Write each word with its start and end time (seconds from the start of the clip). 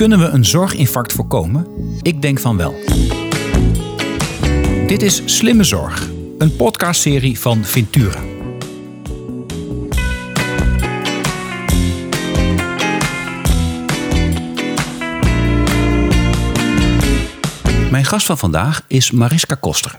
Kunnen 0.00 0.18
we 0.18 0.24
een 0.24 0.44
zorginfarct 0.44 1.12
voorkomen? 1.12 1.66
Ik 2.02 2.22
denk 2.22 2.38
van 2.38 2.56
wel. 2.56 2.74
Dit 4.86 5.02
is 5.02 5.22
Slimme 5.24 5.64
Zorg, 5.64 6.08
een 6.38 6.56
podcastserie 6.56 7.38
van 7.38 7.64
Ventura. 7.64 8.20
Mijn 17.90 18.04
gast 18.04 18.26
van 18.26 18.38
vandaag 18.38 18.84
is 18.88 19.10
Mariska 19.10 19.54
Koster. 19.54 19.98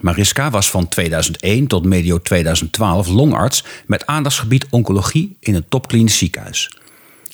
Mariska 0.00 0.50
was 0.50 0.70
van 0.70 0.88
2001 0.88 1.66
tot 1.66 1.84
medio 1.84 2.18
2012 2.18 3.08
longarts 3.08 3.64
met 3.86 4.06
aandachtsgebied 4.06 4.66
oncologie 4.70 5.36
in 5.40 5.54
een 5.54 5.68
topklinisch 5.68 6.18
ziekenhuis. 6.18 6.70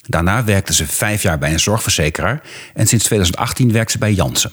Daarna 0.06 0.44
werkte 0.44 0.74
ze 0.74 0.86
vijf 0.86 1.22
jaar 1.22 1.38
bij 1.38 1.52
een 1.52 1.60
zorgverzekeraar 1.60 2.42
en 2.74 2.86
sinds 2.86 3.04
2018 3.04 3.72
werkt 3.72 3.90
ze 3.90 3.98
bij 3.98 4.12
Janssen. 4.12 4.52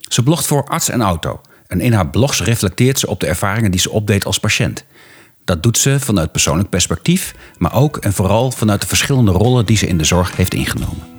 Ze 0.00 0.22
blogt 0.22 0.46
voor 0.46 0.64
Arts 0.64 0.88
en 0.88 1.02
Auto 1.02 1.40
en 1.66 1.80
in 1.80 1.92
haar 1.92 2.10
blogs 2.10 2.42
reflecteert 2.42 2.98
ze 2.98 3.06
op 3.06 3.20
de 3.20 3.26
ervaringen 3.26 3.70
die 3.70 3.80
ze 3.80 3.90
opdeed 3.90 4.24
als 4.24 4.38
patiënt. 4.38 4.84
Dat 5.44 5.62
doet 5.62 5.78
ze 5.78 6.00
vanuit 6.00 6.32
persoonlijk 6.32 6.68
perspectief, 6.68 7.34
maar 7.58 7.74
ook 7.74 7.96
en 7.96 8.12
vooral 8.12 8.50
vanuit 8.50 8.80
de 8.80 8.86
verschillende 8.86 9.30
rollen 9.30 9.66
die 9.66 9.76
ze 9.76 9.86
in 9.86 9.98
de 9.98 10.04
zorg 10.04 10.36
heeft 10.36 10.54
ingenomen. 10.54 11.10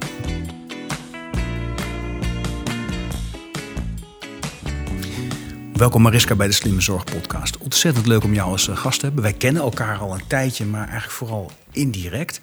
Welkom 5.73 6.01
Mariska 6.01 6.35
bij 6.35 6.47
de 6.47 6.53
Slimme 6.53 6.81
Zorg 6.81 7.03
podcast. 7.03 7.57
Ontzettend 7.57 8.07
leuk 8.07 8.23
om 8.23 8.33
jou 8.33 8.51
als 8.51 8.67
eh, 8.67 8.77
gast 8.77 8.99
te 8.99 9.05
hebben. 9.05 9.23
Wij 9.23 9.33
kennen 9.33 9.61
elkaar 9.61 9.97
al 9.97 10.13
een 10.13 10.27
tijdje, 10.27 10.65
maar 10.65 10.83
eigenlijk 10.83 11.13
vooral 11.13 11.51
indirect. 11.71 12.41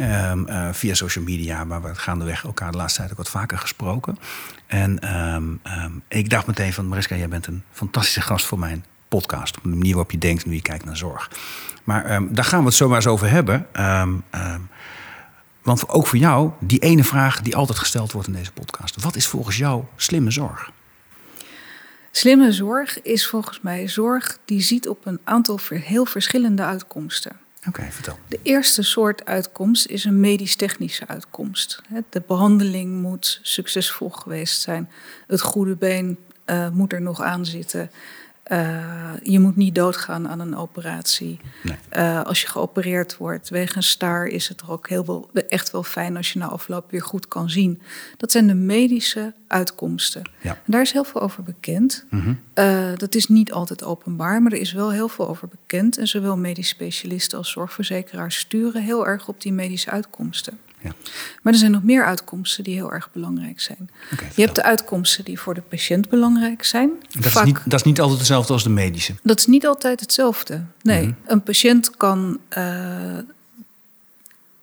Um, 0.00 0.48
uh, 0.48 0.68
via 0.72 0.94
social 0.94 1.24
media, 1.24 1.64
maar 1.64 1.82
we 1.82 1.94
gaandeweg 1.94 2.44
elkaar 2.44 2.70
de 2.70 2.76
laatste 2.76 2.98
tijd 2.98 3.10
ook 3.10 3.16
wat 3.16 3.28
vaker 3.28 3.58
gesproken. 3.58 4.18
En 4.66 5.16
um, 5.34 5.60
um, 5.84 6.02
ik 6.08 6.30
dacht 6.30 6.46
meteen 6.46 6.72
van 6.72 6.86
Mariska, 6.86 7.16
jij 7.16 7.28
bent 7.28 7.46
een 7.46 7.62
fantastische 7.70 8.20
gast 8.20 8.46
voor 8.46 8.58
mijn 8.58 8.84
podcast. 9.08 9.56
Op 9.56 9.62
de 9.62 9.68
manier 9.68 9.94
waarop 9.94 10.10
je 10.10 10.18
denkt 10.18 10.42
en 10.42 10.46
hoe 10.46 10.56
je 10.56 10.62
kijkt 10.62 10.84
naar 10.84 10.96
zorg. 10.96 11.30
Maar 11.84 12.32
daar 12.32 12.44
gaan 12.44 12.60
we 12.60 12.66
het 12.66 12.74
zomaar 12.74 12.96
eens 12.96 13.06
over 13.06 13.30
hebben. 13.30 13.66
want 15.62 15.88
ook 15.88 16.06
voor 16.06 16.18
jou, 16.18 16.50
die 16.60 16.78
ene 16.78 17.04
vraag 17.04 17.42
die 17.42 17.56
altijd 17.56 17.78
gesteld 17.78 18.12
wordt 18.12 18.28
in 18.28 18.34
deze 18.34 18.52
podcast. 18.52 19.02
Wat 19.02 19.16
is 19.16 19.26
volgens 19.26 19.56
jou 19.56 19.84
slimme 19.96 20.30
zorg? 20.30 20.70
Slimme 22.10 22.52
zorg 22.52 23.02
is 23.02 23.26
volgens 23.26 23.60
mij 23.60 23.88
zorg 23.88 24.38
die 24.44 24.60
ziet 24.60 24.88
op 24.88 25.06
een 25.06 25.20
aantal 25.24 25.58
heel 25.68 26.04
verschillende 26.04 26.62
uitkomsten. 26.62 27.36
Oké, 27.66 27.82
vertel. 27.90 28.18
De 28.28 28.40
eerste 28.42 28.82
soort 28.82 29.24
uitkomst 29.24 29.86
is 29.86 30.04
een 30.04 30.20
medisch-technische 30.20 31.06
uitkomst. 31.06 31.82
De 32.08 32.22
behandeling 32.26 33.00
moet 33.00 33.38
succesvol 33.42 34.10
geweest 34.10 34.60
zijn. 34.60 34.90
Het 35.26 35.40
goede 35.40 35.76
been 35.76 36.18
uh, 36.46 36.68
moet 36.70 36.92
er 36.92 37.02
nog 37.02 37.22
aan 37.22 37.46
zitten. 37.46 37.90
Uh, 38.52 39.12
je 39.22 39.38
moet 39.38 39.56
niet 39.56 39.74
doodgaan 39.74 40.28
aan 40.28 40.40
een 40.40 40.56
operatie. 40.56 41.40
Nee. 41.62 41.76
Uh, 41.96 42.22
als 42.22 42.40
je 42.40 42.46
geopereerd 42.46 43.16
wordt 43.16 43.48
wegens 43.48 43.88
staar, 43.88 44.26
is 44.26 44.48
het 44.48 44.60
er 44.60 44.70
ook 44.70 44.88
heel 44.88 45.06
wel, 45.06 45.30
echt 45.48 45.70
wel 45.70 45.82
fijn 45.82 46.16
als 46.16 46.32
je 46.32 46.38
na 46.38 46.46
afloop 46.46 46.90
weer 46.90 47.02
goed 47.02 47.28
kan 47.28 47.50
zien. 47.50 47.80
Dat 48.16 48.32
zijn 48.32 48.46
de 48.46 48.54
medische 48.54 49.34
uitkomsten. 49.46 50.22
Ja. 50.40 50.50
En 50.50 50.72
daar 50.72 50.80
is 50.80 50.92
heel 50.92 51.04
veel 51.04 51.20
over 51.20 51.42
bekend. 51.42 52.04
Mm 52.10 52.20
-hmm. 52.20 52.40
uh, 52.54 52.96
dat 52.96 53.14
is 53.14 53.26
niet 53.26 53.52
altijd 53.52 53.84
openbaar, 53.84 54.42
maar 54.42 54.52
er 54.52 54.60
is 54.60 54.72
wel 54.72 54.92
heel 54.92 55.08
veel 55.08 55.28
over 55.28 55.48
bekend. 55.48 55.98
En 55.98 56.08
zowel 56.08 56.36
medisch 56.36 56.68
specialisten 56.68 57.38
als 57.38 57.50
zorgverzekeraars 57.50 58.38
sturen 58.38 58.82
heel 58.82 59.06
erg 59.06 59.28
op 59.28 59.40
die 59.40 59.52
medische 59.52 59.90
uitkomsten. 59.90 60.58
Ja. 60.82 60.92
Maar 61.42 61.52
er 61.52 61.58
zijn 61.58 61.70
nog 61.70 61.82
meer 61.82 62.04
uitkomsten 62.04 62.64
die 62.64 62.74
heel 62.74 62.92
erg 62.92 63.12
belangrijk 63.12 63.60
zijn. 63.60 63.90
Okay, 64.12 64.28
je 64.34 64.42
hebt 64.42 64.54
de 64.54 64.62
uitkomsten 64.62 65.24
die 65.24 65.40
voor 65.40 65.54
de 65.54 65.60
patiënt 65.60 66.08
belangrijk 66.08 66.64
zijn. 66.64 66.90
Dat, 67.10 67.32
Vaak, 67.32 67.46
is, 67.46 67.52
niet, 67.52 67.60
dat 67.64 67.80
is 67.80 67.86
niet 67.86 68.00
altijd 68.00 68.18
hetzelfde 68.18 68.52
als 68.52 68.62
de 68.62 68.70
medische. 68.70 69.14
Dat 69.22 69.38
is 69.38 69.46
niet 69.46 69.66
altijd 69.66 70.00
hetzelfde. 70.00 70.62
Nee, 70.82 71.02
mm 71.02 71.04
-hmm. 71.04 71.30
een 71.30 71.42
patiënt 71.42 71.96
kan 71.96 72.38
uh, 72.58 73.18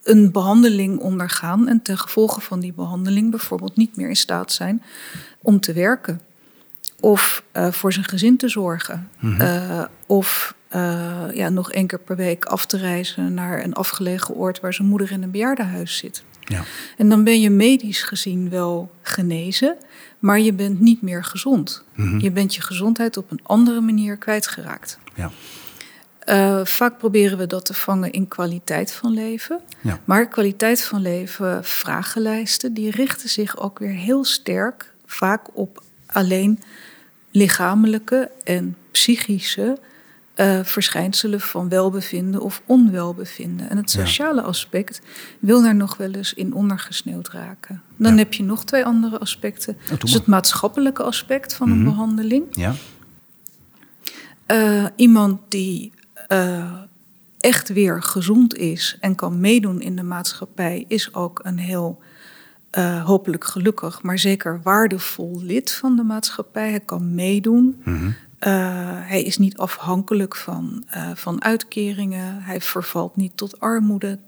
een 0.03 0.31
behandeling 0.31 0.99
ondergaan 0.99 1.67
en 1.67 1.81
ten 1.81 1.97
gevolge 1.97 2.41
van 2.41 2.59
die 2.59 2.73
behandeling 2.73 3.29
bijvoorbeeld 3.31 3.75
niet 3.75 3.95
meer 3.95 4.09
in 4.09 4.15
staat 4.15 4.51
zijn 4.51 4.83
om 5.41 5.59
te 5.59 5.73
werken. 5.73 6.21
Of 6.99 7.43
uh, 7.53 7.71
voor 7.71 7.93
zijn 7.93 8.05
gezin 8.05 8.37
te 8.37 8.49
zorgen. 8.49 9.09
Mm 9.19 9.31
-hmm. 9.31 9.41
uh, 9.41 9.85
of 10.05 10.55
uh, 10.75 11.23
ja, 11.33 11.49
nog 11.49 11.71
één 11.71 11.87
keer 11.87 11.99
per 11.99 12.15
week 12.15 12.45
af 12.45 12.65
te 12.65 12.77
reizen 12.77 13.33
naar 13.33 13.63
een 13.63 13.73
afgelegen 13.73 14.35
oord 14.35 14.59
waar 14.59 14.73
zijn 14.73 14.87
moeder 14.87 15.11
in 15.11 15.23
een 15.23 15.31
bejaardenhuis 15.31 15.97
zit. 15.97 16.23
Ja. 16.39 16.63
En 16.97 17.09
dan 17.09 17.23
ben 17.23 17.41
je 17.41 17.49
medisch 17.49 18.03
gezien 18.03 18.49
wel 18.49 18.91
genezen, 19.01 19.75
maar 20.19 20.39
je 20.39 20.53
bent 20.53 20.79
niet 20.79 21.01
meer 21.01 21.23
gezond. 21.23 21.83
Mm 21.95 22.07
-hmm. 22.07 22.19
Je 22.19 22.31
bent 22.31 22.55
je 22.55 22.61
gezondheid 22.61 23.17
op 23.17 23.31
een 23.31 23.39
andere 23.43 23.81
manier 23.81 24.17
kwijtgeraakt. 24.17 24.99
Ja. 25.15 25.31
Uh, 26.29 26.65
vaak 26.65 26.97
proberen 26.97 27.37
we 27.37 27.47
dat 27.47 27.65
te 27.65 27.73
vangen 27.73 28.11
in 28.11 28.27
kwaliteit 28.27 28.91
van 28.91 29.13
leven. 29.13 29.61
Ja. 29.81 29.99
Maar 30.05 30.27
kwaliteit 30.27 30.83
van 30.83 31.01
leven, 31.01 31.63
vragenlijsten, 31.63 32.73
die 32.73 32.91
richten 32.91 33.29
zich 33.29 33.57
ook 33.57 33.79
weer 33.79 33.93
heel 33.93 34.23
sterk 34.23 34.93
vaak 35.05 35.47
op 35.53 35.83
alleen 36.05 36.59
lichamelijke 37.31 38.31
en 38.43 38.77
psychische 38.91 39.77
uh, 40.35 40.59
verschijnselen 40.63 41.41
van 41.41 41.69
welbevinden 41.69 42.41
of 42.41 42.61
onwelbevinden. 42.65 43.69
En 43.69 43.77
het 43.77 43.91
sociale 43.91 44.41
ja. 44.41 44.47
aspect 44.47 45.01
wil 45.39 45.61
daar 45.61 45.75
nog 45.75 45.97
wel 45.97 46.11
eens 46.11 46.33
in 46.33 46.53
ondergesneeuwd 46.53 47.29
raken. 47.29 47.81
Dan 47.97 48.11
ja. 48.11 48.17
heb 48.17 48.33
je 48.33 48.43
nog 48.43 48.65
twee 48.65 48.85
andere 48.85 49.19
aspecten. 49.19 49.77
Oh, 49.91 49.99
dus 49.99 50.13
het 50.13 50.25
maatschappelijke 50.25 51.03
aspect 51.03 51.53
van 51.53 51.67
mm 51.67 51.73
-hmm. 51.73 51.85
een 51.85 51.91
behandeling. 51.91 52.43
Ja. 52.51 52.75
Uh, 54.51 54.85
iemand 54.95 55.39
die 55.49 55.91
uh, 56.31 56.73
echt 57.39 57.69
weer 57.69 58.03
gezond 58.03 58.55
is 58.55 58.97
en 58.99 59.15
kan 59.15 59.39
meedoen 59.39 59.81
in 59.81 59.95
de 59.95 60.03
maatschappij, 60.03 60.85
is 60.87 61.13
ook 61.13 61.39
een 61.43 61.57
heel 61.57 62.03
hopelijk 63.03 63.43
gelukkig, 63.43 64.03
maar 64.03 64.19
zeker 64.19 64.59
waardevol 64.63 65.41
lid 65.41 65.71
van 65.71 65.95
de 65.95 66.03
maatschappij. 66.03 66.69
Hij 66.69 66.79
kan 66.79 67.15
meedoen. 67.15 67.81
Mm 67.83 67.97
-hmm. 67.97 68.15
Uh, 68.47 68.51
hij 69.07 69.23
is 69.23 69.37
niet 69.37 69.57
afhankelijk 69.57 70.35
van, 70.35 70.85
uh, 70.95 71.11
van 71.15 71.43
uitkeringen. 71.43 72.41
Hij 72.41 72.61
vervalt 72.61 73.15
niet 73.15 73.37
tot 73.37 73.59
armoede. 73.59 74.19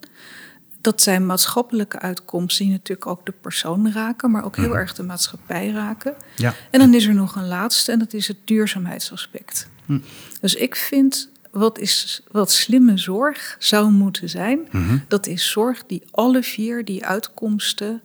Dat 0.82 1.02
zijn 1.02 1.26
maatschappelijke 1.26 2.00
uitkomsten 2.00 2.66
die 2.66 2.74
natuurlijk 2.74 3.08
ook 3.08 3.26
de 3.26 3.34
persoon 3.42 3.92
raken, 3.92 4.32
maar 4.32 4.46
ook 4.46 4.56
heel 4.56 4.68
mm. 4.68 4.74
erg 4.74 4.94
de 4.94 5.04
maatschappij 5.04 5.70
raken. 5.70 6.16
Ja. 6.36 6.54
En 6.72 6.80
dan 6.80 6.94
is 6.94 7.06
er 7.06 7.14
nog 7.14 7.36
een 7.36 7.48
laatste 7.48 7.92
en 7.92 8.00
dat 8.00 8.14
is 8.14 8.28
het 8.28 8.38
duurzaamheidsaspect. 8.44 9.70
Mm. 9.86 10.04
Dus 10.42 10.56
ik 10.56 10.76
vind 10.76 11.30
wat, 11.52 11.80
is, 11.80 12.24
wat 12.32 12.52
slimme 12.52 12.98
zorg 12.98 13.56
zou 13.60 13.92
moeten 13.92 14.30
zijn, 14.30 14.68
-hmm. 14.70 15.04
dat 15.08 15.28
is 15.28 15.52
zorg 15.52 15.86
die 15.86 16.04
alle 16.12 16.44
vier 16.44 16.86
die 16.86 17.06
uitkomsten 17.06 18.02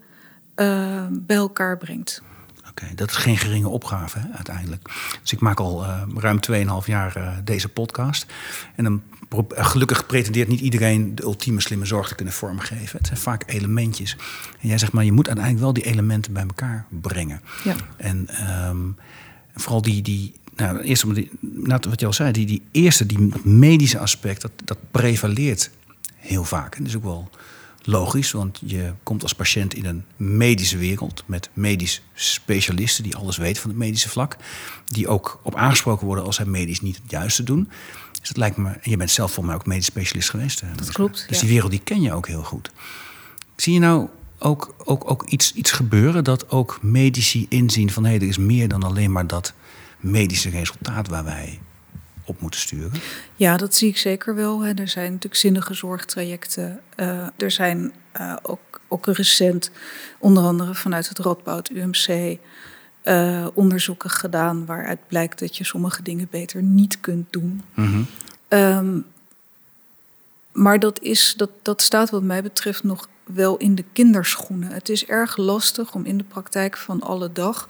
uh, 0.56 1.06
bij 1.10 1.36
elkaar 1.36 1.78
brengt. 1.78 2.22
Oké, 2.72 2.82
okay, 2.82 2.94
dat 2.94 3.10
is 3.10 3.16
geen 3.16 3.36
geringe 3.36 3.68
opgave 3.68 4.18
hè, 4.18 4.28
uiteindelijk. 4.34 4.90
Dus 5.20 5.32
ik 5.32 5.40
maak 5.40 5.60
al 5.60 5.84
uh, 5.84 6.02
ruim 6.16 6.38
2,5 6.50 6.86
jaar 6.86 7.16
uh, 7.16 7.32
deze 7.44 7.68
podcast. 7.68 8.26
En 8.74 8.84
dan 8.84 9.02
gelukkig 9.48 10.06
pretendeert 10.06 10.48
niet 10.48 10.60
iedereen 10.60 11.14
de 11.14 11.22
ultieme 11.22 11.60
slimme 11.60 11.84
zorg 11.84 12.08
te 12.08 12.14
kunnen 12.14 12.34
vormgeven. 12.34 12.98
Het 12.98 13.06
zijn 13.06 13.18
vaak 13.18 13.42
elementjes. 13.46 14.16
En 14.60 14.68
jij 14.68 14.78
zegt 14.78 14.92
maar, 14.92 15.04
je 15.04 15.12
moet 15.12 15.26
uiteindelijk 15.26 15.64
wel 15.64 15.72
die 15.72 15.84
elementen 15.84 16.32
bij 16.32 16.42
elkaar 16.42 16.86
brengen. 16.88 17.40
Ja. 17.64 17.74
En 17.96 18.28
um, 18.68 18.96
vooral 19.54 19.82
die, 19.82 20.02
die 20.02 20.34
nou, 20.56 20.80
eerst 20.80 21.14
die, 21.14 21.30
nou, 21.40 21.80
wat 21.88 22.00
je 22.00 22.06
al 22.06 22.12
zei, 22.12 22.32
die, 22.32 22.46
die 22.46 22.62
eerste, 22.70 23.06
die 23.06 23.32
medische 23.42 23.98
aspect, 23.98 24.42
dat, 24.42 24.52
dat 24.64 24.78
prevaleert 24.90 25.70
heel 26.16 26.44
vaak. 26.44 26.74
En 26.74 26.82
dat 26.82 26.88
is 26.88 26.96
ook 26.96 27.04
wel 27.04 27.30
logisch, 27.86 28.32
want 28.32 28.60
je 28.64 28.92
komt 29.02 29.22
als 29.22 29.32
patiënt 29.32 29.74
in 29.74 29.84
een 29.84 30.04
medische 30.16 30.78
wereld 30.78 31.22
met 31.26 31.50
medisch 31.52 32.02
specialisten 32.14 33.04
die 33.04 33.16
alles 33.16 33.36
weten 33.36 33.62
van 33.62 33.70
het 33.70 33.78
medische 33.78 34.08
vlak, 34.08 34.36
die 34.86 35.08
ook 35.08 35.40
op 35.42 35.54
aangesproken 35.54 36.06
worden 36.06 36.24
als 36.24 36.36
zij 36.36 36.44
medisch 36.44 36.80
niet 36.80 36.96
het 36.96 37.10
juiste 37.10 37.42
doen. 37.42 37.68
Dus 38.18 38.28
dat 38.28 38.36
lijkt 38.36 38.56
me, 38.56 38.68
en 38.68 38.90
je 38.90 38.96
bent 38.96 39.10
zelf 39.10 39.32
voor 39.32 39.44
mij 39.44 39.54
ook 39.54 39.66
medisch 39.66 39.84
specialist 39.84 40.30
geweest. 40.30 40.62
Dat 40.76 40.92
klopt. 40.92 41.24
Dus 41.28 41.36
ja. 41.36 41.42
die 41.42 41.52
wereld 41.52 41.70
die 41.70 41.80
ken 41.80 42.02
je 42.02 42.12
ook 42.12 42.26
heel 42.26 42.42
goed. 42.42 42.70
Zie 43.56 43.72
je 43.72 43.78
nou 43.78 44.08
ook, 44.38 44.74
ook, 44.84 45.10
ook 45.10 45.28
iets, 45.28 45.54
iets 45.54 45.70
gebeuren 45.70 46.24
dat 46.24 46.50
ook 46.50 46.78
medici 46.82 47.46
inzien 47.48 47.90
van 47.90 48.04
hé, 48.04 48.10
hey, 48.10 48.20
er 48.20 48.28
is 48.28 48.38
meer 48.38 48.68
dan 48.68 48.82
alleen 48.82 49.12
maar 49.12 49.26
dat 49.26 49.52
medische 50.00 50.50
resultaat 50.50 51.08
waar 51.08 51.24
wij 51.24 51.60
op 52.24 52.40
moeten 52.40 52.60
sturen? 52.60 52.92
Ja, 53.36 53.56
dat 53.56 53.74
zie 53.74 53.88
ik 53.88 53.96
zeker 53.96 54.34
wel. 54.34 54.60
Hè. 54.60 54.72
Er 54.74 54.88
zijn 54.88 55.06
natuurlijk 55.06 55.40
zinnige 55.40 55.74
zorgtrajecten. 55.74 56.80
Uh, 56.96 57.26
er 57.36 57.50
zijn 57.50 57.92
uh, 58.20 58.36
ook, 58.42 58.80
ook 58.88 59.06
recent, 59.06 59.70
onder 60.18 60.44
andere 60.44 60.74
vanuit 60.74 61.08
het 61.08 61.18
Radboud 61.18 61.70
UMC, 61.70 62.38
eh, 63.02 63.46
onderzoeken 63.54 64.10
gedaan 64.10 64.66
waaruit 64.66 65.06
blijkt 65.06 65.38
dat 65.38 65.56
je 65.56 65.64
sommige 65.64 66.02
dingen 66.02 66.28
beter 66.30 66.62
niet 66.62 67.00
kunt 67.00 67.32
doen. 67.32 67.62
Mm 67.74 67.84
-hmm. 67.84 68.06
um, 68.48 69.04
maar 70.52 70.78
dat, 70.78 71.00
is, 71.00 71.34
dat, 71.36 71.50
dat 71.62 71.82
staat 71.82 72.10
wat 72.10 72.22
mij 72.22 72.42
betreft 72.42 72.82
nog 72.82 73.08
wel 73.24 73.56
in 73.56 73.74
de 73.74 73.84
kinderschoenen. 73.92 74.68
Het 74.68 74.88
is 74.88 75.06
erg 75.06 75.36
lastig 75.36 75.94
om 75.94 76.04
in 76.04 76.18
de 76.18 76.24
praktijk 76.24 76.76
van 76.76 77.00
alle 77.00 77.32
dag, 77.32 77.68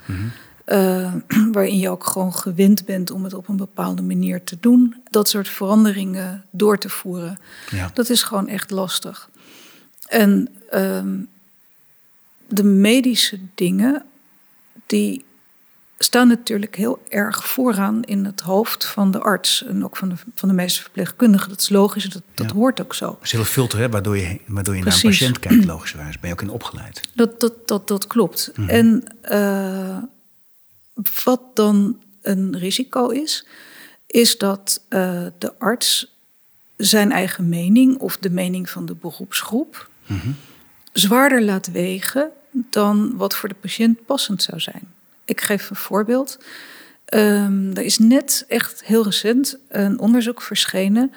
eh, 0.65 1.13
waarin 1.53 1.79
je 1.79 1.91
ook 1.91 2.07
gewoon 2.07 2.35
gewend 2.35 2.85
bent 2.85 3.11
om 3.11 3.25
het 3.25 3.35
op 3.35 3.49
een 3.49 3.57
bepaalde 3.57 4.03
manier 4.03 4.45
te 4.45 4.57
doen, 4.61 4.97
dat 5.11 5.29
soort 5.29 5.49
veranderingen 5.49 6.45
door 6.51 6.79
te 6.79 6.89
voeren. 6.89 7.39
Ja. 7.71 7.91
Dat 7.95 8.09
is 8.09 8.23
gewoon 8.23 8.49
echt 8.49 8.71
lastig. 8.71 9.31
En 10.07 10.49
ehm, 10.71 11.19
de 12.49 12.65
medische 12.65 13.39
dingen, 13.55 14.05
die 14.87 15.25
staan 15.99 16.29
natuurlijk 16.29 16.77
heel 16.77 17.03
erg 17.09 17.49
vooraan 17.49 18.03
in 18.03 18.25
het 18.25 18.41
hoofd 18.41 18.85
van 18.85 19.11
de 19.11 19.19
arts 19.19 19.65
en 19.65 19.85
ook 19.85 19.97
van 19.97 20.09
de, 20.09 20.15
van 20.35 20.49
de 20.49 20.55
meeste 20.55 20.83
verpleegkundigen. 20.83 21.49
Dat 21.49 21.61
is 21.61 21.69
logisch, 21.69 22.05
dat, 22.05 22.23
dat 22.35 22.51
hoort 22.51 22.81
ook 22.81 22.95
zo. 22.95 23.07
Dat 23.07 23.19
is 23.23 23.33
heel 23.33 23.45
filter, 23.45 23.79
hè, 23.79 23.89
waardoor 23.89 24.17
je, 24.17 24.41
waardoor 24.47 24.77
je 24.77 24.83
naar 24.83 24.95
een 24.95 25.11
patiënt 25.11 25.39
kijkt, 25.39 25.65
logischerwijs. 25.65 26.19
Ben 26.19 26.29
je 26.29 26.35
ook 26.35 26.43
in 26.43 26.51
opgeleid. 26.51 27.01
Dat, 27.15 27.41
dat, 27.41 27.69
dat, 27.69 27.89
dat 27.89 28.07
klopt. 28.07 28.53
En 28.67 29.05
eh, 29.21 29.97
wat 31.25 31.41
dan 31.55 32.03
een 32.23 32.59
risico 32.59 33.09
is, 33.09 33.47
is 34.07 34.39
dat 34.39 34.85
eh, 34.89 35.27
de 35.39 35.59
arts 35.59 36.17
zijn 36.77 37.13
eigen 37.13 37.49
mening 37.49 37.99
of 37.99 38.17
de 38.17 38.31
mening 38.31 38.71
van 38.71 38.87
de 38.87 38.95
beroepsgroep 38.95 39.91
zwaarder 40.93 41.43
laat 41.43 41.71
wegen 41.71 42.31
dan 42.51 43.17
wat 43.17 43.35
voor 43.35 43.49
de 43.49 43.55
patiënt 43.55 44.07
passend 44.07 44.43
zou 44.43 44.61
zijn. 44.61 44.93
Ik 45.25 45.41
geef 45.41 45.71
een 45.71 45.77
voorbeeld. 45.77 46.39
Ehm, 47.05 47.71
er 47.71 47.83
is 47.83 47.99
net 47.99 48.45
echt 48.49 48.85
heel 48.85 49.05
recent 49.05 49.59
een 49.69 49.99
onderzoek 49.99 50.43
verschenen 50.43 51.13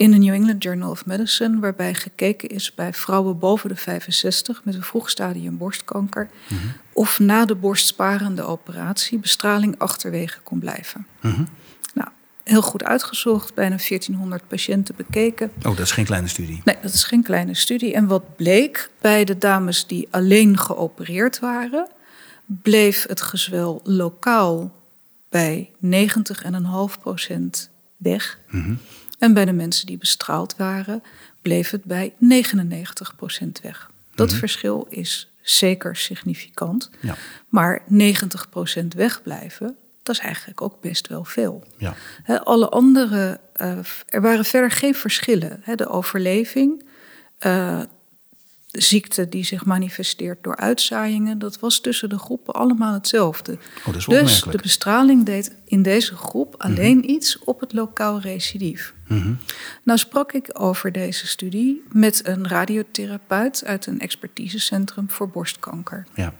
in 0.00 0.10
de 0.10 0.16
New 0.16 0.34
England 0.34 0.62
Journal 0.62 0.90
of 0.90 1.06
Medicine, 1.06 1.58
waarbij 1.58 1.94
gekeken 1.94 2.48
is 2.48 2.74
bij 2.74 2.92
vrouwen 2.92 3.38
boven 3.38 3.68
de 3.68 3.76
65 3.76 4.64
met 4.64 4.74
een 4.74 4.82
vroeg 4.82 5.10
stadium 5.10 5.56
borstkanker, 5.56 6.28
of 6.92 7.18
na 7.18 7.44
de 7.44 7.54
borstsparende 7.54 8.42
operatie 8.42 9.18
bestraling 9.18 9.78
achterwege 9.78 10.40
kon 10.40 10.58
blijven. 10.58 11.06
Nou, 11.94 12.08
heel 12.44 12.62
goed 12.62 12.84
uitgezocht, 12.84 13.54
bijna 13.54 13.76
1400 13.76 14.48
patiënten 14.48 14.96
bekeken. 14.96 15.50
Oh, 15.56 15.62
dat 15.62 15.78
is 15.78 15.92
geen 15.92 16.04
kleine 16.04 16.28
studie. 16.28 16.60
Nee, 16.64 16.76
dat 16.82 16.92
is 16.92 17.04
geen 17.04 17.22
kleine 17.22 17.54
studie. 17.54 17.94
En 17.94 18.06
wat 18.06 18.36
bleek 18.36 18.90
bij 19.00 19.24
de 19.24 19.38
dames 19.38 19.86
die 19.86 20.08
alleen 20.10 20.58
geopereerd 20.58 21.38
waren, 21.38 21.88
bleef 22.46 23.06
het 23.08 23.22
gezwel 23.22 23.80
lokaal 23.84 24.74
bij 25.28 25.70
90,5% 25.84 25.90
weg. 27.96 28.38
En 29.20 29.34
bij 29.34 29.44
de 29.44 29.52
mensen 29.52 29.86
die 29.86 29.98
bestraald 29.98 30.56
waren, 30.56 31.02
bleef 31.42 31.70
het 31.70 31.84
bij 31.84 32.12
99% 32.12 32.14
weg. 33.62 33.90
Dat 34.14 34.32
verschil 34.32 34.86
is 34.90 35.28
zeker 35.40 35.96
significant. 35.96 36.90
Ja. 37.00 37.16
Maar 37.48 37.82
90% 37.82 38.86
wegblijven, 38.96 39.76
dat 40.02 40.14
is 40.14 40.20
eigenlijk 40.20 40.60
ook 40.60 40.80
best 40.80 41.08
wel 41.08 41.24
veel. 41.24 41.64
Ja. 41.76 41.94
Alle 42.44 42.68
andere, 42.68 43.40
eh, 43.52 43.78
er 44.08 44.20
waren 44.20 44.44
verder 44.44 44.70
geen 44.70 44.94
verschillen. 44.94 45.62
De 45.76 45.88
overleving, 45.88 46.84
de 47.38 47.88
ziekte 48.70 49.28
die 49.28 49.44
zich 49.44 49.64
manifesteert 49.64 50.42
door 50.42 50.56
uitzaaiingen, 50.56 51.38
dat 51.38 51.58
was 51.58 51.80
tussen 51.80 52.08
de 52.08 52.18
groepen 52.18 52.54
allemaal 52.54 52.92
hetzelfde. 52.92 53.58
Oh, 53.86 53.92
dus 54.08 54.42
de 54.42 54.58
bestraling 54.62 55.24
deed 55.24 55.54
in 55.64 55.82
deze 55.82 56.16
groep 56.16 56.54
alleen 56.58 57.10
iets 57.10 57.38
op 57.38 57.60
het 57.60 57.72
lokaal 57.72 58.20
recidief. 58.20 58.94
Mhm. 59.08 59.32
Nou 59.82 59.98
sprak 59.98 60.32
ik 60.32 60.50
over 60.52 60.92
deze 60.92 61.26
studie 61.26 61.82
met 61.92 62.26
een 62.26 62.48
radiotherapeut 62.48 63.64
uit 63.64 63.86
een 63.86 64.00
expertisecentrum 64.00 65.10
voor 65.10 65.28
borstkanker. 65.28 66.06
Ja. 66.14 66.34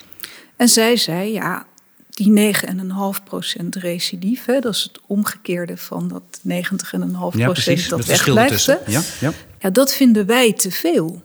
En 0.56 0.69
zij 0.69 0.97
zei, 0.97 1.32
ja, 1.32 1.67
die 2.11 2.32
9,5% 2.32 3.69
recidief, 3.69 4.44
hè, 4.44 4.61
dat 4.61 4.75
is 4.75 4.82
het 4.82 5.00
omgekeerde 5.06 5.77
van 5.77 6.09
dat 6.09 6.41
90,5% 6.43 7.38
ja, 7.38 7.47
dat 7.88 8.05
wegblijft. 8.06 8.65
Ja, 8.65 9.03
ja. 9.21 9.32
Ja, 9.59 9.71
dat 9.71 9.94
vinden 9.94 10.27
wij 10.27 10.53
te 10.53 10.71
veel. 10.71 11.23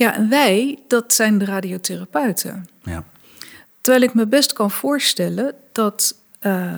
Ja, 0.00 0.14
en 0.14 0.28
wij, 0.28 0.78
dat 0.88 1.12
zijn 1.12 1.38
de 1.38 1.44
radiotherapeuten. 1.44 2.68
ja. 2.84 3.04
Terwijl 3.80 4.04
ik 4.04 4.14
me 4.14 4.26
best 4.26 4.52
kan 4.52 4.70
voorstellen 4.70 5.54
dat 5.72 6.14
eh, 6.38 6.72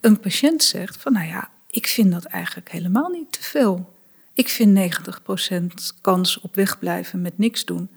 een 0.00 0.20
patiënt 0.20 0.62
zegt 0.62 0.96
van, 1.02 1.12
nou 1.12 1.26
ja, 1.26 1.48
ik 1.70 1.86
vind 1.86 2.12
dat 2.12 2.24
eigenlijk 2.24 2.70
helemaal 2.70 3.08
niet 3.08 3.32
te 3.32 3.42
veel. 3.42 3.92
Ik 4.32 4.48
vind 4.48 4.96
90% 4.98 5.64
kans 6.00 6.40
op 6.40 6.54
wegblijven 6.54 7.22
met 7.22 7.38
niks 7.38 7.64
doen, 7.64 7.88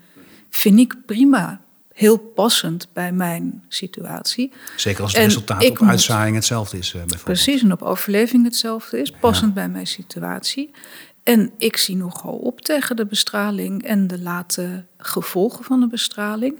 vind 0.50 0.78
ik 0.78 0.94
prima. 1.06 1.60
Heel 1.92 2.18
passend 2.18 2.88
bij 2.92 3.12
mijn 3.12 3.64
situatie. 3.68 4.52
Zeker 4.76 5.02
als 5.02 5.12
het 5.12 5.20
En 5.20 5.26
resultaat 5.26 5.70
op 5.70 5.82
uitzaaiing 5.82 6.36
hetzelfde 6.36 6.78
is, 6.78 6.94
eh. 6.94 7.02
Precies, 7.24 7.62
en 7.62 7.72
op 7.72 7.82
overleving 7.82 8.44
hetzelfde 8.44 9.00
is, 9.00 9.10
passend 9.10 9.54
bij 9.54 9.68
mijn 9.68 9.86
situatie. 9.86 10.70
En 11.28 11.52
ik 11.58 11.76
zie 11.76 11.96
nogal 11.96 12.34
op 12.34 12.60
tegen 12.60 12.96
de 12.96 13.06
bestraling 13.06 13.82
en 13.82 14.06
de 14.06 14.18
late 14.18 14.84
gevolgen 14.98 15.64
van 15.64 15.80
de 15.80 15.86
bestraling. 15.86 16.56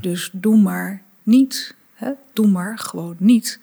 Dus 0.00 0.30
doe 0.32 0.60
maar 0.60 1.02
niet. 1.22 1.74
Hè? 1.94 2.10
Doe 2.32 2.46
maar 2.46 2.78
gewoon 2.78 3.16
niet. 3.18 3.58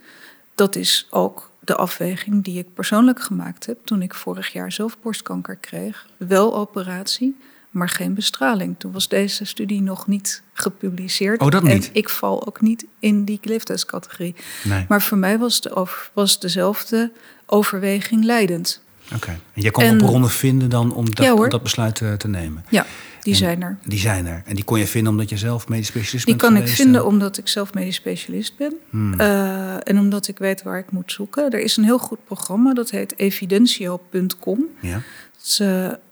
Dat 0.56 0.76
is 0.76 1.08
ook 1.10 1.52
de 1.60 1.76
afweging 1.76 2.44
die 2.44 2.58
ik 2.58 2.74
persoonlijk 2.74 3.22
gemaakt 3.22 3.66
heb 3.66 3.78
toen 3.84 4.02
ik 4.02 4.14
vorig 4.14 4.54
jaar 4.54 4.72
zelf 4.72 4.98
borstkanker 5.02 5.56
kreeg. 5.56 6.08
Wel 6.18 6.56
operatie, 6.56 7.38
maar 7.70 7.90
geen 7.90 8.14
bestraling. 8.14 8.76
Toen 8.78 8.92
was 8.92 9.08
deze 9.08 9.46
studie 9.46 9.82
nog 9.82 10.08
niet 10.08 10.42
gepubliceerd. 10.54 11.42
Oh, 11.42 11.50
dat 11.50 11.64
niet? 11.64 11.88
En 11.88 11.96
ik 11.96 12.10
val 12.10 12.48
ook 12.48 12.62
niet 12.62 12.86
in 13.00 13.24
die 13.24 13.40
leeftijdscategorie. 13.42 14.36
Nee. 14.64 14.86
Maar 14.90 15.02
voor 15.02 15.18
mij 15.18 15.38
was, 15.38 15.62
de 15.62 15.88
was 16.14 16.40
dezelfde 16.40 17.12
overweging 17.46 18.24
leidend. 18.24 18.86
Oké. 19.16 19.30
En 19.54 19.62
jij 19.62 19.72
kon 19.72 19.84
En- 19.84 19.98
bronnen 19.98 20.30
vinden 20.30 20.70
dan 20.70 20.94
om 20.94 21.06
dat, 21.06 21.26
Ja, 21.26 21.32
hoor. 21.32 21.44
om 21.44 21.50
dat 21.50 21.64
besluit 21.64 22.02
eh, 22.02 22.14
te 22.14 22.28
nemen? 22.28 22.66
Ja, 22.70 22.86
die 23.22 23.34
En 23.34 23.40
zijn 23.40 23.62
er. 23.62 23.78
Die 23.86 24.00
zijn 24.00 24.26
er. 24.26 24.42
En 24.46 24.56
die 24.56 24.64
kon 24.64 24.80
je 24.80 24.88
vinden 24.88 25.12
omdat 25.12 25.30
je 25.30 25.38
zelf 25.38 25.68
medisch 25.68 25.88
specialist 25.88 26.26
Die 26.26 26.36
bent 26.36 26.54
kan 26.54 26.62
ik 26.62 26.68
vinden 26.68 27.02
eh? 27.02 27.08
omdat 27.08 27.38
ik 27.38 27.48
zelf 27.48 27.74
medisch 27.74 27.96
specialist 27.96 28.58
ben. 28.58 28.74
Hmm. 28.90 29.20
Eh, 29.20 29.74
en 29.88 30.00
omdat 30.00 30.28
ik 30.28 30.38
weet 30.38 30.64
waar 30.64 30.78
ik 30.80 30.92
moet 30.92 31.12
zoeken. 31.12 31.52
Er 31.52 31.60
is 31.60 31.78
een 31.78 31.84
heel 31.84 32.00
goed 32.00 32.26
programma, 32.26 32.74
dat 32.74 32.90
heet 32.90 33.20
evidentio.com. 33.20 34.66
Ja. 34.82 35.02
Dat 35.34 35.46
is 35.46 35.62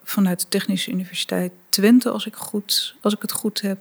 vanuit 0.04 0.40
de 0.42 0.48
Technische 0.50 0.92
Universiteit 0.92 1.52
Twente, 1.70 2.10
als 2.10 2.26
ik, 2.26 2.36
goed, 2.36 2.96
als 3.02 3.14
ik 3.14 3.22
het 3.22 3.32
goed 3.32 3.62
heb, 3.62 3.78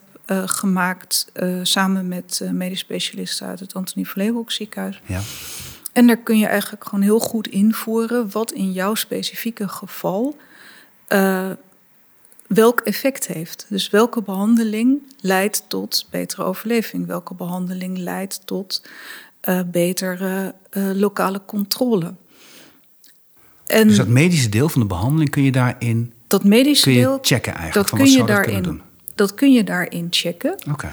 gemaakt. 0.46 1.32
samen 1.62 2.08
met 2.08 2.40
medisch 2.52 2.78
specialisten 2.78 3.46
uit 3.46 3.60
het 3.60 3.74
Antonie 3.74 4.08
van 4.08 4.22
Leeuwenhoek 4.22 4.52
ziekenhuis. 4.52 5.00
Ja. 5.06 5.20
En 5.94 6.06
daar 6.06 6.16
kun 6.16 6.38
je 6.38 6.46
eigenlijk 6.46 6.84
gewoon 6.84 7.04
heel 7.04 7.18
goed 7.18 7.46
invoeren 7.46 8.30
wat 8.30 8.52
in 8.52 8.72
jouw 8.72 8.94
specifieke 8.94 9.68
geval 9.68 10.36
eh, 11.06 11.50
welk 12.46 12.80
effect 12.80 13.26
heeft. 13.26 13.66
Dus 13.68 13.90
welke 13.90 14.22
behandeling 14.22 14.98
leidt 15.20 15.64
tot 15.68 16.06
betere 16.10 16.42
overleving? 16.42 17.06
Welke 17.06 17.34
behandeling 17.34 17.98
leidt 17.98 18.46
tot 18.46 18.86
eh, 19.40 19.60
betere 19.66 20.54
eh, 20.70 20.82
lokale 20.94 21.40
controle? 21.46 22.14
En 23.66 23.88
Dus 23.88 23.96
dat 23.96 24.08
medische 24.08 24.48
deel 24.48 24.68
van 24.68 24.80
de 24.80 24.86
behandeling 24.86 25.30
kun 25.30 25.42
je 25.42 25.52
daarin 25.52 26.12
dat 26.26 26.44
medische 26.44 26.84
kun 26.84 26.92
je 26.92 27.00
deel, 27.00 27.18
checken 27.22 27.54
eigenlijk. 27.54 27.74
dat 27.74 27.88
van 27.88 27.98
kun, 27.98 28.08
je 28.08 28.14
zou 28.14 28.26
dat 28.26 28.36
daarin, 28.36 28.62
doen. 28.62 28.82
dat 29.14 29.34
kun 29.34 29.52
je 29.52 29.64
daarin 29.64 30.06
checken. 30.10 30.58
Oké. 30.70 30.92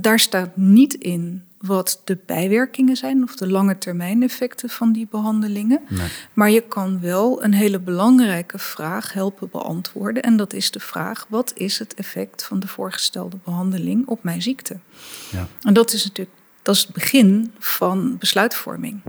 Daar 0.00 0.18
staat 0.18 0.56
niet 0.56 0.94
in 0.94 1.44
wat 1.60 2.00
de 2.04 2.18
bijwerkingen 2.26 2.96
zijn 2.96 3.22
of 3.22 3.36
de 3.36 3.48
lange 3.48 3.78
termijn 3.78 4.22
effecten 4.22 4.68
van 4.68 4.92
die 4.92 5.06
behandelingen. 5.10 5.80
Nee. 5.88 6.08
Maar 6.32 6.50
je 6.50 6.60
kan 6.60 7.00
wel 7.00 7.44
een 7.44 7.54
hele 7.54 7.78
belangrijke 7.78 8.58
vraag 8.58 9.12
helpen 9.12 9.50
beantwoorden. 9.50 10.22
En 10.22 10.36
dat 10.36 10.52
is 10.52 10.70
de 10.70 10.80
vraag: 10.80 11.26
wat 11.28 11.52
is 11.54 11.78
het 11.78 11.94
effect 11.94 12.44
van 12.44 12.60
de 12.60 12.66
voorgestelde 12.66 13.38
behandeling 13.44 14.06
op 14.06 14.22
mijn 14.22 14.42
ziekte? 14.42 14.78
Ja. 15.30 15.46
En 15.62 15.74
dat 15.74 15.92
is 15.92 16.04
natuurlijk 16.04 16.38
dat 16.62 16.74
is 16.74 16.80
het 16.80 16.92
begin 16.92 17.52
van 17.58 18.16
besluitvorming. 18.18 19.00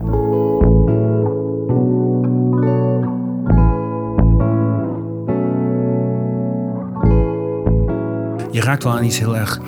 Je 8.50 8.60
raakt 8.60 8.82
wel 8.82 8.92
aan 8.92 9.04
iets 9.04 9.18
heel 9.18 9.36
erg 9.36 9.60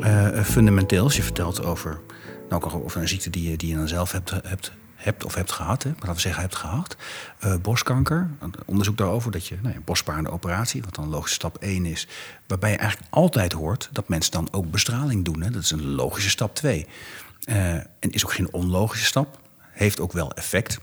eh, 0.00 0.40
fundamenteels. 0.40 1.16
Je 1.16 1.22
vertelt 1.22 1.64
over, 1.64 2.00
ook 2.54 2.74
over 2.74 3.00
een 3.00 3.08
ziekte 3.08 3.30
die 3.30 3.50
je, 3.50 3.56
die 3.56 3.68
je 3.68 3.76
dan 3.76 3.88
zelf 3.88 4.12
hebt, 4.12 4.30
hebt, 4.30 4.72
hebt 4.94 5.24
of 5.24 5.34
hebt 5.34 5.52
gehad. 5.52 5.82
Hè? 5.82 5.88
Maar 5.88 5.98
laten 5.98 6.14
we 6.14 6.20
zeggen, 6.20 6.42
hebt 6.42 6.56
gehad. 6.56 6.96
Eh, 7.38 7.56
borstkanker. 7.62 8.30
Een 8.40 8.54
Onderzoek 8.66 8.96
daarover 8.96 9.30
dat 9.30 9.46
je 9.46 9.58
nou 9.62 9.74
ja, 9.74 9.80
borstsparende 9.80 10.30
operatie, 10.30 10.82
wat 10.82 10.94
dan 10.94 11.08
logische 11.08 11.34
stap 11.34 11.56
1 11.56 11.86
is. 11.86 12.08
Waarbij 12.46 12.70
je 12.70 12.76
eigenlijk 12.76 13.10
altijd 13.12 13.52
hoort 13.52 13.88
dat 13.92 14.08
mensen 14.08 14.32
dan 14.32 14.48
ook 14.50 14.70
bestraling 14.70 15.24
doen. 15.24 15.42
Hè? 15.42 15.50
Dat 15.50 15.62
is 15.62 15.70
een 15.70 15.90
logische 15.90 16.30
stap 16.30 16.54
2. 16.54 16.86
Eh, 17.44 17.74
en 17.74 18.10
is 18.10 18.24
ook 18.24 18.32
geen 18.32 18.52
onlogische 18.52 19.06
stap. 19.06 19.40
Heeft 19.70 20.00
ook 20.00 20.12
wel 20.12 20.32
effect, 20.32 20.78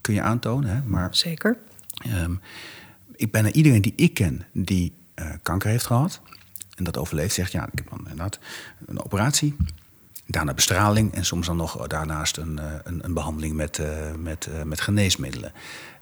kun 0.00 0.14
je 0.14 0.22
aantonen. 0.22 0.70
Hè? 0.70 0.82
Maar 0.82 1.08
Zeker. 1.16 1.58
Ehm, 2.02 2.34
ik 3.16 3.30
bijna 3.30 3.52
iedereen 3.52 3.82
die 3.82 3.92
ik 3.96 4.14
ken 4.14 4.46
die 4.52 4.94
eh, 5.14 5.30
kanker 5.42 5.70
heeft 5.70 5.86
gehad 5.86 6.20
en 6.74 6.84
dat 6.84 6.96
overleeft, 6.96 7.34
zegt 7.34 7.52
ja, 7.52 7.66
ik 7.66 7.78
heb 7.78 7.90
dan 7.90 7.98
inderdaad 7.98 8.38
een 8.86 9.04
operatie, 9.04 9.56
daarna 10.26 10.54
bestraling 10.54 11.14
en 11.14 11.24
soms 11.24 11.46
dan 11.46 11.56
nog 11.56 11.86
daarnaast 11.86 12.36
een, 12.36 12.58
eh, 12.58 12.64
een, 12.84 13.04
een 13.04 13.14
behandeling 13.14 13.54
met, 13.54 13.78
uh, 13.78 13.86
met, 14.18 14.48
uh, 14.54 14.62
met 14.62 14.80
geneesmiddelen. 14.80 15.52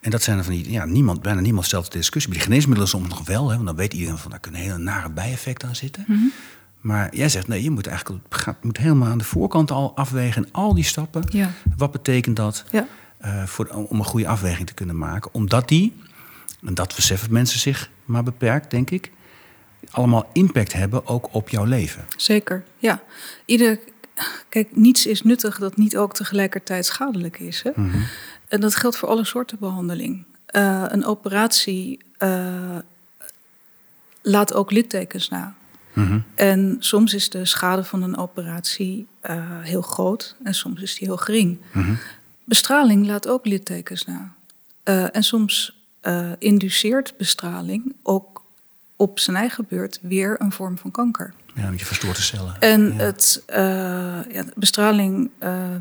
En 0.00 0.10
dat 0.10 0.22
zijn 0.22 0.38
er 0.38 0.44
van 0.44 0.52
die, 0.52 0.70
ja, 0.70 0.84
niemand, 0.84 1.22
bijna 1.22 1.40
niemand 1.40 1.66
stelt 1.66 1.92
de 1.92 1.98
discussie. 1.98 2.30
Bij 2.30 2.38
die 2.38 2.48
geneesmiddelen 2.48 2.88
soms 2.88 3.08
nog 3.08 3.26
wel, 3.26 3.48
hè, 3.48 3.54
want 3.54 3.66
dan 3.66 3.76
weet 3.76 3.92
iedereen 3.92 4.18
van 4.18 4.30
daar 4.30 4.40
kunnen 4.40 4.60
hele 4.60 4.78
nare 4.78 5.10
bijeffecten 5.10 5.68
aan 5.68 5.76
zitten. 5.76 6.04
Mm 6.06 6.16
-hmm. 6.16 6.32
Maar 6.80 7.16
jij 7.16 7.28
zegt 7.28 7.48
nee, 7.48 7.62
je 7.62 7.70
moet 7.70 7.86
eigenlijk 7.86 8.24
gaat, 8.28 8.64
moet 8.64 8.76
helemaal 8.76 9.08
aan 9.08 9.18
de 9.18 9.24
voorkant 9.24 9.70
al 9.70 9.96
afwegen. 9.96 10.44
En 10.44 10.52
al 10.52 10.74
die 10.74 10.84
stappen. 10.84 11.24
Ja. 11.28 11.50
Wat 11.76 11.90
betekent 11.90 12.36
dat 12.36 12.64
ja. 12.70 12.86
uh, 13.24 13.46
voor, 13.46 13.66
om 13.66 13.98
een 13.98 14.04
goede 14.04 14.28
afweging 14.28 14.66
te 14.66 14.74
kunnen 14.74 14.98
maken? 14.98 15.34
Omdat 15.34 15.68
die, 15.68 15.96
en 16.66 16.74
dat 16.74 16.94
beseffen 16.94 17.32
mensen 17.32 17.60
zich 17.60 17.90
maar 18.04 18.22
beperkt, 18.22 18.70
denk 18.70 18.90
ik, 18.90 19.10
allemaal 19.90 20.30
impact 20.32 20.72
hebben 20.72 21.06
ook 21.06 21.34
op 21.34 21.48
jouw 21.48 21.64
leven. 21.64 22.04
Zeker, 22.16 22.64
ja. 22.78 23.02
Ieder, 23.44 23.78
kijk, 24.48 24.76
niets 24.76 25.06
is 25.06 25.22
nuttig 25.22 25.58
dat 25.58 25.76
niet 25.76 25.96
ook 25.96 26.14
tegelijkertijd 26.14 26.86
schadelijk 26.86 27.38
is. 27.38 27.62
Hè? 27.62 27.70
Mm 27.74 27.90
-hmm. 27.90 28.04
En 28.48 28.60
dat 28.60 28.76
geldt 28.76 28.96
voor 28.96 29.08
alle 29.08 29.24
soorten 29.24 29.58
behandeling. 29.58 30.24
Uh, 30.56 30.84
een 30.88 31.04
operatie 31.04 31.98
uh, 32.18 32.76
laat 34.22 34.54
ook 34.54 34.70
littekens 34.70 35.28
na. 35.28 35.54
Mm 35.92 36.06
-hmm. 36.06 36.24
En 36.34 36.76
soms 36.78 37.14
is 37.14 37.30
de 37.30 37.44
schade 37.44 37.84
van 37.84 38.02
een 38.02 38.16
operatie 38.16 39.06
uh, 39.30 39.60
heel 39.60 39.82
groot 39.82 40.36
en 40.42 40.54
soms 40.54 40.82
is 40.82 40.94
die 40.94 41.08
heel 41.08 41.16
gering. 41.16 41.58
Mm 41.72 41.82
-hmm. 41.82 41.98
Bestraling 42.44 43.06
laat 43.06 43.28
ook 43.28 43.46
littekens 43.46 44.04
na. 44.04 44.34
En 45.12 45.22
soms 45.22 45.80
induceert 46.38 47.16
bestraling 47.16 47.94
ook 48.02 48.42
op 48.96 49.18
zijn 49.18 49.36
eigen 49.36 49.66
beurt 49.68 49.98
weer 50.02 50.40
een 50.40 50.52
vorm 50.52 50.78
van 50.78 50.90
kanker. 50.90 51.34
Ja, 51.54 51.70
met 51.70 51.78
je 51.78 51.86
verstoorde 51.86 52.20
cellen. 52.20 52.56
En 52.60 52.94
ja. 52.94 53.02
het, 53.02 53.42
ja, 54.32 54.44
bestraling 54.54 55.30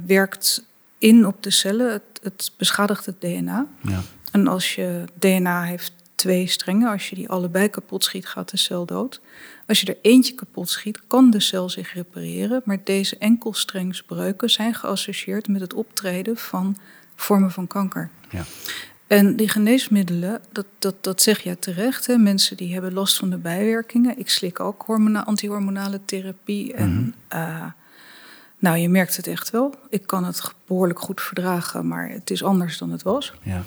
werkt 0.06 0.63
in 0.98 1.25
op 1.25 1.44
de 1.44 1.50
cellen, 1.50 1.92
het, 1.92 2.20
het 2.24 2.51
beschadigt 2.58 3.06
het 3.06 3.22
DNA. 3.22 3.66
Ja. 3.82 4.01
En 4.32 4.48
als 4.48 4.75
je 4.75 5.04
DNA 5.20 5.63
heeft 5.63 5.94
twee 6.22 6.48
strengen. 6.48 6.92
Als 6.92 7.10
je 7.10 7.16
die 7.16 7.30
allebei 7.30 7.70
kapot 7.70 8.04
schiet, 8.04 8.28
gaat 8.28 8.50
de 8.50 8.58
cel 8.58 8.86
dood. 8.86 9.22
Als 9.68 9.82
je 9.82 9.88
er 9.88 9.98
eentje 10.01 10.36
kapot 10.36 10.70
schiet, 10.70 11.00
kan 11.08 11.30
de 11.30 11.40
cel 11.40 11.70
zich 11.70 11.94
repareren. 11.94 12.62
Maar 12.66 12.78
deze 12.84 13.18
enkelstrengsbreuken 13.18 14.50
zijn 14.50 14.74
geassocieerd 14.74 15.48
met 15.48 15.62
het 15.62 15.74
optreden 15.74 16.38
van 16.38 16.78
vormen 17.16 17.51
van 17.51 17.68
kanker. 17.68 18.10
Ja. 18.30 18.44
En 19.18 19.36
die 19.36 19.50
geneesmiddelen, 19.50 20.41
dat, 20.51 20.65
dat, 20.80 20.96
dat 21.03 21.22
zeg 21.22 21.39
je 21.39 21.60
terecht. 21.60 22.08
Hè? 22.08 22.18
Mensen 22.18 22.58
die 22.58 22.74
hebben 22.74 22.94
last 22.94 23.18
van 23.18 23.30
de 23.30 23.38
bijwerkingen. 23.38 24.20
Ik 24.20 24.30
slik 24.30 24.60
ook 24.60 24.84
hormona 24.86 25.25
antihormonale 25.25 26.00
therapie. 26.06 26.74
En 26.74 27.15
Mhm. 27.30 27.39
uh, 27.41 27.65
nou, 28.60 28.77
je 28.77 28.89
merkt 28.89 29.18
het 29.18 29.27
echt 29.27 29.50
wel. 29.50 29.75
Ik 29.89 30.08
kan 30.08 30.24
het 30.24 30.41
behoorlijk 30.68 31.00
goed 31.00 31.22
verdragen, 31.22 31.88
maar 31.88 32.10
het 32.10 32.30
is 32.30 32.44
anders 32.44 32.77
dan 32.77 32.91
het 32.91 33.01
was. 33.03 33.34
Ja. 33.44 33.63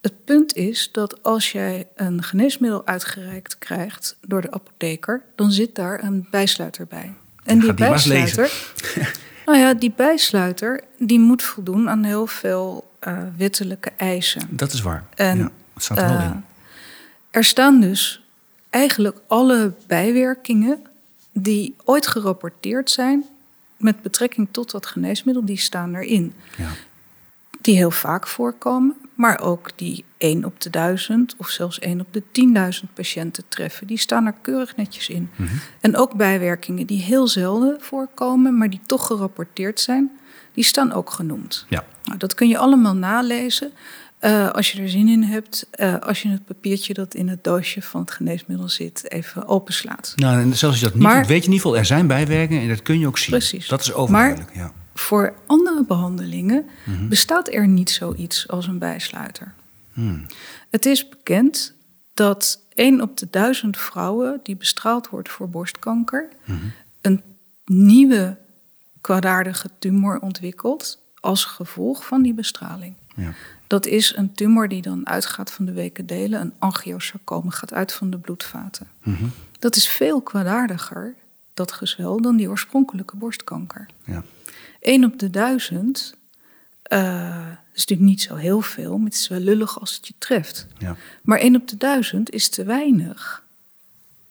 Het 0.00 0.24
punt 0.24 0.54
is 0.54 0.88
dat 0.92 1.22
als 1.22 1.52
jij 1.52 1.88
een 1.94 2.22
geneesmiddel 2.22 2.86
uitgereikt 2.86 3.58
krijgt 3.58 4.16
door 4.26 4.40
de 4.40 4.50
apotheker, 4.52 5.22
dan 5.34 5.52
zit 5.52 5.74
daar 5.74 6.04
een 6.04 6.26
bijsluiter 6.30 6.86
bij. 6.86 7.12
En 7.44 7.58
die 7.58 7.74
bijsluiter, 7.74 8.52
nou 9.46 9.58
ja, 9.58 9.74
die 9.74 9.92
bijsluiter, 9.96 10.80
die 10.98 11.18
moet 11.18 11.42
voldoen 11.42 11.88
aan 11.88 12.04
heel 12.04 12.26
veel 12.26 12.90
uh, 13.08 13.18
wettelijke 13.36 13.92
eisen. 13.96 14.42
Dat 14.50 14.72
is 14.72 14.80
waar. 14.80 15.04
En, 15.14 15.38
ja, 15.38 15.50
het 15.74 15.82
staat 15.82 15.98
er 15.98 16.08
wel 16.08 16.16
Uh, 16.16 16.24
in. 16.24 16.44
er 17.30 17.44
staan 17.44 17.80
dus 17.80 18.22
eigenlijk 18.70 19.16
alle 19.26 19.72
bijwerkingen 19.86 20.78
die 21.32 21.74
ooit 21.84 22.06
gerapporteerd 22.06 22.90
zijn 22.90 23.24
met 23.76 24.02
betrekking 24.02 24.48
tot 24.50 24.70
dat 24.70 24.86
geneesmiddel, 24.86 25.44
die 25.44 25.58
staan 25.58 25.94
erin. 25.94 26.32
Ja. 26.56 26.68
Die 27.60 27.76
heel 27.76 27.90
vaak 27.90 28.26
voorkomen, 28.26 28.96
maar 29.14 29.40
ook 29.40 29.70
die 29.76 30.04
1 30.18 30.44
op 30.44 30.60
de 30.60 30.70
1000 30.70 31.34
of 31.36 31.48
zelfs 31.48 31.78
1 31.78 32.00
op 32.00 32.06
de 32.12 32.22
10.000 32.82 32.92
patiënten 32.94 33.44
treffen. 33.48 33.86
Die 33.86 33.98
staan 33.98 34.26
er 34.26 34.34
keurig 34.42 34.76
netjes 34.76 35.08
in. 35.08 35.30
Mhm. 35.36 35.48
En 35.80 35.96
ook 35.96 36.14
bijwerkingen 36.14 36.86
die 36.86 37.02
heel 37.02 37.28
zelden 37.28 37.76
voorkomen, 37.80 38.58
maar 38.58 38.70
die 38.70 38.80
toch 38.86 39.06
gerapporteerd 39.06 39.80
zijn, 39.80 40.10
die 40.54 40.64
staan 40.64 40.92
ook 40.92 41.10
genoemd. 41.10 41.66
Ja. 41.68 41.84
Nou, 42.04 42.18
dat 42.18 42.34
kun 42.34 42.48
je 42.48 42.58
allemaal 42.58 42.94
nalezen. 42.96 43.72
Uh, 44.20 44.50
als 44.50 44.72
je 44.72 44.82
er 44.82 44.88
zin 44.88 45.08
in 45.08 45.22
hebt, 45.22 45.66
uh, 45.80 45.98
als 45.98 46.22
je 46.22 46.28
het 46.28 46.44
papiertje 46.44 46.94
dat 46.94 47.14
in 47.14 47.28
het 47.28 47.44
doosje 47.44 47.82
van 47.82 48.00
het 48.00 48.10
geneesmiddel 48.10 48.68
zit, 48.68 49.10
even 49.10 49.46
openslaat. 49.46 50.12
Nou, 50.16 50.40
en 50.40 50.44
zelfs 50.46 50.62
als 50.62 50.78
je 50.78 50.84
dat 50.84 50.94
niet 50.94 51.02
Maar- 51.02 51.16
doet, 51.16 51.26
weet 51.26 51.38
je 51.44 51.46
in 51.46 51.52
ieder 51.52 51.66
geval, 51.66 51.78
er 51.78 51.86
zijn 51.86 52.06
bijwerkingen 52.06 52.62
en 52.62 52.68
dat 52.68 52.82
kun 52.82 52.98
je 52.98 53.06
ook 53.06 53.18
zien. 53.18 53.30
Precies. 53.30 53.68
Dat 53.68 53.80
is 53.80 53.92
overduidelijk. 53.92 54.50
Ja. 54.54 54.72
Voor 55.10 55.34
andere 55.46 55.84
behandelingen 55.84 56.64
Mhm. 56.84 57.08
bestaat 57.08 57.52
er 57.52 57.68
niet 57.68 57.90
zoiets 57.90 58.48
als 58.48 58.66
een 58.66 58.78
bijsluiter. 58.78 59.54
Hmm. 59.92 60.26
Het 60.70 60.86
is 60.86 61.08
bekend 61.08 61.72
dat 62.14 62.60
1 62.74 63.00
op 63.00 63.16
de 63.16 63.30
1000 63.30 63.76
vrouwen 63.78 64.40
die 64.42 64.56
bestraald 64.56 65.08
wordt 65.08 65.28
voor 65.28 65.48
borstkanker 65.50 66.28
Mhm. 66.44 66.58
een 67.00 67.22
nieuwe 67.64 68.36
kwaadaardige 69.00 69.70
tumor 69.78 70.18
ontwikkelt 70.20 70.98
als 71.20 71.44
gevolg 71.44 72.06
van 72.06 72.22
die 72.22 72.34
bestraling. 72.34 72.94
Ja. 73.16 73.32
Dat 73.66 73.86
is 73.86 74.16
een 74.16 74.32
tumor 74.34 74.68
die 74.68 74.82
dan 74.82 75.06
uitgaat 75.06 75.50
van 75.52 75.64
de 75.64 75.72
weken 75.72 76.06
delen, 76.06 76.40
een 76.40 76.52
angiosarcome 76.58 77.50
gaat 77.50 77.72
uit 77.72 77.92
van 77.92 78.10
de 78.10 78.18
bloedvaten. 78.18 78.88
Mhm. 79.02 79.24
Dat 79.58 79.76
is 79.76 79.88
veel 79.88 80.20
kwaadaardiger, 80.20 81.14
dat 81.54 81.72
gezwel, 81.72 82.20
dan 82.22 82.36
die 82.36 82.48
oorspronkelijke 82.48 83.16
borstkanker. 83.16 83.86
Ja. 84.04 84.22
1 84.80 85.04
op 85.04 85.18
de 85.18 85.30
duizend 85.30 86.14
uh, 86.92 87.46
is 87.72 87.80
natuurlijk 87.80 88.08
niet 88.10 88.22
zo 88.22 88.34
heel 88.34 88.60
veel, 88.60 88.96
maar 88.96 89.06
het 89.06 89.14
is 89.18 89.28
wel 89.28 89.38
lullig 89.38 89.80
als 89.80 89.94
het 89.96 90.06
je 90.06 90.14
treft. 90.18 90.66
Ja. 90.78 90.96
Maar 91.22 91.38
1 91.38 91.56
op 91.56 91.68
de 91.68 91.76
duizend 91.76 92.30
is 92.30 92.48
te 92.48 92.64
weinig. 92.64 93.44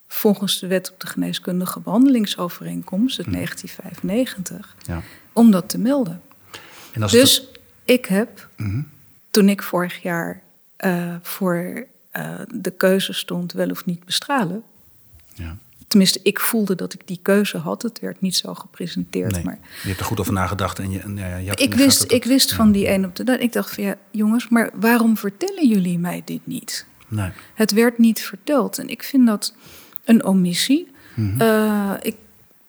Volgens 0.08 0.60
de 0.60 0.68
wet 0.68 0.92
op 0.92 1.00
de 1.00 1.08
geneeskundige 1.08 1.80
behandelingsovereenkomst 1.80 3.18
uit 3.18 3.32
1995, 3.32 4.76
Ja. 4.88 5.02
om 5.34 5.52
dat 5.52 5.70
te 5.70 5.78
melden. 5.78 6.22
En 6.94 7.02
Dus 7.02 7.12
het- 7.38 7.60
ik 7.84 8.06
heb, 8.06 8.50
Mhm. 8.58 8.82
toen 9.32 9.50
ik 9.50 9.64
vorig 9.64 10.02
jaar 10.02 10.42
uh, 10.86 11.16
voor 11.22 11.86
uh, 12.18 12.40
de 12.56 12.72
keuze 12.72 13.14
stond 13.14 13.52
wel 13.52 13.70
of 13.70 13.86
niet 13.86 14.06
bestralen, 14.06 14.64
ja. 15.34 15.58
Tenminste, 15.90 16.20
ik 16.24 16.40
voelde 16.40 16.76
dat 16.76 16.94
ik 16.94 17.02
die 17.06 17.20
keuze 17.22 17.58
had. 17.58 17.82
Het 17.82 18.00
werd 18.00 18.22
niet 18.22 18.36
zo 18.36 18.54
gepresenteerd, 18.54 19.32
Nee, 19.32 19.44
maar 19.44 19.60
je 19.82 19.88
hebt 19.88 20.00
er 20.00 20.06
goed 20.06 20.20
over 20.20 20.34
nagedacht. 20.34 20.80
En 20.80 20.92
je, 20.92 21.00
en, 21.00 21.18
ja, 21.18 21.36
je 21.36 21.52
ik 21.56 21.74
wist, 21.74 22.12
ik 22.12 22.24
wist 22.24 22.50
ja. 22.50 22.56
van 22.56 22.72
die 22.72 22.90
een 22.90 23.06
op 23.06 23.16
de 23.16 23.24
dag. 23.24 23.38
Ik 23.38 23.54
dacht 23.54 23.74
van 23.74 23.84
ja, 23.84 23.96
jongens, 24.12 24.50
maar 24.50 24.70
waarom 24.74 25.18
vertellen 25.18 25.68
jullie 25.68 26.00
mij 26.00 26.22
dit 26.26 26.42
niet? 26.44 26.86
Nee. 27.08 27.30
Het 27.54 27.72
werd 27.72 27.98
niet 27.98 28.22
verteld. 28.22 28.78
En 28.78 28.90
ik 28.90 29.04
vind 29.04 29.28
dat 29.28 29.54
een 30.06 30.24
omissie. 30.24 30.92
Mhm. 31.16 31.42
Uh, 31.42 31.94
ik 32.02 32.16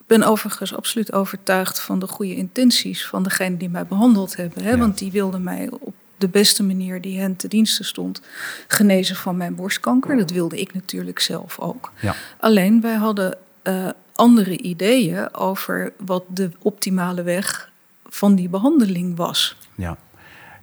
ben 0.07 0.23
overigens 0.23 0.77
absoluut 0.77 1.13
overtuigd 1.13 1.81
van 1.81 1.99
de 1.99 2.07
goede 2.07 2.37
intenties 2.37 3.07
van 3.07 3.23
degene 3.23 3.57
die 3.57 3.69
mij 3.69 3.87
behandeld 3.87 4.37
hebben. 4.37 4.63
Hè? 4.63 4.71
Ja. 4.71 4.79
Want 4.79 4.99
die 4.99 5.11
wilden 5.11 5.43
mij 5.43 5.69
op 5.71 5.95
de 6.21 6.29
beste 6.29 6.63
manier 6.63 7.01
die 7.01 7.21
hen 7.21 7.37
te 7.37 7.49
diensten 7.49 7.85
stond 7.85 8.21
genezen 8.67 9.17
van 9.17 9.37
mijn 9.37 9.55
borstkanker. 9.55 10.17
Dat 10.17 10.31
wilde 10.31 10.61
ik 10.61 10.75
natuurlijk 10.75 11.21
zelf 11.21 11.59
ook. 11.59 11.93
Ja. 12.01 12.15
Alleen 12.39 12.81
wij 12.81 12.97
hadden 12.97 13.39
uh, 13.63 13.89
andere 14.15 14.59
ideeën 14.59 15.35
over 15.35 15.93
wat 16.05 16.25
de 16.29 16.51
optimale 16.59 17.23
weg 17.23 17.71
van 18.07 18.35
die 18.35 18.49
behandeling 18.49 19.17
was. 19.17 19.57
Ja. 19.75 19.97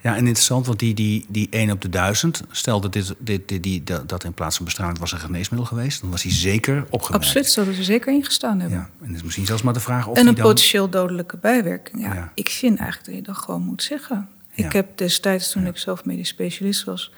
Ja, 0.02 0.16
en 0.16 0.26
interessant, 0.26 0.66
want 0.66 0.80
die, 0.80 0.94
die, 0.94 1.26
die 1.30 1.48
1 1.50 1.72
op 1.72 1.82
de 1.82 1.90
1000, 1.90 2.44
stel 2.52 2.82
dat 2.82 2.94
dit, 2.94 3.14
dit, 3.18 3.48
dit, 3.48 3.64
die, 3.64 3.84
dat, 3.84 4.24
in 4.24 4.34
plaats 4.34 4.56
van 4.56 4.66
bestraling 4.66 5.00
was 5.00 5.12
een 5.12 5.20
geneesmiddel 5.20 5.68
geweest, 5.68 6.02
dan 6.02 6.10
was 6.12 6.24
hij 6.24 6.32
zeker 6.32 6.86
opgemerkt. 6.90 7.26
Absoluut, 7.26 7.50
zouden 7.50 7.76
ze 7.76 7.84
zeker 7.84 8.14
ingestaan 8.14 8.60
hebben. 8.60 8.78
Ja, 8.78 8.90
en 9.06 9.16
is 9.16 9.24
misschien 9.24 9.46
zelfs 9.46 9.62
maar 9.62 9.74
de 9.74 9.80
vraag 9.80 10.08
of 10.08 10.18
en 10.18 10.28
een 10.28 10.36
dan... 10.36 10.44
potentieel 10.44 10.90
dodelijke 10.90 11.38
bijwerking. 11.38 12.02
Ja, 12.02 12.14
Ja. 12.14 12.32
Ik 12.34 12.50
vind 12.50 12.78
eigenlijk 12.80 13.10
dat 13.10 13.16
je 13.16 13.34
dat 13.34 13.38
gewoon 13.38 13.62
moet 13.62 13.84
zeggen. 13.84 14.30
Ja. 14.58 14.66
Ik 14.66 14.72
heb 14.74 14.98
destijds, 14.98 15.52
toen 15.52 15.66
ik 15.68 15.78
zelf 15.78 16.06
medisch 16.06 16.28
specialist 16.28 16.84
was, 16.84 17.12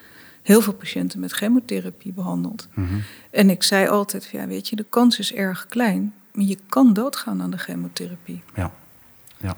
heel 0.43 0.61
veel 0.61 0.73
patiënten 0.73 1.19
met 1.19 1.31
chemotherapie 1.31 2.13
behandeld. 2.13 2.67
Mhm. 2.73 2.93
En 3.31 3.49
ik 3.49 3.63
zei 3.63 3.87
altijd, 3.87 4.29
ja, 4.31 4.47
weet 4.47 4.69
je, 4.69 4.75
de 4.75 4.85
kans 4.89 5.19
is 5.19 5.33
erg 5.33 5.65
klein, 5.69 6.13
maar 6.33 6.45
je 6.45 6.57
kan 6.69 6.93
doodgaan 6.93 7.41
aan 7.41 7.51
de 7.51 7.57
chemotherapie. 7.57 8.41
Ja. 8.55 8.71
Ja. 9.37 9.57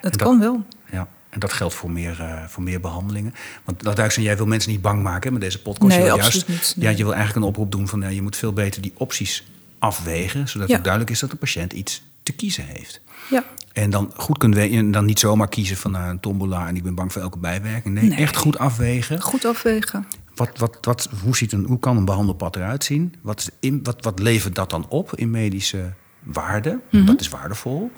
Het 0.00 0.12
dat- 0.12 0.16
kan 0.22 0.38
wel. 0.38 0.64
ja. 0.90 1.08
En 1.30 1.40
dat 1.40 1.52
geldt 1.52 1.74
voor 1.74 1.90
meer, 1.90 2.20
eh, 2.20 2.44
voor 2.46 2.62
meer 2.62 2.80
behandelingen. 2.80 3.34
Want 3.64 3.82
dat 3.82 3.96
duidelijk 3.96 4.26
jij 4.28 4.36
wil 4.36 4.46
mensen 4.46 4.70
niet 4.70 4.80
bang 4.82 5.02
maken 5.02 5.26
hè, 5.26 5.32
met 5.32 5.40
deze 5.40 5.62
podcast. 5.62 5.96
Nee, 5.96 6.06
je 6.06 6.14
juist, 6.16 6.48
niet, 6.48 6.72
nee. 6.76 6.90
Ja, 6.90 6.96
je 6.96 7.04
wil 7.04 7.14
eigenlijk 7.14 7.36
een 7.44 7.50
oproep 7.52 7.70
doen 7.72 7.88
van 7.88 8.00
ja, 8.00 8.08
je 8.08 8.22
moet 8.22 8.36
veel 8.36 8.52
beter 8.52 8.82
die 8.82 8.92
opties 8.96 9.44
afwegen, 9.78 10.48
zodat 10.48 10.68
Ja. 10.68 10.74
het 10.74 10.84
duidelijk 10.84 11.12
is 11.12 11.20
dat 11.20 11.30
de 11.30 11.36
patiënt 11.36 11.72
iets 11.72 12.02
te 12.22 12.32
kiezen 12.32 12.64
heeft. 12.64 13.00
Ja. 13.30 13.44
En 13.72 13.90
dan 13.90 14.12
goed 14.16 14.38
kunt 14.38 14.54
weten, 14.54 14.78
en 14.78 14.90
dan 14.90 15.04
niet 15.04 15.18
zomaar 15.18 15.48
kiezen 15.48 15.76
van 15.76 15.90
nou, 15.90 16.10
een 16.10 16.20
tombola 16.20 16.68
en 16.68 16.76
ik 16.76 16.82
ben 16.82 16.94
bang 16.94 17.12
voor 17.12 17.22
elke 17.22 17.38
bijwerking. 17.38 17.94
Nee, 17.94 18.08
Nee. 18.08 18.18
echt 18.18 18.36
goed 18.36 18.58
afwegen. 18.58 19.20
Goed 19.22 19.44
afwegen. 19.44 20.06
wat, 20.34 20.58
wat, 20.58 20.78
wat, 20.80 21.08
hoe, 21.22 21.36
ziet 21.36 21.52
een, 21.52 21.64
hoe 21.64 21.78
kan 21.78 21.96
een 21.96 22.04
behandelpad 22.04 22.56
eruit 22.56 22.84
zien? 22.84 23.14
Wat, 23.22 23.38
is 23.40 23.48
in, 23.60 23.80
wat, 23.82 24.04
wat 24.04 24.18
levert 24.18 24.54
dat 24.54 24.70
dan 24.70 24.88
op 24.88 25.16
in 25.16 25.30
medische 25.30 25.92
waarde? 26.22 26.80
Mhm. 26.90 27.04
Wat 27.06 27.20
is 27.20 27.28
waardevol? 27.28 27.90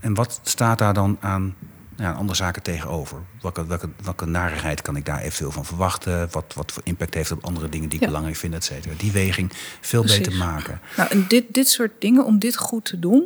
En 0.00 0.14
wat 0.14 0.40
staat 0.42 0.78
daar 0.78 0.94
dan 0.94 1.16
aan 1.20 1.54
ja, 1.96 2.12
andere 2.12 2.36
zaken 2.36 2.62
tegenover? 2.62 3.18
Welke, 3.42 3.66
welke, 3.66 3.88
welke 4.04 4.26
narigheid 4.26 4.82
kan 4.82 4.96
ik 4.96 5.04
daar 5.04 5.20
eventueel 5.20 5.50
van 5.50 5.64
verwachten? 5.64 6.28
Wat, 6.30 6.52
wat 6.54 6.72
voor 6.72 6.82
impact 6.84 7.14
heeft 7.14 7.30
op 7.32 7.44
andere 7.44 7.68
dingen 7.68 7.86
die 7.88 7.94
ik 7.94 8.00
Ja. 8.00 8.06
belangrijk 8.06 8.36
vind, 8.38 8.54
et 8.54 8.64
cetera? 8.64 8.94
Die 8.96 9.12
weging 9.12 9.52
veel 9.80 10.00
Precies. 10.02 10.18
beter 10.18 10.36
maken. 10.38 10.80
Nou, 10.96 11.10
en 11.10 11.24
dit, 11.28 11.44
dit 11.48 11.68
soort 11.68 11.92
dingen, 11.98 12.24
om 12.24 12.38
dit 12.38 12.56
goed 12.56 12.84
te 12.84 12.98
doen, 12.98 13.24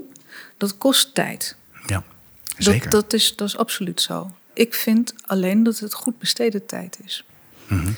dat 0.56 0.78
kost 0.78 1.14
tijd. 1.14 1.56
Zeker. 2.58 2.90
Dat, 2.90 3.02
dat, 3.02 3.12
is, 3.12 3.36
dat 3.36 3.48
is 3.48 3.56
absoluut 3.56 4.00
zo. 4.00 4.30
Ik 4.52 4.74
vind 4.74 5.14
alleen 5.22 5.62
dat 5.62 5.78
het 5.78 5.94
goed 5.94 6.18
besteden 6.18 6.66
tijd 6.66 6.98
is. 7.04 7.24
Mhm. 7.66 7.92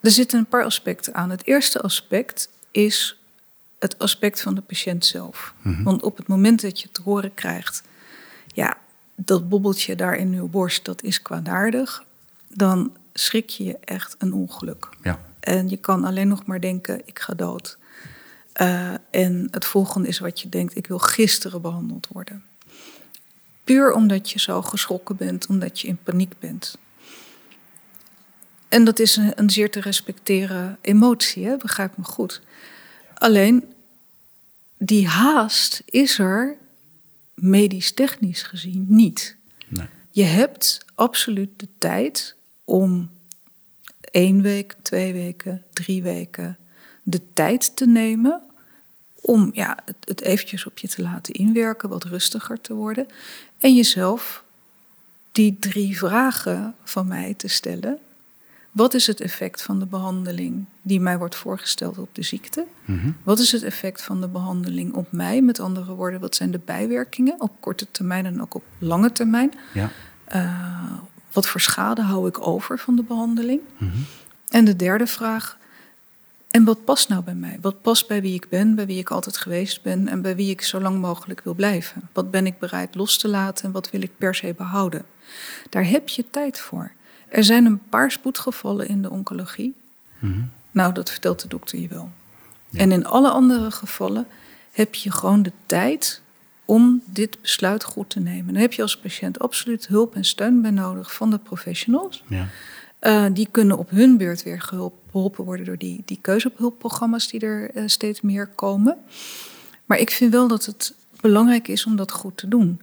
Er 0.00 0.10
zitten 0.10 0.38
een 0.38 0.46
paar 0.46 0.64
aspecten 0.64 1.14
aan. 1.14 1.30
Het 1.30 1.46
eerste 1.46 1.80
aspect 1.80 2.48
is 2.70 3.18
het 3.78 3.98
aspect 3.98 4.40
van 4.40 4.54
de 4.54 4.60
patiënt 4.60 5.06
zelf. 5.06 5.54
Mhm. 5.62 5.82
Want 5.82 6.02
op 6.02 6.16
het 6.16 6.26
moment 6.26 6.60
dat 6.60 6.80
je 6.80 6.88
te 6.92 7.02
horen 7.02 7.34
krijgt, 7.34 7.82
ja, 8.46 8.76
dat 9.14 9.48
bobbeltje 9.48 9.96
daar 9.96 10.16
in 10.16 10.32
uw 10.32 10.48
borst, 10.48 10.84
dat 10.84 11.02
is 11.02 11.22
kwaadaardig, 11.22 12.04
dan 12.48 12.96
schrik 13.12 13.48
je 13.48 13.64
je 13.64 13.78
echt 13.84 14.14
een 14.18 14.32
ongeluk. 14.32 14.88
Ja. 15.02 15.20
En 15.40 15.68
je 15.68 15.76
kan 15.76 16.04
alleen 16.04 16.28
nog 16.28 16.46
maar 16.46 16.60
denken, 16.60 17.02
ik 17.04 17.18
ga 17.18 17.34
dood. 17.34 17.78
Eh, 18.52 18.92
en 19.10 19.48
het 19.50 19.64
volgende 19.64 20.08
is 20.08 20.18
wat 20.18 20.40
je 20.40 20.48
denkt, 20.48 20.76
ik 20.76 20.86
wil 20.86 20.98
gisteren 20.98 21.62
behandeld 21.62 22.08
worden. 22.08 22.44
Puur 23.64 23.92
omdat 23.92 24.30
je 24.30 24.40
zo 24.40 24.62
geschrokken 24.62 25.16
bent, 25.16 25.46
omdat 25.46 25.80
je 25.80 25.88
in 25.88 25.98
paniek 26.02 26.34
bent. 26.38 26.78
En 28.68 28.84
dat 28.84 28.98
is 28.98 29.16
een, 29.16 29.32
een 29.34 29.50
zeer 29.50 29.70
te 29.70 29.80
respecteren 29.80 30.78
emotie, 30.80 31.46
hè? 31.46 31.56
begrijp 31.56 31.96
me 31.96 32.04
goed. 32.04 32.40
Alleen, 33.14 33.64
die 34.78 35.06
haast 35.08 35.82
is 35.84 36.18
er 36.18 36.56
medisch-technisch 37.34 38.42
gezien 38.42 38.86
niet. 38.88 39.36
Nee. 39.68 39.86
Je 40.10 40.24
hebt 40.24 40.84
absoluut 40.94 41.50
de 41.56 41.68
tijd 41.78 42.36
om 42.64 43.10
één 44.00 44.42
week, 44.42 44.74
twee 44.82 45.12
weken, 45.12 45.64
drie 45.72 46.02
weken 46.02 46.56
de 47.02 47.32
tijd 47.32 47.76
te 47.76 47.86
nemen 47.86 48.42
om 49.22 49.50
ja, 49.52 49.78
het, 49.84 49.96
het 50.04 50.20
eventjes 50.20 50.66
op 50.66 50.78
je 50.78 50.88
te 50.88 51.02
laten 51.02 51.34
inwerken, 51.34 51.88
wat 51.88 52.04
rustiger 52.04 52.60
te 52.60 52.74
worden. 52.74 53.06
En 53.58 53.74
jezelf 53.74 54.44
die 55.32 55.56
drie 55.60 55.98
vragen 55.98 56.74
van 56.84 57.06
mij 57.06 57.34
te 57.34 57.48
stellen. 57.48 57.98
Wat 58.70 58.94
is 58.94 59.06
het 59.06 59.20
effect 59.20 59.62
van 59.62 59.78
de 59.78 59.86
behandeling 59.86 60.64
die 60.82 61.00
mij 61.00 61.18
wordt 61.18 61.34
voorgesteld 61.34 61.98
op 61.98 62.08
de 62.12 62.22
ziekte? 62.22 62.66
Mhm. 62.84 63.10
Wat 63.22 63.38
is 63.38 63.52
het 63.52 63.62
effect 63.62 64.02
van 64.02 64.20
de 64.20 64.28
behandeling 64.28 64.92
op 64.92 65.12
mij? 65.12 65.42
Met 65.42 65.60
andere 65.60 65.94
woorden, 65.94 66.20
wat 66.20 66.34
zijn 66.34 66.50
de 66.50 66.60
bijwerkingen 66.64 67.40
op 67.40 67.52
korte 67.60 67.86
termijn 67.90 68.26
en 68.26 68.42
ook 68.42 68.54
op 68.54 68.64
lange 68.78 69.12
termijn? 69.12 69.52
Ja. 69.74 69.90
Eh, 70.24 70.92
wat 71.32 71.46
voor 71.46 71.60
schade 71.60 72.02
hou 72.02 72.28
ik 72.28 72.46
over 72.46 72.78
van 72.78 72.96
de 72.96 73.02
behandeling? 73.02 73.60
Mhm. 73.76 73.90
En 74.48 74.64
de 74.64 74.76
derde 74.76 75.06
vraag, 75.06 75.58
en 76.52 76.64
wat 76.64 76.84
past 76.84 77.08
nou 77.08 77.22
bij 77.22 77.34
mij? 77.34 77.58
Wat 77.60 77.82
past 77.82 78.08
bij 78.08 78.22
wie 78.22 78.34
ik 78.34 78.48
ben, 78.48 78.74
bij 78.74 78.86
wie 78.86 78.98
ik 78.98 79.10
altijd 79.10 79.36
geweest 79.36 79.82
ben 79.82 80.08
en 80.08 80.22
bij 80.22 80.36
wie 80.36 80.50
ik 80.50 80.62
zo 80.62 80.80
lang 80.80 81.00
mogelijk 81.00 81.40
wil 81.44 81.54
blijven? 81.54 82.08
Wat 82.12 82.30
ben 82.30 82.46
ik 82.46 82.58
bereid 82.58 82.94
los 82.94 83.18
te 83.18 83.28
laten 83.28 83.64
en 83.64 83.72
wat 83.72 83.90
wil 83.90 84.02
ik 84.02 84.10
per 84.16 84.34
se 84.34 84.54
behouden? 84.56 85.04
Daar 85.70 85.88
heb 85.88 86.08
je 86.08 86.24
tijd 86.30 86.58
voor. 86.58 86.92
Er 87.28 87.44
zijn 87.44 87.64
een 87.64 87.88
paar 87.88 88.10
spoedgevallen 88.10 88.88
in 88.88 89.02
de 89.02 89.10
oncologie. 89.10 89.74
Mhm. 90.18 90.40
Nou, 90.70 90.92
dat 90.92 91.10
vertelt 91.10 91.42
de 91.42 91.48
dokter 91.48 91.78
je 91.78 91.88
wel. 91.88 92.10
En 92.72 92.92
in 92.92 93.06
alle 93.06 93.30
andere 93.30 93.70
gevallen 93.70 94.26
heb 94.72 94.94
je 94.94 95.10
gewoon 95.10 95.42
de 95.42 95.52
tijd 95.66 96.22
om 96.64 97.02
dit 97.04 97.40
besluit 97.40 97.84
goed 97.84 98.10
te 98.10 98.20
nemen. 98.20 98.52
Dan 98.52 98.62
heb 98.62 98.72
je 98.72 98.82
als 98.82 98.98
patiënt 98.98 99.38
absoluut 99.38 99.86
hulp 99.86 100.14
en 100.14 100.24
steun 100.24 100.62
bij 100.62 100.70
nodig 100.70 101.14
van 101.14 101.30
de 101.30 101.38
professionals. 101.38 102.22
Ja. 102.26 102.46
Eh, 103.02 103.24
die 103.32 103.48
kunnen 103.50 103.78
op 103.78 103.90
hun 103.90 104.16
beurt 104.16 104.42
weer 104.42 104.60
geholp- 104.60 105.00
geholpen 105.10 105.44
worden 105.44 105.66
door 105.66 105.76
die, 105.76 106.02
die 106.04 106.18
keuzehulpprogramma's 106.20 107.28
die 107.28 107.40
er 107.40 107.70
eh, 107.70 107.82
steeds 107.86 108.20
meer 108.20 108.46
komen. 108.46 108.96
Maar 109.86 109.98
ik 109.98 110.10
vind 110.10 110.32
wel 110.32 110.48
dat 110.48 110.64
het 110.64 110.94
belangrijk 111.20 111.68
is 111.68 111.86
om 111.86 111.96
dat 111.96 112.12
goed 112.12 112.36
te 112.36 112.48
doen. 112.48 112.80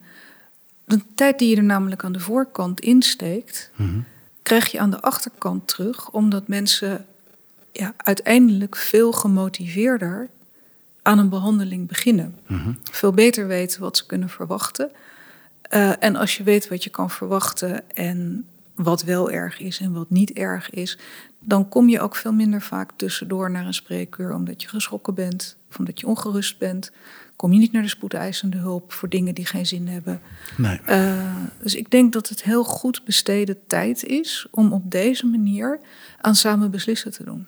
De 0.86 1.00
tijd 1.16 1.40
die 1.40 1.50
je 1.50 1.56
er 1.56 1.64
namelijk 1.64 2.04
aan 2.04 2.12
de 2.12 2.20
voorkant 2.20 2.80
insteekt, 2.80 3.72
Mhm. 3.76 4.00
krijg 4.42 4.72
je 4.72 4.80
aan 4.80 4.90
de 4.92 5.02
achterkant 5.02 5.68
terug, 5.68 6.12
omdat 6.12 6.48
mensen 6.48 7.06
ja, 7.72 7.94
uiteindelijk 7.98 8.76
veel 8.76 9.12
gemotiveerder 9.12 10.30
aan 11.02 11.20
een 11.20 11.30
behandeling 11.30 11.88
beginnen. 11.88 12.36
Mhm. 12.48 12.72
Veel 12.92 13.12
beter 13.12 13.48
weten 13.48 13.82
wat 13.82 13.98
ze 13.98 14.06
kunnen 14.06 14.30
verwachten. 14.30 14.92
Eh, 15.62 16.04
en 16.04 16.16
als 16.16 16.38
je 16.38 16.44
weet 16.44 16.68
wat 16.68 16.84
je 16.84 16.90
kan 16.90 17.10
verwachten 17.10 17.90
en 17.96 18.48
wat 18.84 19.04
wel 19.04 19.32
erg 19.32 19.60
is 19.60 19.80
en 19.80 19.94
wat 19.94 20.10
niet 20.10 20.32
erg 20.32 20.70
is, 20.70 20.98
dan 21.40 21.70
kom 21.70 21.90
je 21.90 22.00
ook 22.00 22.16
veel 22.16 22.34
minder 22.34 22.62
vaak 22.62 22.92
tussendoor 22.96 23.52
naar 23.52 23.66
een 23.66 23.74
spreekuur 23.74 24.34
omdat 24.34 24.62
je 24.62 24.68
geschrokken 24.68 25.14
bent 25.14 25.58
of 25.70 25.80
omdat 25.80 26.00
je 26.00 26.08
ongerust 26.08 26.58
bent. 26.58 26.92
Kom 27.36 27.54
je 27.54 27.60
niet 27.60 27.72
naar 27.72 27.82
de 27.82 27.88
spoedeisende 27.88 28.58
hulp 28.58 28.92
voor 28.92 29.10
dingen 29.10 29.36
die 29.36 29.46
geen 29.46 29.66
zin 29.66 29.88
hebben. 29.88 30.22
Nee. 30.58 30.80
Eh, 30.86 31.36
dus 31.62 31.76
ik 31.76 31.92
denk 31.92 32.14
dat 32.14 32.30
het 32.30 32.44
heel 32.44 32.64
goed 32.64 33.06
besteden 33.06 33.58
tijd 33.68 34.04
is 34.04 34.48
om 34.52 34.74
op 34.74 34.92
deze 34.92 35.26
manier 35.26 35.80
aan 36.22 36.36
samen 36.36 36.72
beslissen 36.72 37.12
te 37.12 37.24
doen. 37.24 37.48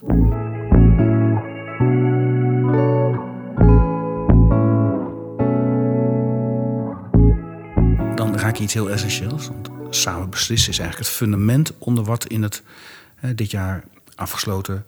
dan 8.15 8.35
raak 8.35 8.55
je 8.55 8.63
iets 8.63 8.73
heel 8.73 8.89
essentieels. 8.89 9.47
Want 9.47 9.80
samen 9.95 10.29
beslissen 10.29 10.71
is 10.71 10.79
eigenlijk 10.79 11.09
het 11.09 11.17
fundament 11.17 11.77
onder 11.77 12.03
wat 12.03 12.25
in 12.25 12.43
het 12.43 12.63
eh, 13.15 13.31
dit 13.35 13.51
jaar 13.51 13.83
afgesloten, 14.15 14.85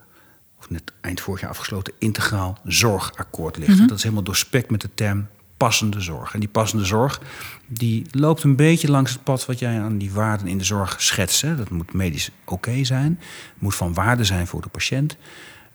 of 0.60 0.70
net 0.70 0.94
eind 1.02 1.22
vorig 1.22 1.42
jaar 1.42 1.50
afgesloten, 1.50 1.94
integraal 1.98 2.58
zorgakkoord 2.64 3.58
ligt. 3.58 3.78
Mhm. 3.78 3.88
Dat 3.88 3.98
is 3.98 4.04
helemaal 4.04 4.24
doorspekt 4.24 4.72
met 4.72 4.82
de 4.82 4.90
term 4.94 5.28
passende 5.58 6.02
zorg. 6.02 6.34
En 6.34 6.40
die 6.40 6.50
passende 6.50 6.86
zorg 6.86 7.22
die 7.68 8.06
loopt 8.12 8.44
een 8.44 8.56
beetje 8.56 8.92
langs 8.92 9.12
het 9.12 9.24
pad 9.24 9.46
wat 9.46 9.60
jij 9.60 9.82
aan 9.82 9.98
die 9.98 10.12
waarden 10.12 10.48
in 10.48 10.58
de 10.58 10.64
zorg 10.64 11.02
schetst. 11.02 11.42
Hè. 11.42 11.56
Dat 11.56 11.70
moet 11.70 11.94
medisch 11.94 12.30
oké 12.46 12.84
zijn, 12.84 13.20
moet 13.58 13.76
van 13.76 13.94
waarde 13.94 14.24
zijn 14.24 14.48
voor 14.48 14.62
de 14.62 14.70
patiënt. 14.70 15.18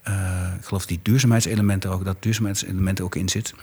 Eh, 0.03 0.53
ik 0.59 0.64
geloof 0.64 0.87
die 0.87 1.01
duurzaamheidselement 1.03 1.85
er 1.85 1.91
ook, 1.91 2.05
dat 2.05 2.23
duurzaamheidselement 2.23 3.01
ook 3.01 3.14
in 3.14 3.29
zit. 3.29 3.55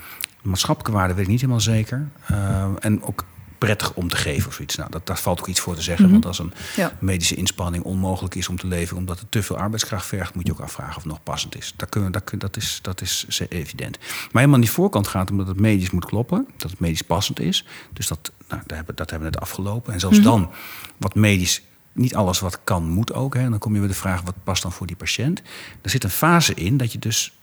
De 0.42 0.50
maatschappelijke 0.50 0.98
waarde 0.98 1.14
weet 1.14 1.24
ik 1.24 1.30
niet 1.32 1.42
helemaal 1.42 1.62
zeker. 1.62 2.08
Eh, 2.26 2.66
en 2.80 3.04
ook 3.04 3.26
prettig 3.58 3.94
om 3.94 4.08
te 4.10 4.16
geven 4.16 4.48
of 4.48 4.54
zoiets. 4.54 4.76
Nou, 4.76 4.92
dat, 4.92 5.08
daar 5.08 5.18
valt 5.18 5.40
ook 5.40 5.48
iets 5.48 5.60
voor 5.60 5.76
te 5.76 5.82
zeggen. 5.82 6.04
Mhm. 6.04 6.14
Want 6.14 6.26
als 6.26 6.40
een 6.40 6.54
Ja. 6.76 6.92
medische 7.00 7.36
inspanning 7.36 7.84
onmogelijk 7.84 8.36
is 8.36 8.50
om 8.50 8.58
te 8.58 8.68
leveren... 8.68 8.98
omdat 8.98 9.20
het 9.20 9.32
te 9.32 9.44
veel 9.44 9.58
arbeidskracht 9.58 10.06
vergt... 10.06 10.36
moet 10.36 10.48
je 10.48 10.52
ook 10.54 10.60
afvragen 10.60 10.96
of 10.96 11.04
het 11.04 11.12
nog 11.12 11.24
passend 11.24 11.56
is. 11.58 11.74
Dat, 11.76 11.90
kunnen, 11.90 12.12
dat, 12.12 12.32
dat, 12.38 12.58
is, 12.58 12.80
dat 12.82 13.02
is 13.02 13.26
evident. 13.50 13.98
Maar 14.00 14.08
helemaal 14.32 14.54
aan 14.56 14.62
die 14.62 14.72
voorkant 14.72 15.08
gaat 15.08 15.32
omdat 15.32 15.48
het 15.48 15.60
medisch 15.60 15.90
moet 15.92 16.06
kloppen. 16.06 16.48
Dat 16.58 16.72
het 16.72 16.80
medisch 16.80 17.02
passend 17.02 17.40
is. 17.40 17.66
Dus 17.94 18.08
dat, 18.08 18.32
nou, 18.48 18.62
daar 18.66 18.78
hebben, 18.78 18.96
dat 18.96 19.10
hebben 19.10 19.28
we 19.30 19.34
net 19.34 19.44
afgelopen. 19.44 19.94
En 19.94 20.00
zelfs 20.00 20.18
Mhm. 20.18 20.26
dan, 20.28 20.52
wat 20.98 21.16
medisch... 21.16 21.62
Niet 21.92 22.16
alles 22.16 22.40
wat 22.40 22.60
kan, 22.64 22.90
moet 22.90 23.14
ook. 23.14 23.34
Hè. 23.34 23.40
En 23.42 23.50
dan 23.50 23.60
kom 23.60 23.74
je 23.74 23.80
bij 23.80 23.88
de 23.88 23.94
vraag, 23.94 24.22
wat 24.22 24.36
past 24.44 24.62
dan 24.62 24.72
voor 24.72 24.88
die 24.88 24.96
patiënt? 24.96 25.42
Er 25.82 25.90
zit 25.90 26.04
een 26.04 26.10
fase 26.10 26.54
in 26.54 26.78
dat 26.78 26.92
je 26.92 27.00
dus 27.00 27.34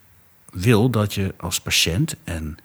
wil 0.51 0.91
dat 0.91 1.15
je 1.15 1.35
als 1.39 1.61
patiënt 1.61 2.15
en 2.25 2.57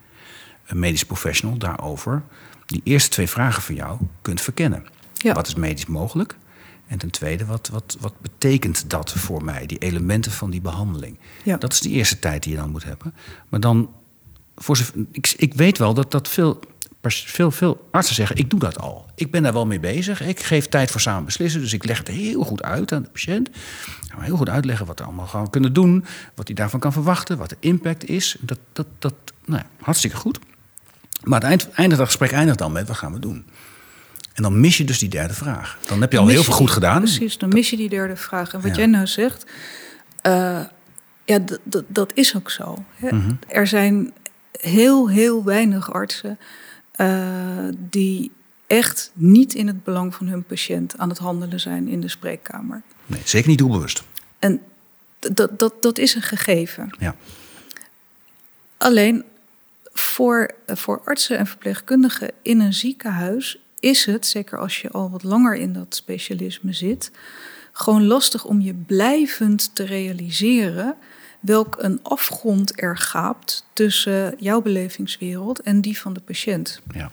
een 0.66 0.80
medisch 0.80 1.04
professional 1.06 1.58
daarover 1.58 2.24
die 2.68 2.82
eerste 2.84 3.10
twee 3.10 3.28
vragen 3.28 3.62
van 3.62 3.76
jou 3.76 4.00
kunt 4.22 4.42
verkennen. 4.42 4.86
Ja. 5.14 5.34
Wat 5.34 5.48
is 5.48 5.56
medisch 5.56 5.86
mogelijk? 5.86 6.36
En 6.88 6.98
ten 6.98 7.12
tweede, 7.12 7.46
wat, 7.46 7.70
wat, 7.72 7.98
wat 8.00 8.14
betekent 8.22 8.90
dat 8.90 9.12
voor 9.12 9.44
mij, 9.44 9.66
die 9.66 9.78
elementen 9.78 10.32
van 10.32 10.50
die 10.50 10.62
behandeling? 10.62 11.20
Ja. 11.44 11.58
Dat 11.58 11.74
is 11.74 11.80
de 11.80 11.90
eerste 11.90 12.20
tijd 12.20 12.44
die 12.44 12.52
je 12.52 12.58
dan 12.58 12.70
moet 12.70 12.84
hebben. 12.84 13.14
Maar 13.50 13.60
dan, 13.60 13.90
voor 14.56 14.80
ik, 15.12 15.34
ik 15.38 15.54
weet 15.54 15.78
wel 15.78 15.94
dat, 15.94 16.12
dat 16.12 16.28
veel, 16.28 16.60
veel, 17.02 17.52
veel 17.52 17.88
artsen 17.92 18.16
zeggen: 18.16 18.36
ik 18.36 18.50
doe 18.50 18.60
dat 18.60 18.80
al. 18.80 19.06
Ik 19.16 19.32
ben 19.32 19.44
daar 19.44 19.54
wel 19.54 19.66
mee 19.66 19.80
bezig. 19.80 20.22
Ik 20.22 20.40
geef 20.40 20.68
tijd 20.68 20.92
voor 20.92 21.02
samen 21.02 21.26
beslissen. 21.26 21.62
Dus 21.62 21.74
ik 21.74 21.86
leg 21.86 21.98
het 21.98 22.08
heel 22.08 22.44
goed 22.44 22.64
uit 22.64 22.92
aan 22.92 23.04
de 23.04 23.10
patiënt. 23.10 23.50
Heel 24.18 24.38
goed 24.38 24.50
uitleggen 24.50 24.86
wat 24.86 25.00
we 25.00 25.06
allemaal 25.06 25.28
gaan 25.28 25.50
kunnen 25.50 25.74
doen. 25.74 26.06
Wat 26.36 26.48
hij 26.48 26.56
daarvan 26.56 26.80
kan 26.80 26.94
verwachten. 26.94 27.38
Wat 27.38 27.50
de 27.50 27.58
impact 27.60 28.10
is. 28.10 28.38
Dat, 28.40 28.60
dat, 28.74 28.88
dat 29.00 29.14
nou 29.46 29.62
ja, 29.62 29.68
hartstikke 29.82 30.18
goed. 30.18 30.40
Maar 31.24 31.42
het 31.50 31.70
eind, 31.74 31.92
het 31.92 32.02
gesprek 32.02 32.32
eindigt 32.32 32.58
dan 32.58 32.72
met: 32.72 32.88
wat 32.88 32.98
gaan 32.98 33.14
we 33.14 33.20
doen? 33.20 33.46
En 34.34 34.44
dan 34.44 34.60
mis 34.60 34.78
je 34.78 34.84
dus 34.84 35.00
die 35.00 35.10
derde 35.10 35.34
vraag. 35.34 35.78
Dan 35.88 36.02
heb 36.02 36.12
je 36.12 36.18
al 36.18 36.28
heel 36.28 36.44
veel 36.44 36.54
goed 36.54 36.72
gedaan. 36.72 37.02
Precies, 37.02 37.38
dan 37.38 37.50
mis 37.50 37.70
je 37.70 37.78
die 37.78 37.90
derde 37.90 38.16
vraag. 38.16 38.54
En 38.54 38.62
wat 38.62 38.72
Ja. 38.72 38.78
jij 38.78 38.86
nou 38.86 39.08
zegt, 39.08 39.46
eh, 40.22 40.62
ja, 41.26 41.40
dat 41.88 42.12
is 42.14 42.36
ook 42.36 42.50
zo. 42.52 42.84
Hè? 42.96 43.16
Mhm. 43.16 43.32
Er 43.48 43.68
zijn 43.68 44.14
heel, 44.52 45.10
heel 45.10 45.44
weinig 45.44 45.94
artsen 45.94 46.40
eh, 46.92 47.68
die 47.78 48.32
echt 48.68 49.12
niet 49.14 49.54
in 49.54 49.68
het 49.68 49.84
belang 49.84 50.16
van 50.16 50.28
hun 50.28 50.44
patiënt 50.44 50.98
aan 50.98 51.10
het 51.10 51.18
handelen 51.18 51.60
zijn 51.60 51.88
in 51.88 52.02
de 52.02 52.08
spreekkamer. 52.08 52.82
Nee, 53.06 53.22
zeker 53.24 53.50
niet 53.50 53.58
doelbewust. 53.58 54.04
En 54.40 54.62
Dat, 55.20 55.60
dat, 55.60 55.74
dat 55.82 55.98
is 55.98 56.16
een 56.16 56.22
gegeven. 56.22 56.90
Ja. 57.00 57.16
Alleen 58.78 59.24
voor, 60.02 60.52
voor 60.66 61.02
artsen 61.06 61.38
en 61.38 61.48
verpleegkundigen 61.48 62.32
in 62.42 62.60
een 62.60 62.74
ziekenhuis 62.74 63.60
is 63.80 64.06
het, 64.06 64.26
zeker 64.26 64.60
als 64.60 64.82
je 64.82 64.90
al 64.92 65.10
wat 65.10 65.24
langer 65.24 65.56
in 65.56 65.74
dat 65.74 65.96
specialisme 65.96 66.74
zit, 66.74 67.12
gewoon 67.72 68.06
lastig 68.06 68.46
om 68.46 68.62
je 68.62 68.74
blijvend 68.74 69.76
te 69.76 69.86
realiseren 69.86 70.96
welk 71.40 71.76
een 71.80 72.00
afgrond 72.04 72.82
er 72.82 72.98
gaapt 72.98 73.66
tussen 73.74 74.36
jouw 74.38 74.62
belevingswereld 74.62 75.62
en 75.62 75.82
die 75.82 76.00
van 76.00 76.14
de 76.14 76.20
patiënt. 76.20 76.82
Ja. 76.94 77.12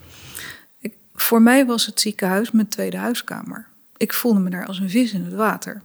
Ik, 0.79 0.95
voor 1.15 1.43
mij 1.43 1.67
was 1.67 1.87
het 1.87 2.01
ziekenhuis 2.01 2.51
mijn 2.51 2.69
tweede 2.69 2.97
huiskamer. 2.97 3.67
Ik 3.97 4.13
voelde 4.13 4.41
me 4.41 4.51
daar 4.51 4.67
als 4.67 4.79
een 4.79 4.91
vis 4.91 5.13
in 5.13 5.25
het 5.25 5.35
water. 5.35 5.83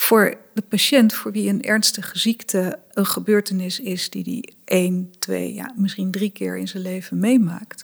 Voor 0.00 0.36
de 0.52 0.62
patiënt, 0.62 1.14
voor 1.14 1.32
wie 1.32 1.48
een 1.48 1.62
ernstige 1.62 2.18
ziekte 2.18 2.78
een 2.92 3.06
gebeurtenis 3.06 3.80
is 3.80 4.10
die 4.10 4.24
die 4.24 4.54
één, 4.64 5.12
twee, 5.18 5.54
ja, 5.54 5.72
misschien 5.76 6.10
drie 6.10 6.30
keer 6.30 6.56
in 6.56 6.68
zijn 6.68 6.82
leven 6.82 7.18
meemaakt, 7.18 7.82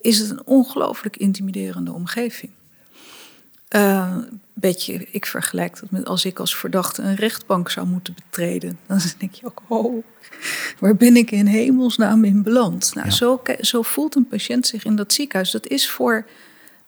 is 0.00 0.18
het 0.18 0.30
een 0.30 0.46
ongelooflijk 0.46 1.16
intimiderende 1.16 1.92
omgeving. 1.92 2.52
Uh, 3.76 4.16
beetje, 4.52 5.06
ik 5.10 5.26
vergelijk 5.26 5.80
dat 5.80 5.90
met 5.90 6.04
als 6.04 6.24
ik 6.24 6.38
als 6.38 6.56
verdachte 6.56 7.02
een 7.02 7.14
rechtbank 7.14 7.70
zou 7.70 7.86
moeten 7.86 8.14
betreden. 8.14 8.78
Dan 8.86 9.00
denk 9.18 9.34
je 9.34 9.46
ook, 9.46 9.62
oh, 9.68 10.04
waar 10.78 10.96
ben 10.96 11.16
ik 11.16 11.30
in 11.30 11.46
hemelsnaam 11.46 12.24
in 12.24 12.42
beland? 12.42 12.94
Nou, 12.94 13.10
zo, 13.10 13.42
zo 13.60 13.82
voelt 13.82 14.14
een 14.14 14.28
patiënt 14.28 14.66
zich 14.66 14.84
in 14.84 14.96
dat 14.96 15.12
ziekenhuis. 15.12 15.50
Dat 15.50 15.66
is 15.66 15.90
voor 15.90 16.26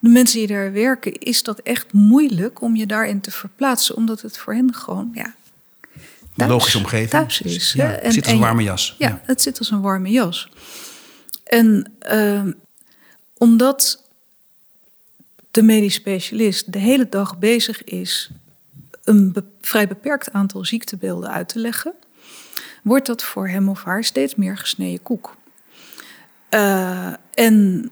de 0.04 0.10
mensen 0.10 0.38
die 0.38 0.46
daar 0.46 0.72
werken, 0.72 1.18
is 1.18 1.42
dat 1.42 1.58
echt 1.58 1.92
moeilijk 1.92 2.60
om 2.60 2.76
je 2.76 2.86
daarin 2.86 3.20
te 3.20 3.30
verplaatsen. 3.30 3.96
Omdat 3.96 4.20
het 4.20 4.38
voor 4.38 4.54
hen 4.54 4.74
gewoon, 4.74 5.10
ja... 5.14 5.34
Thuis, 6.36 6.50
logische 6.50 6.78
omgeving. 6.78 7.10
Thuis 7.10 7.40
is. 7.40 7.72
Ja, 7.72 7.86
het 7.86 8.12
zit 8.12 8.24
als 8.24 8.32
een 8.32 8.40
warme 8.40 8.62
jas. 8.62 8.94
Ja, 8.98 9.20
het 9.24 9.42
zit 9.42 9.58
als 9.58 9.70
een 9.70 9.80
warme 9.80 10.10
jas. 10.10 10.48
En 11.44 11.92
uh, 12.12 12.42
omdat 13.34 14.02
de 15.50 15.62
medisch 15.62 15.94
specialist 15.94 16.72
de 16.72 16.78
hele 16.78 17.08
dag 17.08 17.38
bezig 17.38 17.84
is 17.84 18.30
een 19.04 19.36
vrij 19.60 19.88
beperkt 19.88 20.32
aantal 20.32 20.64
ziektebeelden 20.64 21.30
uit 21.30 21.48
te 21.48 21.58
leggen, 21.58 21.94
wordt 22.82 23.06
dat 23.06 23.22
voor 23.22 23.48
hem 23.48 23.68
of 23.68 23.82
haar 23.82 24.04
steeds 24.04 24.34
meer 24.34 24.56
gesneden 24.56 25.02
koek. 25.02 25.36
Uh, 26.50 27.12
en 27.34 27.90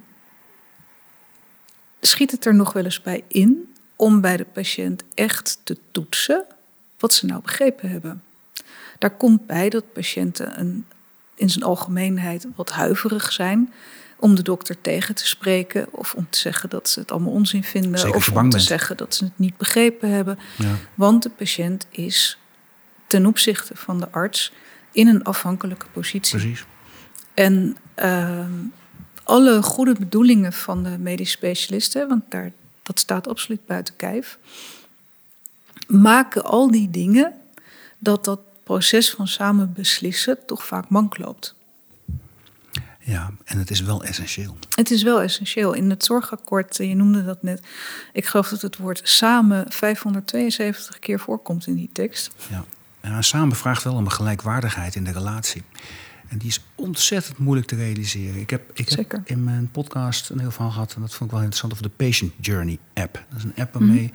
schiet 2.06 2.30
het 2.30 2.44
er 2.46 2.54
nog 2.54 2.72
wel 2.72 2.84
eens 2.84 3.02
bij 3.02 3.24
in 3.28 3.74
om 3.96 4.20
bij 4.20 4.36
de 4.36 4.44
patiënt 4.44 5.02
echt 5.14 5.60
te 5.64 5.78
toetsen 5.90 6.44
wat 6.98 7.14
ze 7.14 7.26
nou 7.26 7.42
begrepen 7.42 7.90
hebben. 7.90 8.22
Daar 8.98 9.16
komt 9.16 9.46
bij 9.46 9.68
dat 9.68 9.92
patiënten 9.92 10.60
een, 10.60 10.86
in 11.34 11.50
zijn 11.50 11.64
algemeenheid 11.64 12.46
wat 12.54 12.70
huiverig 12.70 13.32
zijn 13.32 13.72
om 14.16 14.34
de 14.34 14.42
dokter 14.42 14.80
tegen 14.80 15.14
te 15.14 15.26
spreken 15.26 15.86
of 15.90 16.14
om 16.14 16.26
te 16.30 16.38
zeggen 16.38 16.70
dat 16.70 16.88
ze 16.88 17.00
het 17.00 17.10
allemaal 17.10 17.32
onzin 17.32 17.64
vinden 17.64 17.98
Zeker 17.98 18.16
of 18.16 18.28
om 18.28 18.50
te 18.50 18.58
zeggen 18.58 18.96
dat 18.96 19.14
ze 19.14 19.24
het 19.24 19.38
niet 19.38 19.56
begrepen 19.56 20.10
hebben. 20.10 20.38
Ja. 20.56 20.74
Want 20.94 21.22
de 21.22 21.30
patiënt 21.30 21.86
is 21.90 22.38
ten 23.06 23.26
opzichte 23.26 23.76
van 23.76 24.00
de 24.00 24.10
arts 24.10 24.52
in 24.92 25.08
een 25.08 25.24
afhankelijke 25.24 25.86
positie. 25.92 26.38
Precies. 26.38 26.64
En 27.34 27.76
uh, 27.96 28.44
alle 29.24 29.62
goede 29.62 29.94
bedoelingen 29.98 30.52
van 30.52 30.82
de 30.82 30.98
medisch 30.98 31.30
specialisten, 31.30 32.08
want 32.08 32.22
daar, 32.28 32.52
dat 32.82 33.00
staat 33.00 33.28
absoluut 33.28 33.66
buiten 33.66 33.96
kijf, 33.96 34.38
maken 35.86 36.44
al 36.44 36.70
die 36.70 36.90
dingen 36.90 37.34
dat 37.98 38.24
dat 38.24 38.40
proces 38.62 39.10
van 39.10 39.28
samen 39.28 39.72
beslissen 39.72 40.38
toch 40.46 40.66
vaak 40.66 40.88
mank 40.88 41.18
loopt. 41.18 41.54
Ja, 43.04 43.30
en 43.44 43.58
het 43.58 43.70
is 43.70 43.80
wel 43.80 44.04
essentieel. 44.04 44.56
Het 44.74 44.90
is 44.90 45.02
wel 45.02 45.22
essentieel. 45.22 45.72
In 45.72 45.90
het 45.90 46.04
zorgakkoord, 46.04 46.76
je 46.76 46.94
noemde 46.94 47.24
dat 47.24 47.42
net, 47.42 47.62
ik 48.12 48.26
geloof 48.26 48.48
dat 48.48 48.62
het 48.62 48.76
woord 48.76 49.00
samen 49.04 49.72
572 49.72 50.98
keer 50.98 51.20
voorkomt 51.20 51.66
in 51.66 51.74
die 51.74 51.90
tekst. 51.92 52.30
Ja, 52.50 52.64
ja 53.02 53.22
samen 53.22 53.56
vraagt 53.56 53.82
wel 53.82 53.94
om 53.94 54.04
een 54.04 54.10
gelijkwaardigheid 54.10 54.94
in 54.94 55.04
de 55.04 55.12
relatie. 55.12 55.62
En 56.32 56.38
die 56.38 56.48
is 56.48 56.60
ontzettend 56.74 57.38
moeilijk 57.38 57.66
te 57.66 57.76
realiseren. 57.76 58.40
Ik 58.40 58.50
heb, 58.50 58.70
ik 58.74 58.88
heb 58.88 59.20
in 59.24 59.44
mijn 59.44 59.70
podcast 59.70 60.30
een 60.30 60.38
heel 60.38 60.50
verhaal 60.50 60.70
gehad, 60.70 60.94
en 60.94 61.00
dat 61.00 61.10
vond 61.10 61.24
ik 61.24 61.30
wel 61.30 61.38
interessant, 61.38 61.72
over 61.72 61.84
de 61.84 62.04
Patient 62.04 62.32
Journey 62.40 62.78
app. 62.94 63.24
Dat 63.28 63.38
is 63.38 63.44
een 63.44 63.54
app 63.56 63.72
waarmee 63.72 64.02
mm. 64.02 64.10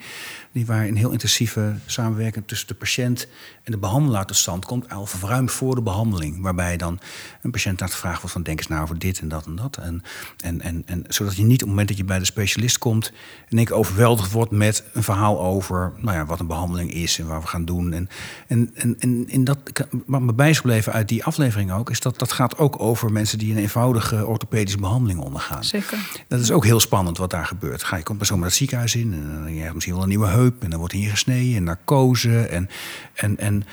die 0.52 0.66
waar 0.66 0.86
een 0.86 0.96
heel 0.96 1.10
intensieve 1.10 1.76
samenwerking 1.86 2.46
tussen 2.46 2.68
de 2.68 2.74
patiënt 2.74 3.26
en 3.62 3.72
de 3.72 3.78
behandelaar 3.78 4.26
tot 4.26 4.36
stand 4.36 4.64
komt, 4.64 4.90
al 4.90 5.08
ruim 5.22 5.48
voor 5.48 5.74
de 5.74 5.82
behandeling. 5.82 6.40
Waarbij 6.40 6.76
dan 6.76 7.00
een 7.42 7.50
patiënt 7.50 7.80
naar 7.80 7.90
vraagt 7.90 8.16
wordt 8.16 8.32
van 8.32 8.42
denk 8.42 8.58
eens 8.58 8.68
nou 8.68 8.82
over 8.82 8.98
dit 8.98 9.20
en 9.20 9.28
dat 9.28 9.46
en 9.46 9.56
dat. 9.56 9.76
En, 9.76 10.02
en, 10.36 10.60
en, 10.60 10.82
en 10.86 11.04
zodat 11.08 11.36
je 11.36 11.42
niet 11.42 11.52
op 11.52 11.58
het 11.58 11.68
moment 11.68 11.88
dat 11.88 11.96
je 11.96 12.04
bij 12.04 12.18
de 12.18 12.24
specialist 12.24 12.78
komt, 12.78 13.12
in 13.48 13.56
één 13.56 13.66
keer 13.66 13.76
overweldigd 13.76 14.32
wordt 14.32 14.50
met 14.50 14.84
een 14.92 15.02
verhaal 15.02 15.40
over 15.40 15.92
nou 15.96 16.16
ja, 16.16 16.26
wat 16.26 16.40
een 16.40 16.46
behandeling 16.46 16.92
is 16.92 17.18
en 17.18 17.26
waar 17.26 17.40
we 17.40 17.46
gaan 17.46 17.64
doen. 17.64 17.92
En, 17.92 18.08
en, 18.46 18.70
en, 18.74 18.96
en 18.98 19.28
in 19.28 19.44
dat, 19.44 19.58
wat 20.06 20.20
me 20.20 20.32
bijgebleven 20.32 20.92
uit 20.92 21.08
die 21.08 21.24
aflevering 21.24 21.72
ook, 21.72 21.90
is 21.90 22.00
dat 22.00 22.07
dat, 22.10 22.18
dat 22.18 22.32
gaat 22.32 22.58
ook 22.58 22.80
over 22.80 23.12
mensen 23.12 23.38
die 23.38 23.52
een 23.52 23.58
eenvoudige 23.58 24.26
orthopedische 24.26 24.78
behandeling 24.78 25.20
ondergaan. 25.20 25.64
Zeker. 25.64 25.98
Dat 26.28 26.40
is 26.40 26.50
ook 26.50 26.64
heel 26.64 26.80
spannend 26.80 27.18
wat 27.18 27.30
daar 27.30 27.46
gebeurt. 27.46 27.84
Ga 27.84 27.96
je 27.96 28.02
komt 28.02 28.30
maar 28.30 28.40
het 28.40 28.54
ziekenhuis 28.54 28.94
in 28.94 29.12
en 29.12 29.42
dan 29.42 29.54
je 29.54 29.70
misschien 29.72 29.94
wel 29.94 30.02
een 30.02 30.08
nieuwe 30.08 30.26
heup 30.26 30.62
en 30.62 30.70
dan 30.70 30.78
wordt 30.78 30.94
hier 30.94 31.10
gesneden 31.10 31.56
en 31.56 31.64
narcose 31.64 32.46
en, 32.46 32.68
en, 33.14 33.38
en 33.38 33.64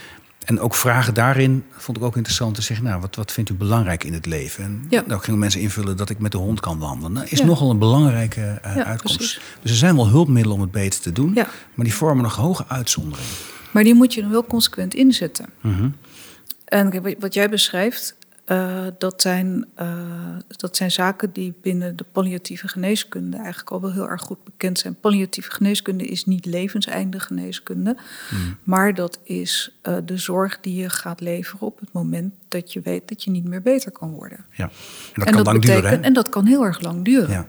en 0.45 0.59
ook 0.59 0.75
vragen 0.75 1.13
daarin 1.13 1.63
vond 1.71 1.97
ik 1.97 2.03
ook 2.03 2.15
interessant 2.15 2.55
te 2.55 2.61
zeggen, 2.61 2.85
nou, 2.85 3.01
wat, 3.01 3.15
wat 3.15 3.31
vindt 3.31 3.49
u 3.49 3.53
belangrijk 3.53 4.03
in 4.03 4.13
het 4.13 4.25
leven? 4.25 4.63
En 4.63 4.85
ja. 4.89 5.03
nou 5.07 5.21
gingen 5.21 5.39
mensen 5.39 5.61
invullen 5.61 5.97
dat 5.97 6.09
ik 6.09 6.19
met 6.19 6.31
de 6.31 6.37
hond 6.37 6.59
kan 6.59 6.79
wandelen. 6.79 7.13
Dat 7.13 7.31
is 7.31 7.41
nogal 7.41 7.69
een 7.69 7.79
belangrijke 7.79 8.61
uh, 8.65 8.77
uitkomst. 8.77 9.17
Precies. 9.17 9.39
Dus 9.61 9.71
er 9.71 9.77
zijn 9.77 9.95
wel 9.95 10.07
hulpmiddelen 10.07 10.55
om 10.55 10.61
het 10.61 10.71
beter 10.71 11.01
te 11.01 11.11
doen, 11.11 11.33
maar 11.73 11.85
die 11.85 11.93
vormen 11.93 12.23
nog 12.23 12.35
hoge 12.35 12.65
uitzondering. 12.67 13.27
Maar 13.71 13.83
die 13.83 13.93
moet 13.93 14.13
je 14.13 14.21
dan 14.21 14.31
wel 14.31 14.45
consequent 14.45 14.93
inzetten. 14.93 15.49
Mm 15.61 15.75
-hmm. 15.75 15.95
En 16.65 17.15
wat 17.19 17.33
jij 17.33 17.49
beschrijft, 17.49 18.15
uh, 18.47 18.85
dat, 18.97 19.21
zijn, 19.21 19.65
uh, 19.79 20.37
dat 20.47 20.75
zijn 20.75 20.91
zaken 20.91 21.31
die 21.31 21.53
binnen 21.61 21.95
de 21.95 22.05
palliatieve 22.11 22.67
geneeskunde 22.67 23.37
eigenlijk 23.37 23.71
al 23.71 23.81
wel 23.81 23.91
heel 23.91 24.09
erg 24.09 24.21
goed 24.21 24.43
bekend 24.43 24.79
zijn. 24.79 24.95
Palliatieve 24.99 25.51
geneeskunde 25.51 26.05
is 26.05 26.25
niet 26.25 26.45
levenseinde 26.45 27.19
geneeskunde, 27.19 27.97
mm. 28.31 28.57
maar 28.63 28.93
dat 28.93 29.19
is 29.23 29.79
uh, 29.83 29.97
de 30.05 30.17
zorg 30.17 30.59
die 30.61 30.75
je 30.75 30.89
gaat 30.89 31.21
leveren 31.21 31.67
op 31.67 31.79
het 31.79 31.91
moment 31.91 32.33
dat 32.47 32.73
je 32.73 32.81
weet 32.81 33.07
dat 33.07 33.23
je 33.23 33.31
niet 33.31 33.47
meer 33.47 33.61
beter 33.61 33.91
kan 33.91 34.11
worden. 34.11 34.45
Ja, 34.51 34.63
en 34.63 34.71
dat 35.13 35.25
en 35.25 35.33
kan 35.33 35.35
dat 35.35 35.45
lang 35.45 35.59
betekent, 35.59 35.83
duren. 35.83 35.99
Hè? 35.99 36.05
En 36.05 36.13
dat 36.13 36.29
kan 36.29 36.45
heel 36.45 36.65
erg 36.65 36.81
lang 36.81 37.05
duren. 37.05 37.29
Ja, 37.29 37.47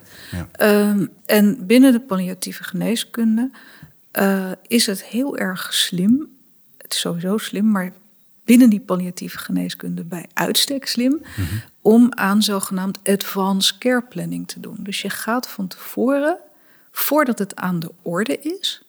ja. 0.56 0.90
Um, 0.90 1.08
en 1.26 1.66
binnen 1.66 1.92
de 1.92 2.00
palliatieve 2.00 2.64
geneeskunde 2.64 3.50
is 4.66 4.86
het 4.86 5.04
heel 5.04 5.36
erg 5.36 5.74
slim. 5.74 6.28
Het 6.78 6.92
is 6.92 7.00
sowieso 7.00 7.38
slim, 7.38 7.70
maar 7.70 7.92
binnen 8.46 8.70
die 8.70 8.80
palliatieve 8.80 9.38
geneeskunde 9.38 10.04
bij 10.04 10.26
uitstek 10.32 10.86
slim 10.86 11.12
mm 11.12 11.22
-hmm. 11.34 11.62
om 11.80 12.12
aan 12.14 12.42
zogenaamd 12.42 12.98
advanced 13.04 13.78
care 13.78 14.02
planning 14.02 14.48
te 14.48 14.60
doen. 14.60 14.76
Dus 14.78 15.02
je 15.02 15.10
gaat 15.10 15.48
van 15.48 15.68
tevoren, 15.68 16.38
voordat 16.90 17.38
het 17.38 17.56
aan 17.56 17.80
de 17.80 17.90
orde 18.02 18.38
is, 18.38 18.82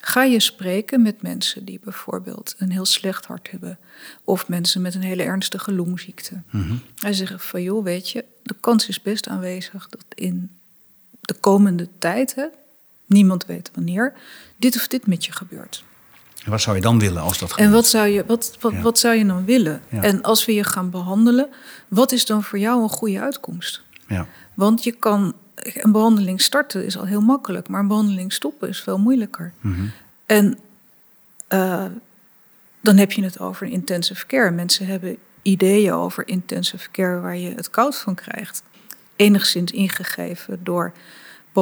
ga 0.00 0.22
je 0.22 0.40
spreken 0.40 1.02
met 1.02 1.22
mensen 1.22 1.64
die 1.64 1.80
bijvoorbeeld 1.84 2.54
een 2.58 2.70
heel 2.70 2.84
slecht 2.84 3.26
hart 3.26 3.50
hebben 3.50 3.78
of 4.24 4.48
mensen 4.48 4.82
met 4.82 4.94
een 4.94 5.02
hele 5.02 5.22
ernstige 5.22 5.72
longziekte. 5.72 6.42
Mm 6.50 6.62
-hmm. 6.62 6.82
En 7.00 7.14
zeggen 7.14 7.40
van 7.40 7.62
joh, 7.62 7.84
weet 7.84 8.10
je, 8.10 8.24
de 8.42 8.56
kans 8.60 8.88
is 8.88 9.02
best 9.02 9.28
aanwezig 9.28 9.88
dat 9.88 10.04
in 10.14 10.50
de 11.20 11.34
komende 11.34 11.88
tijd, 11.98 12.34
hè, 12.34 12.46
niemand 13.06 13.46
weet 13.46 13.70
wanneer, 13.74 14.12
dit 14.56 14.76
of 14.76 14.88
dit 14.88 15.06
met 15.06 15.24
je 15.24 15.32
gebeurt. 15.32 15.84
En 16.46 16.52
wat 16.52 16.60
zou 16.60 16.76
je 16.76 16.82
dan 16.82 16.98
willen 16.98 17.22
als 17.22 17.38
dat 17.38 17.50
gebeurt? 17.50 17.68
En 17.68 17.74
wat 17.74 17.86
zou 17.86 18.08
je, 18.08 18.24
wat, 18.26 18.56
wat, 18.60 18.72
Ja. 18.72 18.80
wat 18.80 18.98
zou 18.98 19.14
je 19.14 19.26
dan 19.26 19.44
willen? 19.44 19.80
Ja. 19.88 20.02
En 20.02 20.22
als 20.22 20.44
we 20.44 20.54
je 20.54 20.64
gaan 20.64 20.90
behandelen, 20.90 21.48
wat 21.88 22.12
is 22.12 22.26
dan 22.26 22.42
voor 22.42 22.58
jou 22.58 22.82
een 22.82 22.88
goede 22.88 23.20
uitkomst? 23.20 23.82
Ja, 24.08 24.26
Want 24.54 24.84
je 24.84 24.92
kan 24.92 25.34
een 25.54 25.92
behandeling 25.92 26.40
starten 26.40 26.84
is 26.84 26.98
al 26.98 27.04
heel 27.04 27.20
makkelijk, 27.20 27.68
maar 27.68 27.80
een 27.80 27.88
behandeling 27.88 28.32
stoppen 28.32 28.68
is 28.68 28.80
veel 28.80 28.98
moeilijker. 28.98 29.52
Mhm. 29.60 29.86
En 30.26 30.58
uh, 31.48 31.84
dan 32.82 32.96
heb 32.96 33.12
je 33.12 33.22
het 33.22 33.40
over 33.40 33.66
intensive 33.66 34.26
care. 34.26 34.50
Mensen 34.50 34.86
hebben 34.86 35.16
ideeën 35.42 35.92
over 35.92 36.28
intensive 36.28 36.90
care 36.90 37.20
waar 37.20 37.36
je 37.36 37.54
het 37.54 37.70
koud 37.70 37.96
van 37.96 38.14
krijgt. 38.14 38.62
Enigszins 39.16 39.72
ingegeven 39.72 40.60
door 40.62 40.92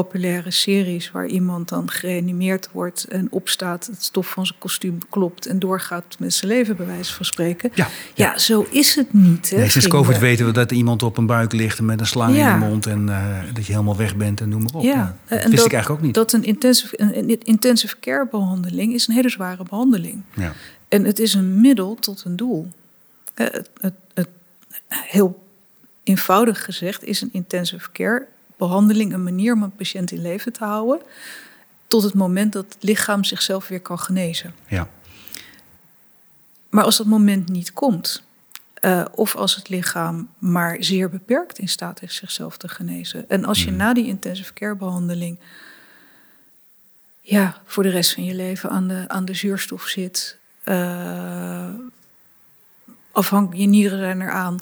populaire 0.03 0.51
series 0.51 1.11
waar 1.11 1.27
iemand 1.27 1.69
dan 1.69 1.91
gereanimeerd 1.91 2.69
wordt 2.73 3.05
en 3.05 3.27
opstaat, 3.31 3.87
het 3.87 4.03
stof 4.03 4.29
van 4.31 4.47
zijn 4.47 4.59
kostuum 4.59 4.99
klopt 5.11 5.47
en 5.47 5.59
doorgaat 5.59 6.17
met 6.19 6.35
zijn 6.35 6.51
leven, 6.51 6.77
bij 6.77 6.87
wijze 6.87 7.13
van 7.15 7.25
spreken. 7.25 7.71
Ja, 7.75 7.89
ja 8.15 8.39
zo 8.39 8.67
is 8.71 8.95
het 8.95 9.13
niet. 9.13 9.51
Hè, 9.51 9.57
nee, 9.57 9.69
sinds. 9.69 9.89
COVID 9.89 10.19
weten 10.19 10.47
we 10.47 10.53
dat 10.53 10.73
iemand 10.73 11.03
op 11.03 11.17
een 11.17 11.27
buik 11.27 11.53
ligt 11.53 11.81
met 11.81 12.01
een 12.01 12.07
slang 12.07 12.37
Ja. 12.37 12.55
in 12.55 12.61
de 12.61 12.67
mond 12.67 12.87
en 12.87 13.07
uh, 13.09 13.39
dat 13.53 13.67
je 13.67 13.73
helemaal 13.73 13.97
weg 13.97 14.17
bent 14.17 14.41
en 14.41 14.49
noem 14.49 14.63
maar 14.63 14.75
op. 14.75 14.83
Ja, 14.83 15.17
dat 15.29 15.39
en 15.39 15.45
wist 15.45 15.57
dat- 15.57 15.67
ik 15.67 15.73
eigenlijk 15.73 16.01
ook 16.01 16.07
niet. 16.07 16.15
Dat 16.15 16.33
een 16.33 16.45
intensive, 16.45 17.01
een, 17.01 17.43
intensive 17.45 17.97
care 18.01 18.27
behandeling 18.31 18.95
is 18.95 19.09
een 19.09 19.15
hele 19.15 19.29
zware 19.31 19.63
behandeling. 19.69 20.23
ja. 20.35 20.53
En 20.89 21.05
het 21.05 21.19
is 21.19 21.35
een 21.35 21.61
middel 21.61 21.95
tot 21.95 22.23
een 22.25 22.37
doel. 22.37 22.69
Eh, 23.35 23.47
Het, 23.53 23.71
het, 23.81 23.95
het, 24.15 24.29
heel 24.89 25.43
eenvoudig 26.03 26.65
gezegd 26.65 27.05
is 27.05 27.21
een 27.21 27.29
intensive 27.33 27.93
care 27.93 28.27
behandeling 28.67 29.13
een 29.13 29.23
manier 29.23 29.53
om 29.55 29.63
een 29.63 29.77
patiënt 29.77 30.11
in 30.11 30.23
leven 30.23 30.53
te 30.53 30.65
houden. 30.65 31.01
Tot 31.87 32.03
het 32.03 32.15
moment 32.15 32.53
dat 32.53 32.65
het 32.65 32.83
lichaam 32.83 33.25
zichzelf 33.25 33.69
weer 33.69 33.81
kan 33.81 33.99
genezen. 33.99 34.55
Ja. 34.69 34.89
Maar 36.69 36.85
als 36.85 36.97
dat 36.97 37.07
moment 37.07 37.49
niet 37.49 37.73
komt, 37.73 38.23
uh, 38.81 39.05
of 39.11 39.37
als 39.37 39.55
het 39.57 39.69
lichaam 39.69 40.29
maar 40.39 40.77
zeer 40.81 41.11
beperkt 41.11 41.59
in 41.59 41.69
staat 41.69 42.03
is 42.03 42.15
zichzelf 42.15 42.57
te 42.57 42.69
genezen. 42.69 43.29
En 43.29 43.45
als 43.45 43.65
je 43.65 43.71
Mhm. 43.71 43.77
na 43.79 43.95
die 43.95 44.07
intensive 44.07 44.53
care 44.53 44.75
behandeling 44.77 45.39
ja, 47.21 47.61
voor 47.65 47.83
de 47.83 47.89
rest 47.89 48.15
van 48.15 48.25
je 48.25 48.35
leven 48.35 48.71
aan 48.71 48.89
de, 48.89 49.05
aan 49.09 49.25
de 49.25 49.35
zuurstof 49.35 49.83
zit, 49.87 50.37
uh, 50.65 51.69
afhankelijk, 53.13 53.61
je 53.61 53.69
nieren 53.69 53.99
zijn 53.99 54.21
eraan. 54.23 54.59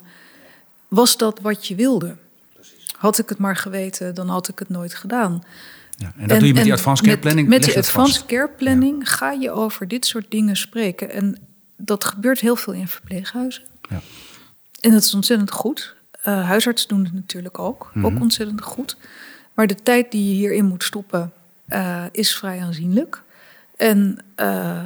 Was 0.87 1.17
dat 1.17 1.39
wat 1.39 1.67
je 1.67 1.75
wilde? 1.75 2.15
Had 3.03 3.19
ik 3.19 3.29
het 3.29 3.37
maar 3.37 3.55
geweten, 3.55 4.15
dan 4.15 4.29
had 4.29 4.47
ik 4.47 4.59
het 4.59 4.69
nooit 4.69 4.95
gedaan. 4.95 5.43
Ja, 5.97 6.11
en 6.17 6.27
dat 6.27 6.39
doe 6.39 6.47
je 6.47 6.53
met 6.53 6.63
die 6.63 6.73
advanced 6.73 7.05
care 7.05 7.17
planning? 7.19 7.47
Met, 7.47 7.59
met 7.59 7.67
die 7.67 7.77
advanced 7.77 8.15
vast. 8.15 8.25
care 8.25 8.49
planning 8.57 9.09
ga 9.09 9.31
je 9.31 9.51
over 9.51 9.87
dit 9.87 10.05
soort 10.05 10.25
dingen 10.31 10.55
spreken. 10.57 11.11
En 11.11 11.37
dat 11.77 12.03
gebeurt 12.03 12.39
heel 12.39 12.55
veel 12.55 12.73
in 12.73 12.87
verpleeghuizen. 12.87 13.63
Ja. 13.89 14.01
En 14.81 14.91
dat 14.91 15.03
is 15.03 15.13
ontzettend 15.13 15.51
goed. 15.51 15.95
Uh, 16.27 16.47
huisartsen 16.47 16.89
doen 16.89 17.03
het 17.03 17.13
natuurlijk 17.13 17.59
ook. 17.59 17.91
Mhm. 17.93 18.05
Ook 18.05 18.21
ontzettend 18.21 18.61
goed. 18.61 18.97
Maar 19.53 19.67
de 19.67 19.77
tijd 19.83 20.11
die 20.11 20.27
je 20.29 20.33
hierin 20.33 20.65
moet 20.65 20.83
stoppen 20.83 21.31
uh, 21.67 22.03
is 22.11 22.35
vrij 22.35 22.61
aanzienlijk. 22.61 23.21
En 23.77 24.17
uh, 24.39 24.85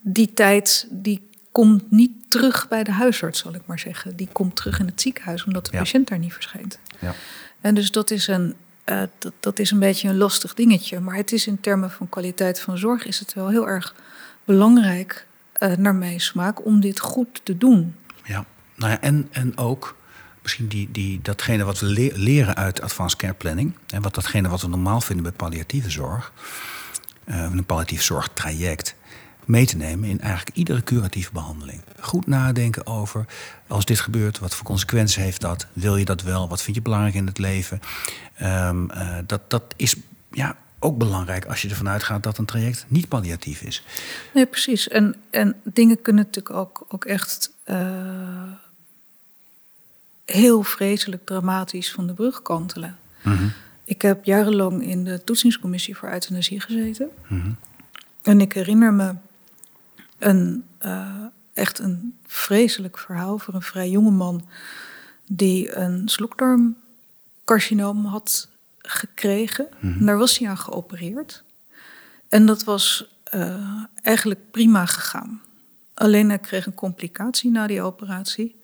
die 0.00 0.32
tijd 0.34 0.86
die 0.90 1.28
komt 1.52 1.90
niet 1.90 2.12
terug 2.28 2.68
bij 2.68 2.84
de 2.84 2.92
huisarts, 2.92 3.38
zal 3.38 3.54
ik 3.54 3.62
maar 3.66 3.78
zeggen. 3.78 4.16
Die 4.16 4.28
komt 4.32 4.56
terug 4.56 4.78
in 4.78 4.86
het 4.86 5.00
ziekenhuis, 5.00 5.44
omdat 5.44 5.64
de 5.64 5.72
Ja. 5.72 5.78
patiënt 5.78 6.08
daar 6.08 6.18
niet 6.18 6.32
verschijnt. 6.32 6.78
Ja. 7.00 7.14
En 7.60 7.74
dus 7.74 7.90
dat 7.90 8.10
is, 8.10 8.26
een, 8.26 8.54
uh, 8.86 9.02
dat, 9.18 9.32
dat 9.40 9.58
is 9.58 9.70
een 9.70 9.78
beetje 9.78 10.08
een 10.08 10.16
lastig 10.16 10.54
dingetje. 10.54 11.00
Maar 11.00 11.16
het 11.16 11.32
is 11.32 11.46
in 11.46 11.60
termen 11.60 11.90
van 11.90 12.08
kwaliteit 12.08 12.60
van 12.60 12.78
zorg... 12.78 13.06
is 13.06 13.18
het 13.18 13.34
wel 13.34 13.48
heel 13.48 13.68
erg 13.68 13.94
belangrijk, 14.44 15.26
uh, 15.58 15.72
naar 15.72 15.94
mijn 15.94 16.20
smaak... 16.20 16.64
om 16.64 16.80
dit 16.80 17.00
goed 17.00 17.40
te 17.42 17.58
doen. 17.58 17.96
Ja, 18.24 18.44
nou 18.74 18.92
ja, 18.92 19.00
en, 19.00 19.28
en 19.30 19.56
ook 19.56 19.96
misschien 20.42 20.68
die, 20.68 20.88
die, 20.90 21.20
datgene 21.22 21.64
wat 21.64 21.80
we 21.80 21.86
le 21.86 22.10
leren 22.14 22.56
uit 22.56 22.80
advanced 22.80 23.18
care 23.18 23.34
planning... 23.34 23.74
en 23.86 24.02
wat 24.02 24.14
datgene 24.14 24.48
wat 24.48 24.60
we 24.60 24.68
normaal 24.68 25.00
vinden 25.00 25.24
bij 25.24 25.32
palliatieve 25.32 25.90
zorg... 25.90 26.32
Uh, 27.24 27.42
een 27.42 27.64
palliatief 27.64 28.02
zorgtraject 28.02 28.94
mee 29.50 29.66
te 29.66 29.76
nemen 29.76 30.08
in 30.08 30.20
eigenlijk 30.20 30.56
iedere 30.56 30.82
curatieve 30.82 31.32
behandeling. 31.32 31.82
Goed 32.00 32.26
nadenken 32.26 32.86
over, 32.86 33.26
als 33.66 33.84
dit 33.84 34.00
gebeurt, 34.00 34.38
wat 34.38 34.54
voor 34.54 34.66
consequenties 34.66 35.16
heeft 35.16 35.40
dat? 35.40 35.66
Wil 35.72 35.96
je 35.96 36.04
dat 36.04 36.22
wel? 36.22 36.48
Wat 36.48 36.62
vind 36.62 36.76
je 36.76 36.82
belangrijk 36.82 37.14
in 37.14 37.26
het 37.26 37.38
leven? 37.38 37.80
Um, 38.42 38.90
uh, 38.90 39.18
dat, 39.26 39.50
dat 39.50 39.62
is 39.76 39.96
ja, 40.32 40.56
ook 40.78 40.98
belangrijk 40.98 41.44
als 41.44 41.62
je 41.62 41.68
ervan 41.68 41.88
uitgaat 41.88 42.22
dat 42.22 42.38
een 42.38 42.44
traject 42.44 42.84
niet 42.88 43.08
palliatief 43.08 43.62
is. 43.62 43.84
Nee, 44.34 44.46
precies. 44.46 44.88
En, 44.88 45.14
en 45.30 45.56
dingen 45.62 46.02
kunnen 46.02 46.24
natuurlijk 46.24 46.56
ook, 46.56 46.86
ook 46.88 47.04
echt 47.04 47.50
uh, 47.66 47.76
heel 50.24 50.62
vreselijk 50.62 51.26
dramatisch 51.26 51.92
van 51.92 52.06
de 52.06 52.12
brug 52.12 52.42
kantelen. 52.42 52.98
Mm 53.22 53.36
-hmm. 53.36 53.52
Ik 53.84 54.02
heb 54.02 54.24
jarenlang 54.24 54.82
in 54.82 55.04
de 55.04 55.24
toetsingscommissie 55.24 55.96
voor 55.96 56.10
euthanasie 56.10 56.60
gezeten. 56.60 57.08
Mm 57.26 57.40
-hmm. 57.40 57.56
En 58.22 58.40
ik 58.40 58.52
herinner 58.52 58.92
me 58.92 59.14
een, 60.20 60.64
uh, 60.84 61.24
echt 61.52 61.78
een 61.78 62.18
vreselijk 62.26 62.98
verhaal 62.98 63.38
voor 63.38 63.54
een 63.54 63.62
vrij 63.62 63.90
jonge 63.90 64.10
man 64.10 64.48
die 65.26 65.76
een 65.76 66.08
slokdarmcarcinoom 66.08 68.04
had 68.04 68.48
gekregen. 68.78 69.68
Mhm. 69.80 70.04
Daar 70.04 70.18
was 70.18 70.38
hij 70.38 70.48
aan 70.48 70.58
geopereerd. 70.58 71.42
En 72.28 72.46
dat 72.46 72.64
was 72.64 73.14
uh, 73.34 73.84
eigenlijk 74.02 74.50
prima 74.50 74.86
gegaan. 74.86 75.42
Alleen 75.94 76.28
hij 76.28 76.38
kreeg 76.38 76.66
een 76.66 76.74
complicatie 76.74 77.50
na 77.50 77.66
die 77.66 77.82
operatie. 77.82 78.60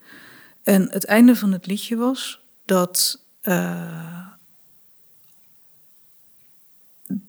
En 0.63 0.91
het 0.91 1.05
einde 1.05 1.35
van 1.35 1.51
het 1.51 1.65
liedje 1.65 1.95
was 1.95 2.41
dat 2.65 3.19
uh, 3.43 4.27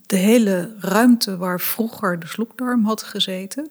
de 0.06 0.16
hele 0.16 0.74
ruimte 0.80 1.36
waar 1.36 1.60
vroeger 1.60 2.18
de 2.18 2.26
slokdarm 2.26 2.84
had 2.84 3.02
gezeten, 3.02 3.70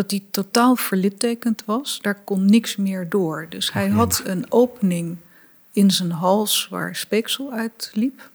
dat 0.00 0.08
die 0.08 0.26
totaal 0.30 0.76
verlittekend 0.76 1.62
was. 1.66 1.98
Daar 2.02 2.14
kon 2.24 2.44
niks 2.44 2.76
meer 2.76 3.08
door. 3.08 3.46
Dus 3.48 3.72
hij 3.72 3.88
had 3.88 4.22
een 4.24 4.46
opening 4.48 5.16
in 5.72 5.90
zijn 5.90 6.10
hals 6.10 6.66
waar 6.70 6.96
speeksel 6.96 7.52
uitliep. 7.52 8.30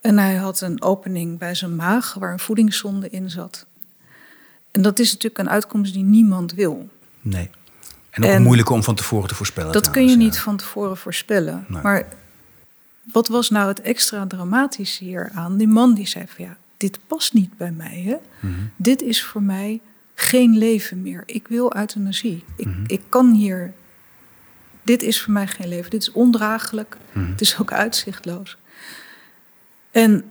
En 0.00 0.18
hij 0.18 0.34
had 0.34 0.60
een 0.60 0.82
opening 0.82 1.38
bij 1.38 1.54
zijn 1.54 1.76
maag 1.76 2.14
waar 2.14 2.32
een 2.32 2.38
voedingszonde 2.38 3.10
in 3.10 3.30
zat. 3.30 3.66
En 4.70 4.82
dat 4.82 4.98
is 4.98 5.12
natuurlijk 5.12 5.38
een 5.38 5.50
uitkomst 5.50 5.92
die 5.92 6.04
niemand 6.04 6.52
wil. 6.52 6.88
Nee. 7.20 7.50
En 8.10 8.24
ook 8.24 8.30
en 8.30 8.42
moeilijk 8.42 8.70
om 8.70 8.82
van 8.82 8.94
tevoren 8.94 9.28
te 9.28 9.34
voorspellen. 9.34 9.72
Dat 9.72 9.90
kun 9.90 10.08
je 10.08 10.16
niet 10.16 10.34
ja. 10.34 10.40
van 10.40 10.56
tevoren 10.56 10.96
voorspellen. 10.96 11.64
Nee. 11.68 11.82
Maar 11.82 12.08
wat 13.12 13.28
was 13.28 13.50
nou 13.50 13.68
het 13.68 13.80
extra 13.80 14.26
dramatische 14.26 15.04
hier 15.04 15.30
aan? 15.34 15.56
Die 15.56 15.68
man 15.68 15.94
die 15.94 16.06
zei 16.06 16.24
van 16.28 16.44
ja, 16.44 16.56
dit 16.76 16.98
past 17.06 17.32
niet 17.32 17.56
bij 17.56 17.72
mij. 17.72 18.02
Hè? 18.04 18.16
Mhm. 18.40 18.46
Mm 18.46 18.54
-hmm. 18.54 18.70
Dit 18.76 19.02
is 19.02 19.24
voor 19.24 19.42
mij 19.42 19.80
geen 20.18 20.58
leven 20.58 21.02
meer. 21.02 21.22
Ik 21.26 21.48
wil 21.48 21.76
euthanasie. 21.76 22.44
Ik, 22.56 22.66
Mhm. 22.66 22.68
mm 22.68 22.74
-hmm. 22.74 22.84
ik 22.86 23.02
kan 23.08 23.32
hier. 23.32 23.72
Dit 24.82 25.02
is 25.02 25.22
voor 25.22 25.32
mij 25.32 25.46
geen 25.46 25.68
leven. 25.68 25.90
Dit 25.90 26.00
is 26.00 26.12
ondraaglijk. 26.12 26.96
Mhm. 26.96 27.18
Mm 27.18 27.24
-hmm. 27.24 27.32
Het 27.32 27.40
is 27.40 27.58
ook 27.58 27.72
uitzichtloos. 27.72 28.56
En 29.90 30.24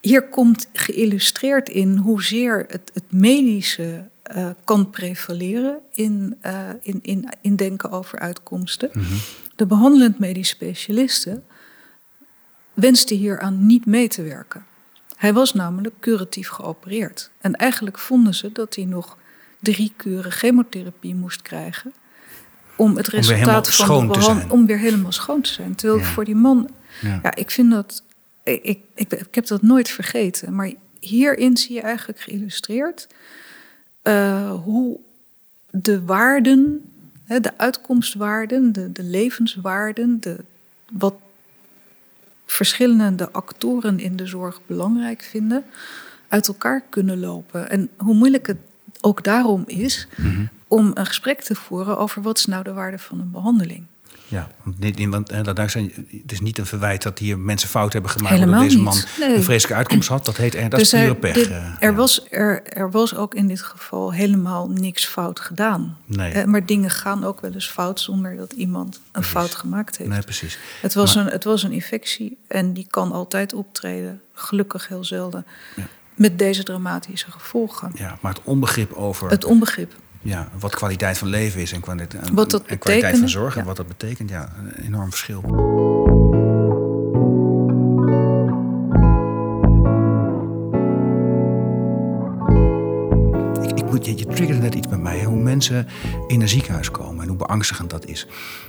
hier 0.00 0.22
komt 0.22 0.68
geïllustreerd 0.72 1.68
in 1.68 1.96
hoezeer 1.96 2.64
het, 2.68 2.90
het 2.94 3.12
medische 3.12 4.08
uh, 4.36 4.50
kan 4.64 4.90
prevaleren 4.90 5.78
in, 5.92 6.36
uh, 6.46 6.68
in, 6.80 6.98
in, 7.02 7.28
in 7.40 7.56
denken 7.56 7.90
over 7.90 8.18
uitkomsten. 8.18 8.90
Mhm. 8.92 9.14
De 9.56 9.66
behandelend 9.66 10.18
medisch 10.18 10.48
specialisten 10.48 11.44
wenste 12.74 13.14
hier 13.14 13.40
aan 13.40 13.66
niet 13.66 13.86
mee 13.86 14.08
te 14.08 14.22
werken. 14.22 14.64
Hij 15.16 15.32
was 15.32 15.52
namelijk 15.54 15.94
curatief 16.00 16.48
geopereerd. 16.48 17.30
En 17.40 17.54
eigenlijk 17.54 17.98
vonden 17.98 18.34
ze 18.34 18.52
dat 18.52 18.74
hij 18.74 18.84
nog 18.84 19.18
drie 19.60 19.92
kuren 19.96 20.32
chemotherapie 20.32 21.14
moest 21.14 21.42
krijgen. 21.42 21.92
Om 22.76 22.96
het 22.96 23.06
resultaat 23.08 23.66
om 23.66 23.86
van 23.86 24.06
de 24.06 24.12
behandeling. 24.18 24.50
Om 24.52 24.66
weer 24.66 24.78
helemaal 24.78 25.12
schoon 25.12 25.40
te 25.40 25.50
zijn. 25.52 25.74
Terwijl 25.74 26.00
Ja. 26.00 26.04
voor 26.06 26.24
die 26.24 26.34
man. 26.34 26.70
Ja. 27.00 27.20
Ja, 27.22 27.34
ik 27.34 27.50
vind 27.50 27.70
dat. 27.70 28.02
Ik, 28.42 28.62
ik, 28.64 28.78
ik, 28.94 29.12
ik 29.12 29.34
heb 29.34 29.46
dat 29.46 29.62
nooit 29.62 29.88
vergeten. 29.88 30.54
Maar 30.54 30.72
hierin 31.00 31.56
zie 31.56 31.74
je 31.74 31.80
eigenlijk 31.80 32.20
geïllustreerd. 32.20 33.06
uh, 34.02 34.50
hoe 34.62 34.98
de 35.70 36.04
waarden. 36.04 36.82
de 37.26 37.52
uitkomstwaarden, 37.58 38.72
de, 38.72 38.92
de 38.92 39.02
levenswaarden. 39.02 40.20
De, 40.20 40.36
wat 40.92 41.14
verschillende 42.46 43.30
actoren 43.30 44.00
in 44.00 44.16
de 44.16 44.26
zorg 44.26 44.60
belangrijk 44.66 45.22
vinden. 45.22 45.64
uit 46.28 46.48
elkaar 46.48 46.82
kunnen 46.90 47.20
lopen. 47.20 47.70
En 47.70 47.90
hoe 47.96 48.14
moeilijk 48.14 48.46
het 48.46 48.56
ook 49.00 49.24
daarom 49.24 49.64
is. 49.66 50.08
Mhm. 50.16 50.46
om 50.68 50.90
een 50.94 51.06
gesprek 51.06 51.40
te 51.40 51.54
voeren 51.54 51.98
over 51.98 52.22
wat 52.22 52.38
is 52.38 52.44
nou 52.46 52.64
de 52.64 52.72
waarde 52.72 52.98
van 52.98 53.20
een 53.20 53.30
behandeling. 53.30 53.84
Ja, 54.28 54.48
want, 55.08 55.30
want 55.30 55.56
daar 55.56 55.70
zijn, 55.70 55.92
het 56.22 56.32
is 56.32 56.40
niet 56.40 56.58
een 56.58 56.66
verwijt 56.66 57.02
dat 57.02 57.18
hier 57.18 57.38
mensen 57.38 57.68
fout 57.68 57.92
hebben 57.92 58.10
gemaakt. 58.10 58.34
Helemaal 58.34 58.54
omdat 58.60 58.70
deze 58.70 58.82
man 58.82 59.02
Nee. 59.28 59.36
een 59.36 59.42
vreselijke 59.42 59.76
uitkomst 59.78 60.08
had. 60.08 60.24
Dat, 60.24 60.36
heet, 60.36 60.52
dat 60.70 60.80
is 60.80 60.90
Dus 60.90 61.00
pure 61.00 61.04
er, 61.12 61.16
pech. 61.16 61.34
dit- 61.34 61.48
eh, 61.48 61.56
er, 61.56 61.90
ja. 61.90 61.92
was, 61.92 62.26
er, 62.30 62.62
er 62.62 62.90
was 62.90 63.14
ook 63.14 63.34
in 63.34 63.48
dit 63.48 63.62
geval 63.62 64.12
helemaal 64.12 64.68
niks 64.70 65.06
fout 65.06 65.40
gedaan. 65.40 65.96
Nee. 66.06 66.32
Eh, 66.32 66.44
maar 66.44 66.66
dingen 66.66 66.90
gaan 66.90 67.24
ook 67.24 67.40
wel 67.40 67.52
eens 67.52 67.68
fout 67.68 68.00
zonder 68.00 68.36
dat 68.36 68.52
iemand 68.52 68.94
een 68.96 69.00
Precies. 69.10 69.30
fout 69.32 69.54
gemaakt 69.54 69.96
heeft. 69.96 70.10
Nee, 70.10 70.22
precies. 70.22 70.58
Het 70.80 70.94
was, 70.94 71.14
Maar- 71.14 71.26
een, 71.26 71.32
het 71.32 71.44
was 71.44 71.62
een 71.62 71.72
infectie 71.72 72.38
en 72.48 72.72
die 72.72 72.86
kan 72.90 73.12
altijd 73.12 73.52
optreden. 73.54 74.20
Gelukkig 74.32 74.88
heel 74.88 75.04
zelden. 75.04 75.46
Ja. 75.76 75.86
Met 76.14 76.38
deze 76.38 76.62
dramatische 76.62 77.30
gevolgen. 77.30 77.90
Ja, 77.94 78.18
maar 78.20 78.32
het 78.32 78.42
onbegrip 78.44 78.92
over 78.92 79.30
Het 79.30 79.44
onbegrip. 79.44 79.92
Ja, 80.24 80.48
wat 80.58 80.74
kwaliteit 80.74 81.18
van 81.18 81.28
leven 81.28 81.60
is 81.60 81.72
en, 81.72 81.80
kwaliteit, 81.80 82.28
en, 82.28 82.34
Wat 82.34 82.50
dat 82.50 82.62
en 82.66 82.78
kwaliteit 82.78 83.18
van 83.18 83.28
zorg 83.28 83.54
en 83.54 83.60
ja. 83.60 83.66
wat 83.66 83.76
dat 83.76 83.88
betekent, 83.88 84.30
ja, 84.30 84.52
een 84.58 84.84
enorm 84.84 85.10
verschil. 85.10 85.38
Ik, 93.62 93.78
ik 93.78 93.90
moet, 93.90 94.04
je, 94.04 94.18
je 94.18 94.26
triggerde 94.26 94.62
net 94.62 94.74
iets 94.74 94.88
bij 94.88 94.98
mij, 94.98 95.24
hoe 95.24 95.36
mensen 95.36 95.88
in 96.26 96.40
een 96.40 96.48
ziekenhuis 96.48 96.90
komen 96.90 97.22
en 97.22 97.28
hoe 97.28 97.36
beangstigend 97.36 97.90
dat 97.90 98.06
is. 98.06 98.26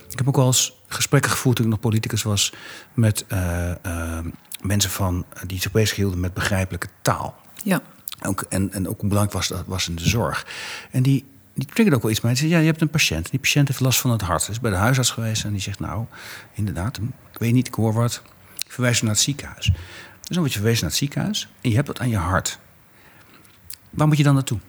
Ik 0.09 0.17
heb 0.17 0.27
ook 0.27 0.35
wel 0.35 0.45
eens 0.45 0.81
gesprekken 0.87 1.31
gevoerd 1.31 1.55
toen 1.55 1.65
ik 1.65 1.71
nog 1.71 1.79
politicus 1.79 2.23
was 2.23 2.53
met 2.93 3.25
eh, 3.27 3.71
eh, 3.71 4.25
mensen 4.61 4.91
van, 4.91 5.25
die 5.47 5.61
zich 5.61 5.71
bezighielden 5.71 6.19
met 6.19 6.33
begrijpelijke 6.33 6.87
taal. 7.01 7.35
Ja. 7.63 7.81
Ook, 8.25 8.45
en, 8.49 8.71
en 8.71 8.87
ook 8.89 8.99
hoe 8.99 9.09
belangrijk 9.09 9.37
was 9.37 9.47
dat 9.47 9.63
was 9.65 9.89
in 9.89 9.95
de 9.95 10.09
zorg. 10.09 10.47
En 10.91 11.03
die, 11.03 11.25
die 11.55 11.65
triggerde 11.65 11.95
ook 11.95 12.01
wel 12.01 12.11
iets 12.11 12.19
bij. 12.19 12.29
Hij 12.29 12.39
zei, 12.39 12.51
ja, 12.51 12.59
je 12.59 12.65
hebt 12.65 12.81
een 12.81 12.89
patiënt. 12.89 13.29
Die 13.29 13.39
patiënt 13.39 13.67
heeft 13.67 13.79
last 13.79 13.99
van 13.99 14.11
het 14.11 14.21
hart. 14.21 14.47
Is 14.49 14.59
bij 14.59 14.71
de 14.71 14.77
huisarts 14.77 15.09
geweest 15.09 15.43
en 15.43 15.51
die 15.51 15.61
zegt, 15.61 15.79
nou, 15.79 16.05
inderdaad, 16.53 16.97
ik 17.31 17.39
weet 17.39 17.53
niet, 17.53 17.67
ik 17.67 17.73
hoor 17.73 17.93
wat. 17.93 18.21
Verwijs 18.67 19.01
naar 19.01 19.11
het 19.11 19.19
ziekenhuis. 19.19 19.65
Dus 19.65 20.27
dan 20.27 20.39
word 20.39 20.53
je 20.53 20.59
verwezen 20.59 20.81
naar 20.81 20.89
het 20.89 20.99
ziekenhuis 20.99 21.49
en 21.61 21.69
je 21.69 21.75
hebt 21.75 21.87
wat 21.87 21.99
aan 21.99 22.09
je 22.09 22.17
hart. 22.17 22.59
Waar 23.89 24.07
moet 24.07 24.17
je 24.17 24.23
dan 24.23 24.33
naartoe? 24.33 24.59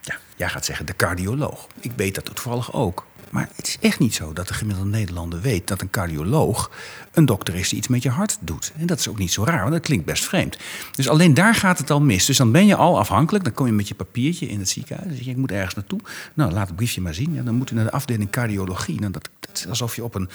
Ja, 0.00 0.16
jij 0.36 0.48
gaat 0.48 0.64
zeggen 0.64 0.86
de 0.86 0.96
cardioloog. 0.96 1.66
Ik 1.80 1.92
weet 1.96 2.14
dat 2.14 2.24
toevallig 2.24 2.72
ook. 2.72 3.06
Maar 3.30 3.48
het 3.56 3.66
is 3.66 3.78
echt 3.80 3.98
niet 3.98 4.14
zo 4.14 4.32
dat 4.32 4.48
de 4.48 4.54
gemiddelde 4.54 4.90
Nederlander 4.90 5.40
weet 5.40 5.66
dat 5.68 5.80
een 5.80 5.90
cardioloog 5.90 6.70
een 7.12 7.26
dokter 7.26 7.54
is 7.54 7.68
die 7.68 7.78
iets 7.78 7.88
met 7.88 8.02
je 8.02 8.10
hart 8.10 8.36
doet. 8.40 8.72
En 8.76 8.86
dat 8.86 8.98
is 8.98 9.08
ook 9.08 9.18
niet 9.18 9.32
zo 9.32 9.44
raar, 9.44 9.60
want 9.60 9.72
dat 9.72 9.82
klinkt 9.82 10.04
best 10.04 10.24
vreemd. 10.24 10.58
Dus 10.94 11.08
alleen 11.08 11.34
daar 11.34 11.54
gaat 11.54 11.78
het 11.78 11.90
al 11.90 12.00
mis. 12.00 12.24
Dus 12.26 12.36
dan 12.36 12.52
ben 12.52 12.66
je 12.66 12.74
al 12.74 12.98
afhankelijk. 12.98 13.44
Dan 13.44 13.52
kom 13.52 13.66
je 13.66 13.72
met 13.72 13.88
je 13.88 13.94
papiertje 13.94 14.48
in 14.48 14.58
het 14.58 14.68
ziekenhuis. 14.68 15.06
Dan 15.06 15.16
zeg 15.16 15.24
je, 15.24 15.30
ik 15.30 15.36
moet 15.36 15.52
ergens 15.52 15.74
naartoe. 15.74 16.00
Nou, 16.34 16.52
laat 16.52 16.66
het 16.66 16.76
briefje 16.76 17.00
maar 17.00 17.14
zien. 17.14 17.32
Ja, 17.34 17.42
dan 17.42 17.54
moet 17.54 17.68
je 17.68 17.74
naar 17.74 17.84
de 17.84 17.90
afdeling 17.90 18.30
cardiologie. 18.30 19.00
Nou, 19.00 19.12
dat, 19.12 19.28
dat 19.40 19.56
is 19.56 19.68
alsof 19.68 19.96
je, 19.96 20.04
op 20.04 20.14
een, 20.14 20.28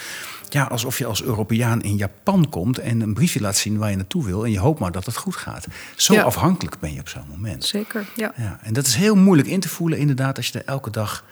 ja, 0.50 0.64
alsof 0.64 0.98
je 0.98 1.06
als 1.06 1.24
Europeaan 1.24 1.82
in 1.82 1.96
Japan 1.96 2.50
komt 2.50 2.78
en 2.78 3.02
een 3.02 3.14
briefje 3.14 3.40
laat 3.42 3.58
zien 3.58 3.78
waar 3.78 3.90
je 3.90 3.96
naartoe 3.96 4.26
wil. 4.26 4.46
En 4.46 4.52
je 4.52 4.60
hoopt 4.60 4.80
maar 4.80 4.92
dat 4.92 5.06
het 5.06 5.16
goed 5.18 5.36
gaat. 5.36 5.68
Zo 5.96 6.14
Ja. 6.14 6.22
afhankelijk 6.24 6.80
ben 6.80 6.94
je 6.94 7.00
op 7.00 7.10
zo'n 7.10 7.28
moment. 7.30 7.66
Zeker, 7.66 8.06
ja. 8.16 8.34
Ja, 8.38 8.60
en 8.62 8.74
dat 8.74 8.86
is 8.86 8.96
heel 8.96 9.16
moeilijk 9.16 9.48
in 9.50 9.60
te 9.60 9.70
voelen, 9.70 9.98
inderdaad, 10.00 10.38
als 10.38 10.48
je 10.48 10.60
er 10.60 10.66
elke 10.66 10.90
dag 10.90 11.24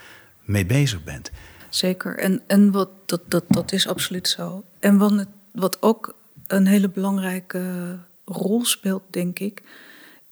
mee 0.45 0.65
bezig 0.65 1.03
bent. 1.03 1.31
Zeker. 1.69 2.17
En, 2.17 2.41
en 2.47 2.71
wat, 2.71 2.89
dat, 3.05 3.21
dat, 3.27 3.43
dat 3.47 3.71
is 3.71 3.87
absoluut 3.87 4.27
zo. 4.27 4.63
En 4.79 4.97
wat, 4.97 5.11
het- 5.11 5.27
wat 5.51 5.81
ook 5.81 6.15
een 6.47 6.67
hele 6.67 6.89
belangrijke 6.89 7.97
rol 8.25 8.65
speelt, 8.65 9.03
denk 9.09 9.39
ik, 9.39 9.61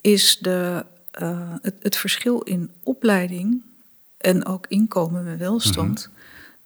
is 0.01 0.37
de, 0.41 0.85
eh, 1.11 1.53
het, 1.61 1.75
het 1.81 1.95
verschil 1.95 2.41
in 2.41 2.71
opleiding 2.83 3.63
en 4.17 4.45
ook 4.45 4.65
inkomen 4.67 5.27
en 5.27 5.37
welstand 5.37 6.09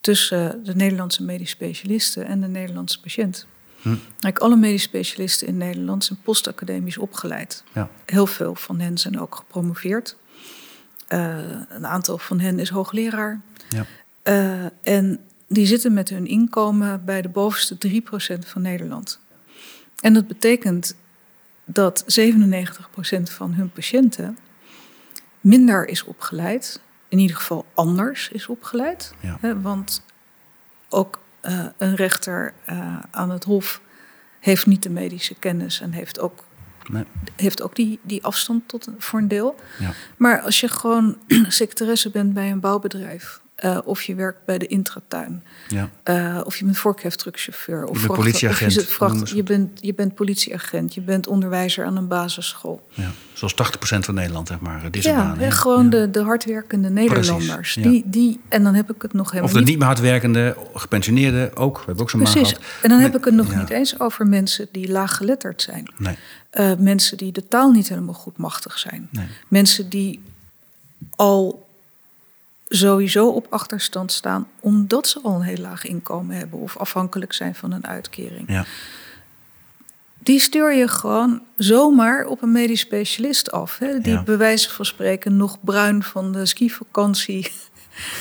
tussen 0.02 0.64
de 0.64 0.76
Nederlandse 0.76 1.24
medisch 1.24 1.50
specialisten 1.50 2.26
en 2.26 2.42
de 2.42 2.48
Nederlandse 2.48 3.00
patiënt. 3.02 3.48
Kijk, 4.20 4.40
alle 4.40 4.56
medisch 4.56 4.82
specialisten 4.84 5.48
in 5.48 5.58
Nederland 5.58 6.04
zijn 6.04 6.20
postacademisch 6.24 6.98
opgeleid. 6.98 7.64
Ja. 7.74 7.90
Heel 8.06 8.26
veel 8.26 8.56
van 8.56 8.80
hen 8.80 8.98
zijn 8.98 9.20
ook 9.20 9.36
gepromoveerd. 9.36 10.16
Eh, 11.14 11.38
een 11.70 11.88
aantal 11.88 12.18
van 12.18 12.40
hen 12.40 12.60
is 12.60 12.70
hoogleraar. 12.70 13.42
Ja. 13.70 13.86
Eh, 14.24 14.94
en 14.96 15.20
die 15.48 15.66
zitten 15.66 15.94
met 15.94 16.10
hun 16.10 16.28
inkomen 16.28 17.06
bij 17.06 17.22
de 17.22 17.30
bovenste 17.30 17.78
3% 17.78 18.48
van 18.48 18.62
Nederland. 18.62 19.20
En 20.00 20.14
dat 20.14 20.28
betekent 20.28 20.96
dat 21.66 22.04
97% 22.08 23.30
van 23.30 23.54
hun 23.54 23.72
patiënten 23.72 24.38
minder 25.42 25.88
is 25.88 26.04
opgeleid. 26.04 26.82
In 27.08 27.20
ieder 27.20 27.36
geval 27.36 27.66
anders 27.74 28.30
is 28.30 28.48
opgeleid. 28.48 29.14
Ja. 29.20 29.38
Hè, 29.42 29.62
want 29.62 30.06
ook 30.90 31.20
eh, 31.42 31.66
een 31.78 31.96
rechter 31.96 32.54
aan 33.12 33.30
het 33.30 33.44
hof 33.44 33.82
heeft 34.40 34.66
niet 34.66 34.84
de 34.84 34.90
medische 34.90 35.36
kennis 35.36 35.82
en 35.82 35.92
heeft 35.92 36.20
ook, 36.20 36.44
Nee. 36.90 37.04
heeft 37.36 37.62
ook 37.62 37.76
die, 37.76 38.00
die 38.02 38.24
afstand 38.24 38.68
tot, 38.68 38.88
voor 38.98 39.20
een 39.20 39.28
deel. 39.28 39.56
Ja. 39.80 39.92
Maar 40.18 40.42
als 40.42 40.60
je 40.60 40.68
gewoon 40.68 41.18
secretaresse 41.48 42.10
bent 42.10 42.34
bij 42.34 42.52
een 42.52 42.60
bouwbedrijf, 42.60 43.42
eh, 43.64 43.78
of 43.84 44.02
je 44.02 44.16
werkt 44.16 44.46
bij 44.46 44.58
de 44.58 44.68
intratuin, 44.68 45.44
Ja. 45.68 45.90
eh, 46.04 46.40
of 46.44 46.56
je 46.58 46.66
bent 46.66 46.78
vorkheftruckchauffeur, 46.78 47.84
of 47.84 47.92
bent 47.92 48.04
vracht- 48.04 48.20
politieagent, 48.20 48.78
of 48.78 48.84
je, 48.84 48.90
vracht- 48.90 49.30
je, 49.30 49.44
bent, 49.44 49.70
je 49.82 49.94
bent 49.94 50.16
politieagent, 50.16 50.94
je 50.94 51.02
bent 51.02 51.28
onderwijzer 51.28 51.86
aan 51.86 51.98
een 51.98 52.08
basisschool. 52.08 52.88
Ja. 52.90 53.12
Zoals 53.34 53.54
80% 53.54 54.06
van 54.06 54.14
Nederland, 54.16 54.48
zeg 54.48 54.60
maar, 54.60 54.92
deze 54.92 55.10
Ja, 55.10 55.16
baan. 55.16 55.38
hè, 55.38 55.52
gewoon 55.52 55.84
Ja. 55.84 55.90
de, 55.90 56.10
de 56.12 56.22
hardwerkende 56.22 56.90
Nederlanders. 56.90 57.74
ja. 57.74 57.82
Die, 57.82 58.04
die, 58.06 58.40
en 58.50 58.64
dan 58.64 58.74
heb 58.74 58.92
ik 58.94 59.02
het 59.02 59.14
nog 59.14 59.26
Of 59.26 59.32
helemaal 59.32 59.54
de 59.54 59.60
niet 59.60 59.68
niet 59.68 59.78
meer 59.78 59.88
hardwerkende, 59.88 60.58
gepensioneerden 60.74 61.56
ook. 61.56 61.78
We 61.78 61.84
hebben 61.86 62.04
ook 62.04 62.10
zo'n 62.10 62.20
Precies. 62.22 62.48
gehad. 62.50 62.64
En 62.82 62.90
dan 62.90 63.00
heb 63.00 63.16
ik 63.18 63.26
het 63.26 63.34
nog 63.34 63.52
ja. 63.52 63.60
niet 63.60 63.70
eens 63.70 64.00
over 64.00 64.28
mensen 64.28 64.68
die 64.72 64.92
laaggeletterd 64.92 65.62
zijn. 65.62 65.94
Nee, 65.98 66.16
Eh, 66.50 66.72
mensen 66.78 67.18
die 67.18 67.32
de 67.32 67.48
taal 67.48 67.72
niet 67.72 67.90
helemaal 67.90 68.14
goed 68.14 68.38
machtig 68.38 68.80
zijn. 68.80 69.08
nee. 69.12 69.28
Mensen 69.48 69.90
die 69.90 70.24
al 71.16 71.66
sowieso 72.68 73.28
op 73.28 73.48
achterstand 73.50 74.12
staan 74.12 74.48
omdat 74.60 75.08
ze 75.08 75.20
al 75.24 75.36
een 75.36 75.42
heel 75.42 75.58
laag 75.62 75.86
inkomen 75.86 76.36
hebben 76.36 76.60
of 76.60 76.78
afhankelijk 76.78 77.34
zijn 77.34 77.56
van 77.56 77.72
een 77.72 77.88
uitkering. 77.88 78.44
Ja. 78.48 78.66
Die 80.20 80.40
stuur 80.40 80.74
je 80.74 80.88
gewoon 80.88 81.42
zomaar 81.58 82.26
op 82.26 82.42
een 82.42 82.52
medisch 82.52 82.80
specialist 82.80 83.52
af. 83.52 83.78
Hè? 83.80 84.00
Die 84.00 84.14
Ja. 84.14 84.24
bij 84.24 84.38
wijze 84.38 84.70
van 84.70 84.86
spreken 84.86 85.38
nog 85.38 85.58
bruin 85.64 86.04
van 86.04 86.32
de 86.32 86.46
skivakantie. 86.46 87.52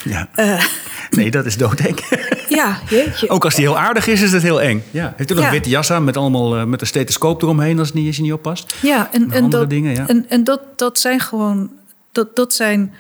ja. 0.05 0.29
Eh, 0.35 0.65
Nee, 1.11 1.31
dat 1.31 1.47
is 1.47 1.57
doodeng. 1.57 1.99
ja, 2.49 2.79
jeetje. 2.89 3.29
ook 3.29 3.45
als 3.45 3.55
die 3.55 3.65
heel 3.65 3.79
aardig 3.79 4.07
is, 4.07 4.21
is 4.23 4.33
het 4.33 4.43
heel 4.43 4.61
eng. 4.61 4.83
Ja. 4.91 5.15
Heeft 5.17 5.31
u 5.31 5.35
nog 5.35 5.43
Ja. 5.43 5.49
een 5.49 5.55
witte 5.55 5.69
jas 5.69 5.91
aan 5.91 6.05
met, 6.05 6.17
allemaal, 6.17 6.57
eh, 6.57 6.65
met 6.65 6.81
een 6.81 6.87
stethoscoop 6.87 7.43
eromheen 7.43 7.79
als, 7.79 7.87
het 7.89 7.97
niet, 7.97 8.07
als 8.07 8.17
je 8.17 8.23
niet 8.23 8.33
oppast? 8.33 8.75
Ja, 8.83 9.09
en, 9.13 9.31
En 9.31 9.51
dat, 9.51 9.71
dingen, 9.71 9.95
ja. 9.95 10.09
en, 10.09 10.29
en 10.29 10.45
dat, 10.45 10.61
dat 10.77 10.99
zijn 10.99 11.21
gewoon, 11.21 11.71
dat, 12.13 12.37
dat 12.37 12.55
zijn, 12.55 12.95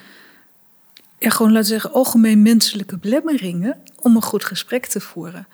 ja, 1.22 1.30
gewoon 1.30 1.52
laten 1.52 1.68
we 1.68 1.72
zeggen, 1.74 1.92
algemeen 1.92 2.42
menselijke 2.42 2.98
belemmeringen 2.98 3.78
om 4.00 4.16
een 4.16 4.22
goed 4.22 4.44
gesprek 4.44 4.86
te 4.86 5.00
voeren. 5.00 5.46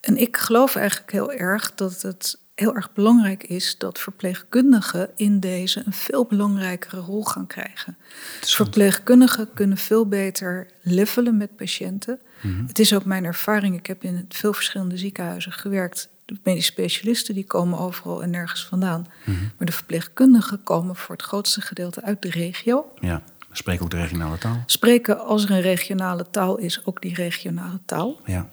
En 0.00 0.16
ik 0.16 0.36
geloof 0.36 0.76
eigenlijk 0.76 1.12
heel 1.12 1.32
erg 1.32 1.74
dat 1.74 2.02
het 2.02 2.38
heel 2.54 2.74
erg 2.74 2.92
belangrijk 2.92 3.42
is 3.42 3.78
dat 3.78 3.98
verpleegkundigen 3.98 5.10
in 5.16 5.40
deze 5.40 5.82
een 5.86 5.92
veel 5.92 6.24
belangrijkere 6.24 7.00
rol 7.00 7.24
gaan 7.24 7.46
krijgen. 7.46 7.96
Verpleegkundigen 8.40 9.48
kunnen 9.54 9.76
veel 9.76 10.06
beter 10.06 10.66
levelen 10.82 11.36
met 11.36 11.56
patiënten. 11.56 12.18
Mhm. 12.40 12.66
Het 12.66 12.78
is 12.78 12.94
ook 12.94 13.04
mijn 13.04 13.24
ervaring. 13.24 13.76
Ik 13.76 13.86
heb 13.86 14.02
in 14.02 14.24
veel 14.28 14.52
verschillende 14.52 14.96
ziekenhuizen 14.96 15.52
gewerkt. 15.52 16.08
De 16.24 16.36
medische 16.42 16.72
specialisten 16.72 17.34
die 17.34 17.46
komen 17.46 17.78
overal 17.78 18.22
en 18.22 18.30
nergens 18.30 18.66
vandaan. 18.66 19.06
Mhm. 19.24 19.38
Maar 19.56 19.66
de 19.66 19.72
verpleegkundigen 19.72 20.62
komen 20.62 20.96
voor 20.96 21.14
het 21.14 21.24
grootste 21.24 21.60
gedeelte 21.60 22.02
uit 22.02 22.22
de 22.22 22.30
regio. 22.30 22.92
Ja, 23.00 23.22
spreken 23.52 23.84
ook 23.84 23.90
de 23.90 23.96
regionale 23.96 24.38
taal. 24.38 24.62
Spreken 24.66 25.20
als 25.24 25.44
er 25.44 25.50
een 25.50 25.60
regionale 25.60 26.26
taal 26.30 26.58
is, 26.58 26.86
ook 26.86 27.02
die 27.02 27.14
regionale 27.14 27.80
taal. 27.84 28.20
Ja, 28.24 28.50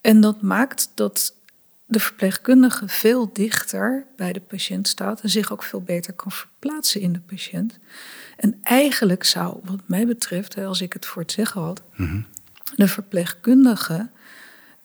En 0.00 0.20
dat 0.20 0.42
maakt 0.42 0.90
dat 0.94 1.34
de 1.86 2.00
verpleegkundige 2.00 2.88
veel 2.88 3.32
dichter 3.32 4.06
bij 4.16 4.32
de 4.32 4.40
patiënt 4.40 4.88
staat 4.88 5.20
en 5.20 5.30
zich 5.30 5.52
ook 5.52 5.62
veel 5.62 5.82
beter 5.82 6.12
kan 6.12 6.32
verplaatsen 6.32 7.00
in 7.00 7.12
de 7.12 7.20
patiënt. 7.20 7.78
En 8.36 8.58
eigenlijk 8.62 9.24
zou, 9.24 9.58
wat 9.64 9.80
mij 9.86 10.06
betreft, 10.06 10.58
als 10.58 10.80
ik 10.80 10.92
het 10.92 11.06
voor 11.06 11.22
het 11.22 11.32
zeggen 11.32 11.60
had, 11.60 11.82
de 12.76 12.88
verpleegkundige 12.88 14.08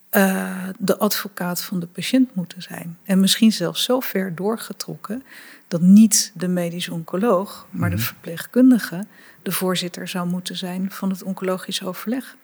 eh, 0.10 0.68
de 0.80 0.98
advocaat 0.98 1.62
van 1.62 1.80
de 1.80 1.86
patiënt 1.88 2.36
moeten 2.36 2.62
zijn. 2.62 2.98
En 3.04 3.20
misschien 3.20 3.52
zelfs 3.52 3.84
zo 3.84 4.00
ver 4.00 4.36
doorgetrokken 4.36 5.24
dat 5.68 5.82
niet 5.82 6.32
de 6.36 6.48
medisch 6.48 6.90
oncoloog, 6.90 7.68
maar 7.70 7.90
de 7.90 7.98
verpleegkundige 7.98 9.06
de 9.44 9.52
voorzitter 9.52 10.08
zou 10.08 10.28
moeten 10.28 10.58
zijn 10.58 10.88
van 10.92 11.10
het 11.10 11.24
oncologisch 11.24 11.84
overleg. 11.84 12.36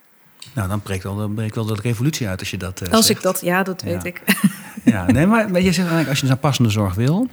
nou 0.54 0.68
dan 0.68 0.82
breekt 0.82 1.04
wel, 1.04 1.16
dan 1.16 1.34
breekt 1.34 1.56
wel 1.56 1.66
de 1.66 1.78
revolutie 1.82 2.28
uit 2.28 2.40
als 2.40 2.52
je 2.52 2.58
dat 2.58 2.82
eh, 2.82 2.94
Als 2.94 3.06
zegt. 3.06 3.20
ik 3.20 3.26
dat, 3.26 3.42
ja, 3.42 3.64
dat 3.64 3.82
Ja. 3.82 3.88
weet 3.88 4.06
ik. 4.06 4.22
Ja, 4.84 5.06
nee, 5.12 5.26
maar, 5.28 5.50
maar 5.52 5.62
je 5.62 5.66
zegt 5.72 5.78
eigenlijk, 5.78 6.10
als 6.10 6.20
je 6.20 6.28
naar 6.28 6.38
passende 6.38 6.70
zorg 6.70 6.94
wil... 6.96 7.28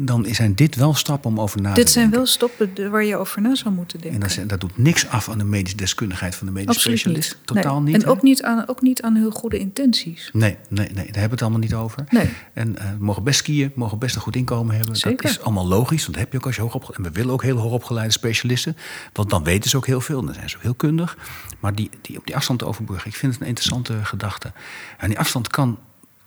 dan 0.00 0.26
zijn 0.30 0.54
dit 0.54 0.74
wel 0.76 0.94
stappen 0.94 1.30
om 1.30 1.40
over 1.40 1.60
na 1.60 1.68
te 1.68 1.80
Dit 1.80 1.90
zijn 1.90 2.04
denken. 2.04 2.18
wel 2.22 2.32
stoppen 2.32 2.74
de- 2.74 2.88
waar 2.88 3.04
je 3.04 3.16
over 3.16 3.40
na 3.42 3.54
zou 3.54 3.74
moeten 3.74 3.96
En 3.98 4.02
denken. 4.02 4.20
dat, 4.20 4.30
zijn- 4.30 4.46
dat 4.46 4.60
doet 4.60 4.78
niks 4.78 5.08
af 5.08 5.28
aan 5.28 5.38
de 5.38 5.44
medische 5.44 5.76
deskundigheid 5.76 6.34
van 6.34 6.46
de 6.46 6.52
medisch 6.52 6.68
Absoluut 6.76 6.98
specialist. 6.98 7.36
niet. 7.36 7.46
Totaal 7.46 7.80
Nee. 7.82 7.92
niet. 7.92 8.02
En 8.02 8.08
hè? 8.08 8.14
ook 8.14 8.22
niet, 8.22 8.42
aan, 8.42 8.68
ook 8.68 8.80
niet 8.82 9.02
aan 9.02 9.14
heel 9.14 9.30
goede 9.30 9.58
intenties. 9.58 10.30
Nee, 10.32 10.56
nee, 10.68 10.86
nee, 10.86 10.94
daar 10.94 11.04
hebben 11.04 11.22
we 11.22 11.30
het 11.30 11.42
allemaal 11.42 11.58
niet 11.60 11.74
over. 11.74 12.04
Nee. 12.08 12.28
En 12.52 12.78
eh, 12.78 12.90
we 12.98 13.04
mogen 13.04 13.22
best 13.22 13.38
skiën, 13.38 13.66
we 13.68 13.72
mogen 13.74 13.98
best 13.98 14.14
een 14.14 14.20
goed 14.20 14.36
inkomen 14.36 14.76
hebben. 14.76 14.96
Zeker. 14.96 15.22
Dat 15.22 15.30
is 15.30 15.40
allemaal 15.40 15.66
logisch, 15.66 16.02
want 16.02 16.12
dat 16.14 16.22
heb 16.22 16.32
je 16.32 16.38
ook 16.38 16.46
als 16.46 16.56
je 16.56 16.60
hoog 16.62 16.74
opgeleid 16.74 16.98
En 16.98 17.04
we 17.12 17.18
willen 17.18 17.32
ook 17.32 17.42
heel 17.42 17.56
hoog 17.56 17.72
opgeleide 17.72 18.12
specialisten. 18.12 18.76
Want 19.12 19.30
dan 19.30 19.44
weten 19.44 19.70
ze 19.70 19.76
ook 19.76 19.86
heel 19.86 20.00
veel, 20.00 20.18
en 20.20 20.24
dan 20.26 20.34
zijn 20.34 20.50
ze 20.50 20.56
ook 20.56 20.62
heel 20.62 20.74
kundig. 20.74 21.16
Maar 21.60 21.74
die, 21.74 21.90
die, 22.00 22.18
op 22.18 22.26
die 22.26 22.36
afstand 22.36 22.58
te 22.58 22.64
overbruggen, 22.66 23.10
ik 23.10 23.16
vind 23.16 23.32
het 23.32 23.40
een 23.42 23.48
interessante 23.48 24.04
gedachte. 24.04 24.52
En 24.98 25.08
die 25.08 25.18
afstand 25.18 25.48
kan 25.48 25.78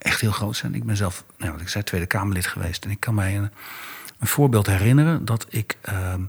echt 0.02 0.22
heel 0.22 0.32
groot 0.32 0.56
zijn. 0.56 0.76
Ik 0.76 0.84
ben 0.84 0.98
zelf, 0.98 1.24
nou, 1.38 1.52
wat 1.52 1.62
ik 1.62 1.70
zei, 1.70 1.84
Tweede 1.84 2.08
Kamerlid 2.08 2.48
geweest. 2.48 2.86
En 2.86 2.92
ik 2.92 3.00
kan 3.00 3.16
mij 3.16 3.38
een, 3.38 3.52
een 4.20 4.28
voorbeeld 4.28 4.68
herinneren 4.68 5.26
dat 5.26 5.46
ik... 5.50 5.78
ehm, 5.82 6.22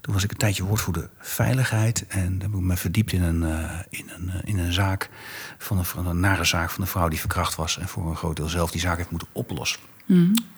toen 0.00 0.14
was 0.14 0.24
ik 0.24 0.30
een 0.30 0.36
tijdje 0.36 0.64
woordvoerder 0.64 1.08
veiligheid. 1.18 2.06
En 2.06 2.38
dan 2.38 2.50
heb 2.50 2.60
ik 2.60 2.66
me 2.66 2.76
verdiept 2.76 3.12
in 3.12 3.22
een, 3.22 3.42
eh, 3.42 3.78
in 3.90 4.10
een, 4.16 4.30
eh, 4.30 4.40
in 4.44 4.58
een 4.58 4.72
zaak... 4.72 5.08
Van 5.58 5.78
een, 5.78 5.84
van 5.84 6.06
een 6.06 6.20
nare 6.20 6.44
zaak 6.44 6.70
van 6.70 6.82
een 6.82 6.90
vrouw 6.90 7.08
die 7.08 7.20
verkracht 7.20 7.54
was... 7.54 7.78
en 7.78 7.88
voor 7.88 8.10
een 8.10 8.16
groot 8.16 8.36
deel 8.36 8.48
zelf 8.48 8.70
die 8.70 8.80
zaak 8.80 8.96
heeft 8.96 9.10
moeten 9.10 9.28
oplossen. 9.32 9.80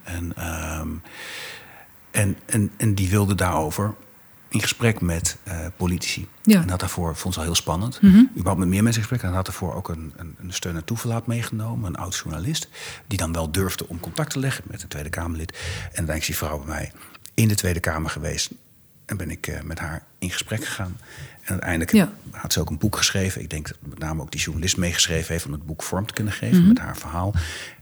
En, 0.03 0.37
ehm, 0.37 0.89
en, 2.11 2.37
en, 2.47 2.70
en 2.77 2.95
die 2.95 3.09
wilde 3.11 3.35
daarover 3.35 3.95
in 4.53 4.61
gesprek 4.61 5.00
met 5.00 5.36
eh, 5.42 5.59
politici. 5.76 6.28
Ja. 6.42 6.62
En 6.62 6.68
had 6.68 6.80
daarvoor, 6.80 7.16
vond 7.16 7.34
ze 7.34 7.40
al 7.40 7.46
heel 7.46 7.55
spannend, 7.55 8.03
Mhm. 8.03 8.18
überhaupt 8.30 8.59
met 8.59 8.68
meer 8.68 8.82
mensen 8.82 9.03
in 9.03 9.09
gesprek. 9.09 9.30
En 9.30 9.36
had 9.36 9.46
daarvoor 9.46 9.74
ook 9.74 9.88
een, 9.88 10.12
een, 10.16 10.36
een 10.42 10.53
steun 10.53 10.76
en 10.76 10.84
toeverlaat 10.84 11.26
meegenomen, 11.26 11.86
een 11.88 11.96
oud 11.96 12.16
journalist. 12.16 12.68
Die 13.07 13.18
dan 13.18 13.32
wel 13.32 13.53
durfde 13.53 13.88
om 13.88 14.00
contact 14.00 14.30
te 14.30 14.38
leggen 14.38 14.64
met 14.66 14.82
een 14.82 14.88
Tweede 14.88 15.09
Kamerlid. 15.11 15.50
En 15.53 15.59
uiteindelijk 15.82 16.18
is 16.20 16.26
die 16.26 16.36
vrouw 16.36 16.59
bij 16.59 16.66
mij 16.66 16.92
in 17.34 17.48
de 17.48 17.55
Tweede 17.55 17.80
Kamer 17.80 18.11
geweest. 18.11 18.50
En 19.07 19.16
ben 19.16 19.30
ik 19.30 19.46
eh, 19.46 19.62
met 19.62 19.78
haar 19.78 20.05
in 20.18 20.30
gesprek 20.30 20.64
gegaan. 20.64 20.96
En 21.43 21.49
uiteindelijk 21.51 21.93
Ja. 21.93 22.12
had 22.30 22.53
ze 22.53 22.61
ook 22.61 22.70
een 22.70 22.78
boek 22.78 22.97
geschreven. 22.97 23.40
Ik 23.43 23.51
denk 23.51 23.68
dat 23.68 23.76
met 23.80 23.99
name 23.99 24.22
ook 24.22 24.30
die 24.30 24.40
journalist 24.40 24.76
meegeschreven 24.76 25.32
heeft... 25.32 25.47
om 25.47 25.53
het 25.53 25.66
boek 25.66 25.82
vorm 25.82 26.07
te 26.07 26.12
kunnen 26.12 26.32
geven 26.32 26.59
Mhm. 26.59 26.68
met 26.68 26.78
haar 26.78 26.97
verhaal. 26.97 27.34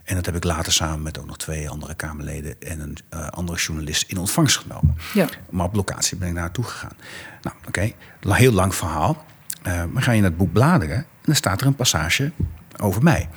En 0.04 0.14
dat 0.14 0.26
heb 0.26 0.36
ik 0.36 0.44
later 0.44 0.72
samen 0.72 1.02
met 1.02 1.18
ook 1.18 1.26
nog 1.26 1.36
twee 1.38 1.68
andere 1.68 1.94
Kamerleden... 1.94 2.60
en 2.60 2.80
een 2.80 2.96
eh, 3.08 3.28
andere 3.28 3.58
journalist 3.58 4.10
in 4.10 4.18
ontvangst 4.18 4.56
genomen. 4.56 4.96
Ja. 5.14 5.28
Maar 5.50 5.66
op 5.66 5.74
locatie 5.74 6.16
ben 6.16 6.28
ik 6.28 6.34
naartoe 6.34 6.64
gegaan. 6.64 6.96
Nou, 7.42 7.56
oké, 7.66 7.92
heel 8.20 8.52
lang 8.52 8.74
verhaal. 8.74 9.24
Eh 9.62 9.84
maar 9.84 10.02
ga 10.02 10.12
je 10.12 10.20
naar 10.20 10.28
het 10.30 10.38
boek 10.38 10.52
bladeren... 10.52 10.96
en 10.96 11.06
dan 11.22 11.34
staat 11.34 11.60
er 11.60 11.66
een 11.66 11.74
passage 11.74 12.32
over 12.76 13.02
mij. 13.02 13.28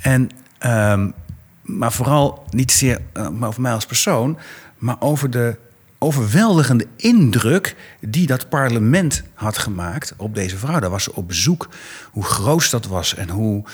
En, 0.00 0.28
ehm, 0.58 1.10
maar 1.62 1.92
vooral 1.92 2.44
niet 2.50 2.72
zeer 2.72 3.00
maar 3.32 3.48
over 3.48 3.60
mij 3.60 3.72
als 3.72 3.86
persoon... 3.86 4.38
maar 4.78 4.96
over 5.00 5.30
de 5.30 5.58
overweldigende 6.04 6.86
indruk 6.96 7.76
die 8.00 8.26
dat 8.26 8.48
parlement 8.48 9.22
had 9.34 9.58
gemaakt 9.58 10.14
op 10.16 10.34
deze 10.34 10.56
vrouw. 10.58 10.80
Daar 10.80 10.90
was 10.90 11.02
ze 11.04 11.14
op 11.14 11.28
bezoek. 11.28 11.68
Hoe 12.10 12.24
groot 12.24 12.70
dat 12.70 12.86
was 12.86 13.14
en 13.14 13.30
hoe 13.30 13.64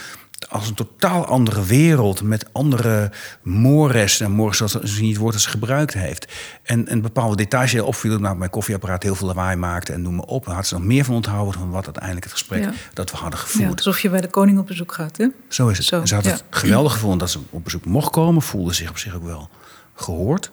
als 0.49 0.69
een 0.69 0.75
totaal 0.75 1.27
andere 1.27 1.65
wereld 1.65 2.23
met 2.23 2.47
andere 2.53 3.13
mores 3.43 4.21
en 4.21 4.31
mores 4.31 4.59
dat 4.59 4.83
is 4.83 5.01
niet 5.01 5.11
het 5.11 5.19
woord 5.21 5.33
dat 5.33 5.43
ze 5.43 5.49
gebruikt 5.49 5.95
heeft. 5.95 6.33
En, 6.63 6.89
en 6.89 7.01
bepaalde 7.03 7.37
details 7.37 7.71
die 7.71 7.85
opvielen, 7.85 8.21
nou, 8.21 8.37
mijn 8.37 8.51
koffieapparaat 8.51 9.03
heel 9.03 9.15
veel 9.15 9.27
lawaai 9.27 9.57
maakte 9.57 9.93
en 9.93 10.03
noem 10.03 10.15
maar 10.15 10.25
op. 10.25 10.45
Daar 10.47 10.55
had 10.55 10.67
ze 10.67 10.75
nog 10.75 10.85
meer 10.85 11.05
van 11.05 11.15
onthouden 11.15 11.55
van 11.61 11.71
wat 11.71 11.85
uiteindelijk 11.85 12.25
het 12.25 12.33
gesprek 12.33 12.63
Ja. 12.63 12.73
dat 12.95 13.11
we 13.11 13.17
hadden 13.17 13.39
Ja, 13.41 13.45
gevoerd. 13.47 13.77
alsof 13.77 14.01
je 14.01 14.11
bij 14.11 14.21
de 14.21 14.29
koning 14.31 14.59
op 14.59 14.67
bezoek 14.67 14.93
gaat, 14.93 15.17
hè? 15.17 15.27
Zo 15.49 15.69
is 15.69 15.77
het. 15.79 15.87
Zo, 15.87 16.01
En 16.01 16.07
ze 16.09 16.15
had 16.15 16.25
ja. 16.25 16.31
het 16.31 16.45
geweldig 16.51 16.93
gevonden 16.93 17.19
dat 17.19 17.31
ze 17.31 17.39
op 17.51 17.65
bezoek 17.65 17.85
mocht 17.85 18.11
komen. 18.11 18.43
Voelde 18.43 18.73
zich 18.73 18.91
op 18.91 18.99
zich 18.99 19.15
ook 19.15 19.25
wel 19.25 19.49
gehoord. 19.95 20.51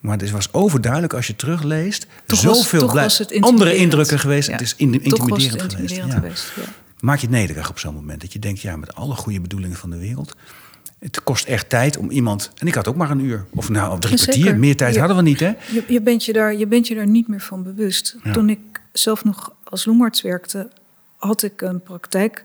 Maar 0.00 0.18
het 0.18 0.30
was 0.30 0.52
overduidelijk 0.52 1.12
als 1.14 1.26
je 1.26 1.36
terugleest. 1.36 2.06
Toch 2.26 2.38
zoveel 2.38 2.92
was 2.92 3.18
het 3.18 3.40
andere 3.40 3.76
indrukken 3.76 4.18
geweest. 4.18 4.46
Ja. 4.46 4.52
Het 4.52 4.62
is 4.62 4.74
in- 4.76 4.92
het 4.92 5.02
intimiderend, 5.02 5.72
geweest. 5.72 6.00
geweest, 6.10 6.52
ja. 6.56 6.62
Maak 7.00 7.18
je 7.18 7.26
het 7.26 7.34
nederig 7.34 7.70
op 7.70 7.78
zo'n 7.78 7.94
moment. 7.94 8.20
Dat 8.20 8.32
je 8.32 8.38
denkt, 8.38 8.60
ja, 8.60 8.76
met 8.76 8.94
alle 8.94 9.14
goede 9.14 9.40
bedoelingen 9.40 9.76
van 9.76 9.90
de 9.90 9.98
wereld. 9.98 10.36
Het 10.98 11.22
kost 11.22 11.46
echt 11.46 11.68
tijd 11.68 11.96
om 11.96 12.10
iemand. 12.10 12.50
En 12.56 12.66
ik 12.66 12.74
had 12.74 12.88
ook 12.88 12.96
maar 12.96 13.10
een 13.10 13.20
uur. 13.20 13.44
Of 13.50 13.68
nou, 13.68 13.92
of 13.92 13.98
drie 13.98 14.16
kwartier. 14.16 14.58
Meer 14.58 14.76
tijd 14.76 14.96
hadden 14.96 15.16
we 15.16 15.22
niet, 15.22 15.40
hè? 15.40 15.52
Je, 15.72 15.84
je, 15.88 16.00
bent 16.00 16.24
je, 16.24 16.32
daar, 16.32 16.56
je 16.56 16.66
bent 16.66 16.88
je 16.88 16.94
daar 16.94 17.06
niet 17.06 17.28
meer 17.28 17.40
van 17.40 17.62
bewust. 17.62 18.16
Ja. 18.24 18.32
Toen 18.32 18.48
ik 18.50 18.58
zelf 18.92 19.24
nog 19.24 19.52
als 19.64 19.84
longarts 19.84 20.22
werkte, 20.22 20.70
had 21.16 21.42
ik 21.42 21.60
een 21.60 21.82
praktijk 21.82 22.44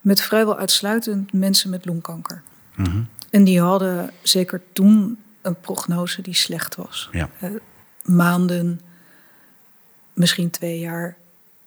met 0.00 0.20
vrijwel 0.20 0.58
uitsluitend 0.58 1.32
mensen 1.32 1.70
met 1.70 1.84
longkanker. 1.84 2.42
Mhm. 2.74 3.00
En 3.30 3.44
die 3.44 3.60
hadden 3.60 4.10
zeker 4.22 4.60
toen 4.72 5.18
een 5.44 5.60
prognose 5.60 6.22
die 6.22 6.34
slecht 6.34 6.74
was. 6.74 7.08
Ja. 7.12 7.30
Eh, 7.40 7.50
maanden, 8.02 8.80
misschien 10.12 10.50
twee 10.50 10.78
jaar. 10.78 11.16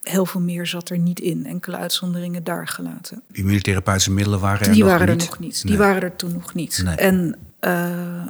Heel 0.01 0.25
veel 0.25 0.41
meer 0.41 0.67
zat 0.67 0.89
er 0.89 0.97
niet 0.97 1.19
in. 1.19 1.45
Enkele 1.45 1.77
uitzonderingen 1.77 2.43
daar 2.43 2.67
gelaten. 2.67 3.21
Immunotherapeutische 3.31 4.11
middelen 4.11 4.39
waren 4.39 4.67
er 4.67 4.73
Die 4.73 4.83
nog 4.83 4.91
waren 4.91 5.07
niet. 5.09 5.21
er 5.21 5.27
nog 5.29 5.39
niet. 5.39 5.61
Die 5.61 5.69
Nee. 5.69 5.79
waren 5.79 6.01
er 6.01 6.15
toen 6.15 6.33
nog 6.33 6.53
niet. 6.53 6.81
Nee. 6.83 6.95
En 6.95 7.35
eh, 7.59 8.27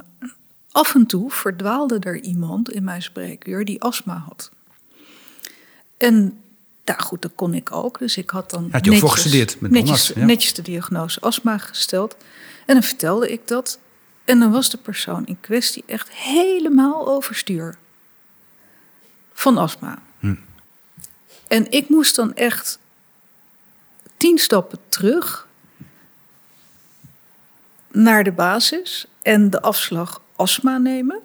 af 0.70 0.94
en 0.94 1.06
toe 1.06 1.30
verdwaalde 1.30 1.98
er 1.98 2.20
iemand 2.20 2.70
in 2.70 2.84
mijn 2.84 3.02
spreekuur 3.02 3.64
die 3.64 3.82
astma 3.82 4.24
had. 4.28 4.50
En 5.96 6.38
nou 6.84 7.00
goed, 7.02 7.22
dat 7.22 7.32
kon 7.34 7.54
ik 7.54 7.72
ook. 7.72 7.98
Dus 7.98 8.16
ik 8.16 8.30
had 8.30 8.50
dan 8.50 8.68
Had 8.70 8.86
voor 8.86 9.10
gestudeerd 9.10 9.60
met 9.60 9.70
netjes, 9.70 10.08
ja. 10.14 10.24
netjes 10.24 10.54
de 10.54 10.62
diagnose 10.62 11.20
astma 11.20 11.58
gesteld. 11.58 12.16
En 12.66 12.74
dan 12.74 12.82
vertelde 12.82 13.32
ik 13.32 13.48
dat. 13.48 13.78
En 14.28 14.38
dan 14.38 14.50
was 14.50 14.70
de 14.70 14.76
persoon 14.76 15.26
in 15.26 15.40
kwestie 15.40 15.84
echt 15.86 16.10
helemaal 16.10 17.08
overstuur 17.08 17.78
van 19.32 19.58
astma. 19.58 19.98
Hm. 20.18 20.34
En 21.46 21.70
ik 21.70 21.88
moest 21.88 22.16
dan 22.16 22.34
echt 22.34 22.78
tien 24.16 24.38
stappen 24.38 24.78
terug 24.88 25.48
naar 27.90 28.24
de 28.24 28.32
basis 28.32 29.06
en 29.22 29.50
de 29.50 29.62
afslag 29.62 30.22
astma 30.36 30.78
nemen. 30.78 31.20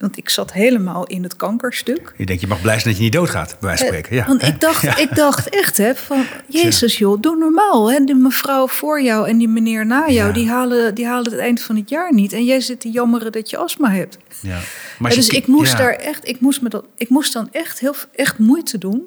Want 0.00 0.16
ik 0.16 0.28
zat 0.28 0.52
helemaal 0.52 1.06
in 1.06 1.22
het 1.22 1.36
kankerstuk. 1.36 2.12
Je 2.16 2.26
denkt, 2.26 2.40
je 2.42 2.48
mag 2.48 2.60
blij 2.60 2.74
zijn 2.74 2.84
dat 2.88 2.96
je 2.96 3.02
niet 3.02 3.12
doodgaat, 3.12 3.48
bij 3.48 3.68
wijze 3.68 3.84
van 3.84 3.86
spreken. 3.94 4.14
Ja, 4.16 4.22
Eh, 4.22 4.28
Want 4.28 4.40
hè? 4.42 4.48
ik 4.48 4.60
dacht, 4.60 4.82
Ja. 4.82 4.96
ik 4.96 5.14
dacht 5.14 5.48
echt, 5.48 5.76
hè, 5.76 5.94
van 5.94 6.24
Jezus 6.48 6.98
joh, 6.98 7.20
doe 7.20 7.36
normaal. 7.36 7.90
Hè? 7.92 8.04
Die 8.04 8.14
mevrouw 8.14 8.66
voor 8.68 9.02
jou 9.02 9.28
en 9.28 9.38
die 9.38 9.48
meneer 9.48 9.86
na 9.86 9.98
jou, 10.10 10.28
Ja. 10.28 10.32
die, 10.32 10.48
halen, 10.48 10.94
die 10.94 11.06
halen 11.06 11.30
het 11.30 11.40
eind 11.40 11.62
van 11.62 11.76
het 11.76 11.88
jaar 11.88 12.14
niet. 12.14 12.32
En 12.32 12.44
jij 12.44 12.60
zit 12.60 12.80
te 12.80 12.90
jammeren 12.90 13.32
dat 13.32 13.50
je 13.50 13.56
astma 13.56 13.90
hebt. 13.90 14.18
Ja. 14.42 14.58
Dus 14.98 15.28
ik 15.28 15.46
moest 15.46 15.76
daar 15.76 15.92
echt, 15.94 16.28
ik 16.28 16.40
moest, 16.40 16.62
me 16.62 16.68
dat, 16.68 16.84
ik 16.96 17.08
moest 17.08 17.32
dan 17.32 17.48
echt, 17.52 17.78
heel, 17.80 17.94
echt 18.14 18.38
moeite 18.38 18.78
doen 18.78 19.02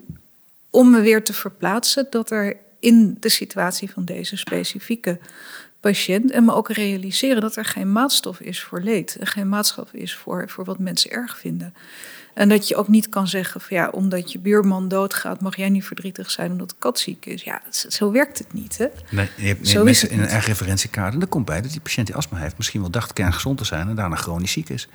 om 0.70 0.89
me 0.91 1.02
weer 1.02 1.24
te 1.24 1.34
verplaatsen 1.34 2.08
dat 2.10 2.32
er 2.32 2.58
in 2.80 3.18
de 3.20 3.30
situatie 3.30 3.91
van 3.91 4.06
deze 4.06 4.38
specifieke 4.38 5.20
patiënt 5.84 6.32
en 6.32 6.46
me 6.46 6.54
ook 6.54 6.70
realiseren 6.70 7.42
dat 7.42 7.56
er 7.56 7.66
geen 7.66 7.92
maatstof 7.92 8.40
is 8.40 8.62
voor 8.62 8.82
leed 8.82 9.16
en 9.20 9.28
geen 9.28 9.50
maatstaf 9.50 9.94
is 9.94 10.16
voor, 10.16 10.50
voor 10.50 10.66
wat 10.66 10.80
mensen 10.80 11.12
erg 11.12 11.38
vinden. 11.38 11.74
En 12.34 12.50
dat 12.50 12.68
je 12.68 12.76
ook 12.76 12.88
niet 12.88 13.10
kan 13.10 13.28
zeggen 13.28 13.62
van 13.62 13.78
ja, 13.78 13.90
omdat 13.90 14.32
je 14.32 14.40
buurman 14.40 14.88
doodgaat, 14.88 15.42
mag 15.42 15.56
jij 15.58 15.70
niet 15.70 15.86
verdrietig 15.86 16.32
zijn 16.32 16.52
omdat 16.52 16.70
de 16.70 16.76
kat 16.80 17.00
ziek 17.00 17.26
is. 17.26 17.44
Ja, 17.44 17.62
zo- 17.72 18.12
werkt 18.12 18.38
het 18.38 18.54
niet. 18.54 18.78
Hè? 18.78 18.88
Nee, 19.12 19.30
je 19.38 19.46
hebt 19.48 19.68
Zo 19.68 19.84
mensen 19.84 20.10
in 20.10 20.20
een 20.20 20.26
eigen 20.28 20.48
referentiekader. 20.50 21.14
En 21.14 21.20
daar 21.20 21.28
komt 21.28 21.46
bij 21.46 21.62
dat 21.62 21.72
die 21.72 21.80
patiënt 21.82 22.08
die 22.08 22.16
astma 22.16 22.38
heeft... 22.38 22.58
misschien 22.58 22.82
wel 22.82 22.90
dacht 22.90 23.14
kerngezond 23.14 23.58
te 23.58 23.66
zijn 23.66 23.88
en 23.90 23.96
daarna 23.96 24.16
chronisch 24.16 24.52
ziek 24.52 24.70
is. 24.70 24.88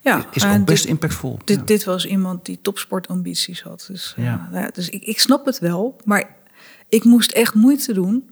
Ja, 0.00 0.26
Is 0.32 0.44
ook 0.44 0.64
best 0.64 0.82
dit- 0.82 0.90
impactvol. 0.92 1.38
Dit, 1.44 1.58
Ja. 1.58 1.64
dit 1.64 1.84
was 1.84 2.06
iemand 2.06 2.44
die 2.46 2.58
topsportambities 2.62 3.62
had. 3.62 3.84
Dus, 3.88 4.14
eh, 4.16 4.24
Ja. 4.24 4.48
nou 4.50 4.62
ja, 4.64 4.70
dus 4.72 4.88
ik, 4.88 5.02
ik 5.02 5.20
snap 5.20 5.46
het 5.46 5.58
wel, 5.58 5.96
maar 6.04 6.36
ik 6.88 7.04
moest 7.04 7.30
echt 7.30 7.54
moeite 7.54 7.92
doen 7.92 8.30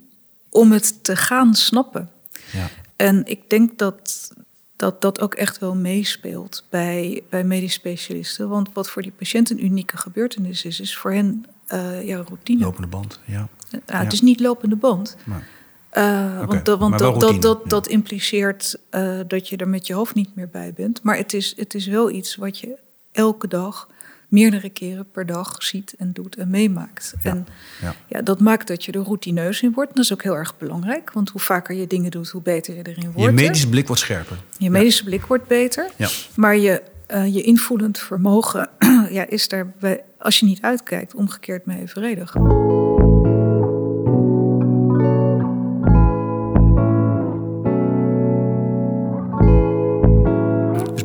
om 0.56 0.72
het 0.72 1.04
te 1.04 1.16
gaan 1.16 1.54
snappen. 1.54 2.10
Ja. 2.52 2.68
En 2.96 3.22
ik 3.26 3.50
denk 3.50 3.78
dat 3.78 4.30
dat, 4.76 5.00
dat 5.00 5.20
ook 5.20 5.34
echt 5.34 5.58
wel 5.58 5.74
meespeelt 5.74 6.64
bij, 6.68 7.22
bij 7.28 7.44
medisch 7.44 7.72
specialisten. 7.72 8.48
Want 8.48 8.68
wat 8.72 8.90
voor 8.90 9.02
die 9.02 9.12
patiënt 9.16 9.50
een 9.50 9.64
unieke 9.64 9.96
gebeurtenis 9.96 10.64
is, 10.64 10.80
is 10.80 10.96
voor 10.96 11.12
hen 11.12 11.44
eh, 11.66 12.06
ja, 12.06 12.16
routine. 12.16 12.64
Lopende 12.64 12.86
band, 12.88 13.20
ja. 13.24 13.48
Ja, 13.86 13.98
Het 13.98 14.12
is 14.12 14.20
niet 14.20 14.40
lopende 14.40 14.76
band. 14.76 15.16
Maar, 15.24 15.46
Eh, 15.90 16.38
Oké, 16.42 16.46
want 16.46 16.64
dat, 16.64 16.78
want 16.78 16.98
dat, 16.98 17.20
dat, 17.20 17.60
ja. 17.62 17.68
dat 17.68 17.86
impliceert 17.86 18.78
eh, 18.90 19.20
dat 19.26 19.48
je 19.48 19.56
er 19.56 19.68
met 19.68 19.86
je 19.86 19.94
hoofd 19.94 20.14
niet 20.14 20.34
meer 20.34 20.48
bij 20.48 20.72
bent. 20.72 21.02
Maar 21.02 21.16
het 21.16 21.32
is, 21.32 21.56
het 21.56 21.74
is 21.74 21.86
wel 21.86 22.10
iets 22.10 22.36
wat 22.36 22.58
je 22.58 22.76
elke 23.12 23.48
dag, 23.48 23.88
meerdere 24.28 24.70
keren 24.70 25.10
per 25.10 25.26
dag 25.26 25.62
ziet 25.62 25.94
en 25.98 26.12
doet 26.12 26.36
en 26.36 26.50
meemaakt. 26.50 27.14
Ja, 27.22 27.30
En 27.30 27.46
ja. 27.82 27.94
ja, 28.06 28.22
dat 28.22 28.40
maakt 28.40 28.68
dat 28.68 28.84
je 28.84 28.92
er 28.92 29.02
routineus 29.02 29.62
in 29.62 29.72
wordt. 29.72 29.94
Dat 29.94 30.04
is 30.04 30.12
ook 30.12 30.22
heel 30.22 30.36
erg 30.36 30.58
belangrijk, 30.58 31.12
want 31.12 31.28
hoe 31.28 31.40
vaker 31.40 31.74
je 31.76 31.86
dingen 31.86 32.10
doet, 32.10 32.28
hoe 32.28 32.42
beter 32.42 32.74
je 32.74 32.82
erin 32.82 33.12
wordt. 33.12 33.20
je 33.20 33.44
medische 33.44 33.68
blik 33.68 33.86
wordt 33.86 34.02
scherper. 34.02 34.36
Je 34.58 34.70
medische 34.70 35.04
blik 35.04 35.26
wordt 35.26 35.46
beter. 35.46 35.90
Ja. 35.96 36.08
Maar 36.34 36.56
je, 36.56 36.82
eh, 37.06 37.34
je 37.34 37.42
invoelend 37.42 37.98
vermogen 37.98 38.68
ja, 39.10 39.28
is 39.28 39.48
daar, 39.48 39.72
bij, 39.80 40.04
als 40.18 40.40
je 40.40 40.46
niet 40.46 40.62
uitkijkt, 40.62 41.14
omgekeerd 41.14 41.66
mee 41.66 41.80
evenredig. 41.80 42.34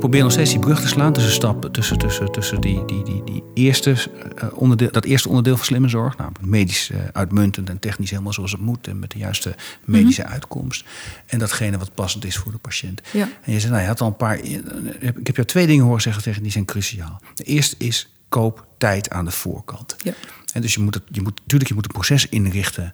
Probeer 0.01 0.23
nog 0.23 0.31
steeds 0.31 0.49
die 0.49 0.59
brug 0.59 0.81
te 0.81 0.87
slaan 0.87 1.13
tussen 1.13 1.31
stappen, 1.31 1.71
tussen, 1.71 1.97
tussen, 1.97 2.31
tussen 2.31 2.61
die, 2.61 2.85
die, 2.85 3.03
die, 3.03 3.23
die 3.23 3.43
eerste, 3.53 3.95
eh, 4.35 4.47
onderdeel, 4.53 4.91
dat 4.91 5.05
eerste 5.05 5.29
onderdeel 5.29 5.55
van 5.55 5.65
slimme 5.65 5.87
zorg, 5.87 6.17
namelijk 6.17 6.45
medisch 6.45 6.89
eh, 6.89 6.99
uitmuntend 7.13 7.69
en 7.69 7.79
technisch 7.79 8.09
helemaal 8.09 8.33
zoals 8.33 8.51
het 8.51 8.61
moet 8.61 8.87
en 8.87 8.99
met 8.99 9.11
de 9.11 9.17
juiste 9.17 9.55
medische 9.85 10.25
uitkomst. 10.25 10.85
En 11.25 11.39
datgene 11.39 11.77
wat 11.77 11.93
passend 11.93 12.25
is 12.25 12.37
voor 12.37 12.51
de 12.51 12.57
patiënt. 12.57 13.01
Ja. 13.11 13.29
En 13.41 13.53
je 13.53 13.59
zei, 13.59 13.71
nou, 13.71 13.83
je 13.83 13.89
had 13.89 14.01
al 14.01 14.07
een 14.07 14.15
paar. 14.15 14.39
Ik 14.39 15.27
heb 15.27 15.35
jou 15.35 15.47
twee 15.47 15.67
dingen 15.67 15.85
horen 15.85 16.01
zeggen 16.01 16.23
tegen 16.23 16.43
die 16.43 16.51
zijn 16.51 16.65
cruciaal. 16.65 17.21
De 17.33 17.43
eerste 17.43 17.75
is 17.77 18.13
koop 18.29 18.65
tijd 18.77 19.09
aan 19.09 19.25
de 19.25 19.31
voorkant. 19.31 19.95
Ja. 20.03 20.13
En 20.53 20.61
dus 20.61 20.73
je 20.73 20.79
moet, 20.79 20.93
het, 20.93 21.03
je 21.11 21.21
moet 21.21 21.39
natuurlijk 21.39 21.69
je 21.69 21.75
moet 21.75 21.85
een 21.85 21.91
proces 21.91 22.29
inrichten 22.29 22.93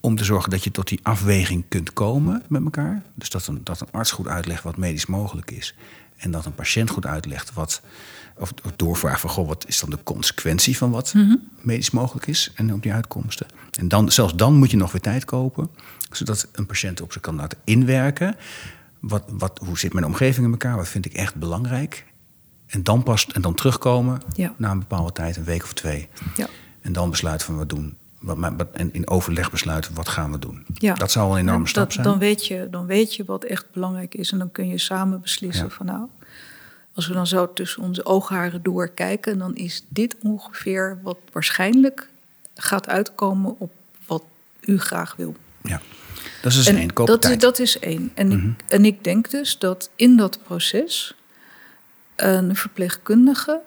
om 0.00 0.16
te 0.16 0.24
zorgen 0.24 0.50
dat 0.50 0.64
je 0.64 0.70
tot 0.70 0.88
die 0.88 1.00
afweging 1.02 1.64
kunt 1.68 1.92
komen 1.92 2.42
met 2.48 2.64
elkaar. 2.64 3.02
Dus 3.14 3.30
dat 3.30 3.46
een, 3.46 3.60
dat 3.64 3.80
een 3.80 3.90
arts 3.90 4.10
goed 4.10 4.28
uitlegt 4.28 4.62
wat 4.62 4.76
medisch 4.76 5.06
mogelijk 5.06 5.50
is. 5.50 5.74
En 6.18 6.30
dat 6.30 6.46
een 6.46 6.54
patiënt 6.54 6.90
goed 6.90 7.06
uitlegt 7.06 7.52
wat. 7.52 7.82
Of, 8.36 8.52
of 8.64 8.72
doorvraagt 8.76 9.20
van, 9.20 9.30
goh, 9.30 9.46
wat 9.48 9.64
is 9.68 9.80
dan 9.80 9.90
de 9.90 9.98
consequentie 10.04 10.76
van 10.76 10.90
wat 10.90 11.14
medisch 11.60 11.90
mogelijk 11.90 12.26
is 12.26 12.52
en 12.54 12.72
op 12.74 12.82
die 12.82 12.92
uitkomsten. 12.92 13.46
En 13.78 13.88
dan, 13.88 14.10
zelfs 14.10 14.34
dan 14.34 14.54
moet 14.54 14.70
je 14.70 14.76
nog 14.76 14.92
weer 14.92 15.00
tijd 15.00 15.24
kopen, 15.24 15.68
zodat 16.10 16.48
een 16.52 16.66
patiënt 16.66 17.00
op 17.00 17.12
zich 17.12 17.22
kan 17.22 17.34
laten 17.36 17.58
inwerken. 17.64 18.36
Wat, 19.00 19.22
wat, 19.28 19.60
hoe 19.64 19.78
zit 19.78 19.92
mijn 19.92 20.06
omgeving 20.06 20.46
in 20.46 20.52
elkaar? 20.52 20.76
Wat 20.76 20.88
vind 20.88 21.04
ik 21.06 21.12
echt 21.12 21.34
belangrijk? 21.34 22.04
En 22.66 22.82
dan 22.82 23.02
pas 23.02 23.26
en 23.26 23.42
dan 23.42 23.54
terugkomen 23.54 24.20
Ja. 24.34 24.54
na 24.56 24.70
een 24.70 24.78
bepaalde 24.78 25.12
tijd, 25.12 25.36
een 25.36 25.44
week 25.44 25.62
of 25.62 25.72
twee. 25.72 26.08
Ja. 26.36 26.46
En 26.80 26.92
dan 26.92 27.10
besluiten 27.10 27.46
van 27.46 27.56
wat 27.56 27.68
doen. 27.68 27.96
En 28.72 28.92
in 28.92 29.08
overleg 29.08 29.50
besluiten 29.50 29.94
wat 29.94 30.08
gaan 30.08 30.32
we 30.32 30.38
doen. 30.38 30.66
Ja. 30.74 30.94
Dat 30.94 31.10
zou 31.10 31.32
een 31.32 31.38
enorme 31.38 31.66
stap 31.68 31.84
dat- 31.84 31.92
zijn. 31.92 32.06
Dan 32.06 32.18
weet, 32.18 32.46
je, 32.46 32.68
dan 32.70 32.86
weet 32.86 33.14
je 33.14 33.24
wat 33.24 33.44
echt 33.44 33.66
belangrijk 33.72 34.14
is. 34.14 34.32
En 34.32 34.38
dan 34.38 34.52
kun 34.52 34.68
je 34.68 34.78
samen 34.78 35.20
beslissen 35.20 35.64
Ja. 35.64 35.70
van 35.70 35.86
nou, 35.86 36.06
Als 36.94 37.06
we 37.06 37.14
dan 37.14 37.26
zo 37.26 37.52
tussen 37.52 37.82
onze 37.82 38.04
oogharen 38.04 38.62
door 38.62 38.88
kijken, 38.88 39.38
dan 39.38 39.54
is 39.56 39.84
dit 39.88 40.16
ongeveer 40.22 40.98
wat 41.02 41.18
waarschijnlijk 41.32 42.08
gaat 42.54 42.88
uitkomen 42.88 43.54
op 43.58 43.72
wat 44.06 44.22
u 44.60 44.78
graag 44.78 45.16
wil. 45.16 45.36
Ja, 45.62 45.80
dat 46.42 46.50
is 46.52 46.56
dus 46.56 46.66
En 46.66 46.76
één. 46.76 46.92
Koop 46.92 47.06
dat, 47.06 47.22
tijd. 47.22 47.34
is, 47.34 47.40
dat 47.40 47.58
is 47.58 47.78
één. 47.78 48.10
En, 48.14 48.26
Mhm. 48.28 48.48
ik, 48.48 48.54
en 48.68 48.84
ik 48.84 49.04
denk 49.04 49.30
dus 49.30 49.58
dat 49.58 49.90
in 49.96 50.16
dat 50.16 50.38
proces 50.42 51.14
een 52.16 52.56
verpleegkundige 52.56 53.60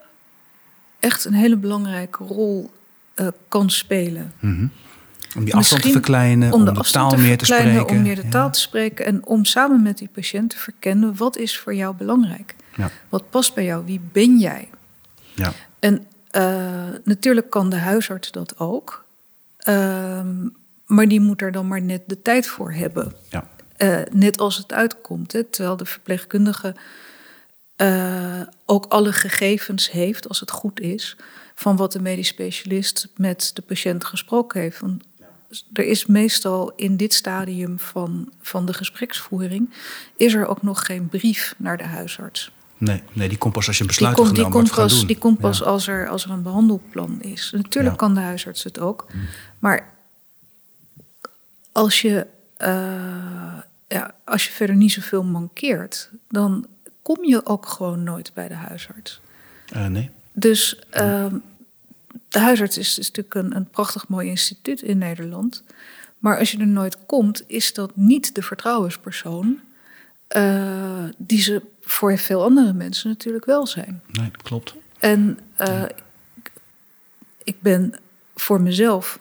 echt 0.99 1.26
een 1.26 1.34
hele 1.34 1.58
belangrijke 1.58 2.24
rol 2.24 2.72
eh, 3.14 3.28
kan 3.47 3.70
spelen. 3.70 4.34
Mhm. 4.39 4.68
Om 5.36 5.45
die 5.45 5.55
afstand 5.55 5.82
te 5.82 5.91
verkleinen, 5.91 6.53
om, 6.53 6.66
de, 6.66 6.72
taal 6.72 7.18
meer 7.18 7.38
te 7.38 7.45
spreken. 7.45 7.88
Om 7.88 8.01
meer 8.01 8.16
de 8.16 8.24
Ja. 8.24 8.30
taal 8.30 8.51
te 8.51 8.59
spreken 8.59 9.05
en 9.05 9.26
om 9.26 9.45
samen 9.45 9.82
met 9.82 9.97
die 9.97 10.09
patiënt 10.14 10.49
te 10.49 10.57
verkennen 10.57 11.16
wat 11.18 11.38
is 11.38 11.57
voor 11.57 11.76
jou 11.76 11.95
belangrijk. 11.95 12.55
Ja. 12.76 12.89
Wat 13.09 13.30
past 13.30 13.53
bij 13.53 13.64
jou? 13.64 13.86
Wie 13.86 14.01
ben 14.12 14.38
jij? 14.38 14.70
Ja. 15.34 15.51
En 15.80 16.05
eh, 16.32 16.43
natuurlijk 17.03 17.49
kan 17.49 17.70
de 17.70 17.76
huisarts 17.76 18.32
dat 18.32 18.59
ook. 18.59 19.05
Ehm, 19.57 20.47
maar 20.86 21.07
die 21.07 21.20
moet 21.20 21.41
er 21.41 21.51
dan 21.51 21.68
maar 21.68 21.82
net 21.82 22.01
de 22.05 22.22
tijd 22.22 22.47
voor 22.47 22.72
hebben. 22.72 23.16
Ja. 23.30 23.47
Eh, 23.78 23.99
net 24.12 24.39
als 24.39 24.57
het 24.57 24.74
uitkomt. 24.74 25.32
Hè, 25.32 25.43
terwijl 25.43 25.78
de 25.78 25.86
verpleegkundige 25.86 26.76
ook 28.66 28.86
alle 28.86 29.14
gegevens 29.14 29.91
heeft, 29.91 30.28
als 30.28 30.39
het 30.39 30.51
goed 30.51 30.80
is, 30.80 31.18
van 31.62 31.76
wat 31.76 31.91
de 31.91 32.01
medisch 32.01 32.28
specialist 32.28 33.07
met 33.16 33.51
de 33.53 33.62
patiënt 33.62 34.05
gesproken 34.05 34.62
heeft. 34.62 34.80
Want 34.80 35.03
er 35.74 35.84
is 35.86 36.05
meestal 36.05 36.72
in 36.76 36.97
dit 36.97 37.14
stadium 37.14 37.80
van, 37.80 38.32
van 38.41 38.66
de 38.66 38.74
gespreksvoering, 38.74 39.70
is 40.16 40.34
er 40.34 40.45
ook 40.47 40.62
nog 40.62 40.86
geen 40.86 41.07
brief 41.07 41.55
naar 41.57 41.78
de 41.78 41.84
huisarts. 41.84 42.51
Nee, 42.78 43.03
nee, 43.14 43.30
die 43.30 43.38
komt 43.38 43.53
pas 43.53 43.68
als 43.68 43.78
je 43.78 43.84
een 43.84 43.89
Die 43.89 43.97
besluit 43.97 44.16
komt, 44.18 44.36
die 44.36 44.38
genomen 44.43 44.57
komt 44.59 44.76
wordt 44.76 44.82
gaan 44.82 44.89
pas, 44.89 44.97
doen. 44.99 45.07
die 45.07 45.18
komt 45.18 45.39
pas 45.39 45.59
Ja. 45.59 45.66
als, 45.66 45.88
er, 45.88 46.07
als 46.09 46.24
er 46.24 46.30
een 46.32 46.41
behandelplan 46.43 47.22
is. 47.22 47.51
Natuurlijk 47.51 47.84
Ja. 47.86 47.89
Mm. 47.91 47.95
kan 47.95 48.14
de 48.14 48.20
huisarts 48.20 48.64
het 48.64 48.80
ook. 48.80 49.07
Maar 49.59 49.93
als 51.72 52.01
je, 52.01 52.28
eh, 52.57 53.57
ja, 53.88 54.16
als 54.26 54.45
je 54.45 54.51
verder 54.51 54.76
niet 54.76 54.91
zoveel 54.91 55.24
mankeert, 55.24 56.09
dan 56.30 56.66
kom 57.01 57.26
je 57.26 57.45
ook 57.45 57.66
gewoon 57.68 58.03
nooit 58.03 58.32
bij 58.34 58.47
de 58.47 58.53
huisarts. 58.53 59.22
Eh, 59.70 59.86
nee. 59.86 60.09
Dus 60.34 60.80
ehm, 60.89 61.36
de 62.32 62.39
huisarts 62.39 62.77
is, 62.77 62.99
is 62.99 63.07
natuurlijk 63.11 63.36
een, 63.36 63.55
een 63.55 63.69
prachtig 63.69 64.07
mooi 64.07 64.27
instituut 64.29 64.82
in 64.82 64.97
Nederland. 64.97 65.63
Maar 66.19 66.38
als 66.39 66.51
je 66.51 66.57
er 66.59 66.67
nooit 66.67 66.97
komt, 67.05 67.43
is 67.47 67.73
dat 67.73 67.95
niet 67.95 68.36
de 68.36 68.41
vertrouwenspersoon 68.41 69.59
eh, 70.27 71.03
die 71.17 71.41
ze 71.41 71.61
voor 71.82 72.17
veel 72.17 72.43
andere 72.43 72.73
mensen 72.73 73.09
natuurlijk 73.09 73.45
wel 73.45 73.67
zijn. 73.67 74.01
nee, 74.11 74.32
dat 74.32 74.41
klopt. 74.41 74.75
En 74.99 75.39
eh, 75.55 75.84
ik- 75.84 76.51
ik 77.43 77.61
ben 77.61 77.93
voor 78.36 78.61
mezelf 78.61 79.19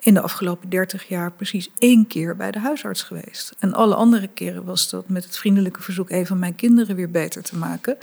in 0.00 0.14
de 0.14 0.20
afgelopen 0.20 0.68
30 0.68 1.08
jaar 1.08 1.32
precies 1.32 1.70
één 1.78 2.06
keer 2.06 2.36
bij 2.36 2.50
de 2.50 2.58
huisarts 2.58 3.02
geweest. 3.02 3.54
En 3.58 3.72
alle 3.74 3.94
andere 3.94 4.28
keren 4.28 4.64
was 4.64 4.90
dat 4.90 5.08
met 5.08 5.24
het 5.24 5.36
vriendelijke 5.36 5.82
verzoek 5.82 6.10
even 6.10 6.38
mijn 6.38 6.54
kinderen 6.54 6.96
weer 6.96 7.10
beter 7.10 7.42
te 7.42 7.56
maken. 7.56 7.96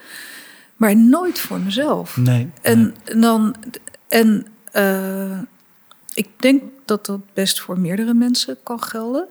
Maar 0.82 0.95
nooit 0.95 1.39
voor 1.39 1.59
mezelf. 1.59 2.17
Nee. 2.17 2.36
nee. 2.36 2.49
En, 2.61 2.95
dan, 3.19 3.55
en 4.07 4.47
eh, 4.71 5.39
ik 6.13 6.27
denk 6.39 6.63
dat 6.86 7.05
dat 7.05 7.34
best 7.34 7.59
voor 7.61 7.79
meerdere 7.79 8.13
mensen 8.13 8.57
kan 8.63 8.84
gelden. 8.84 9.27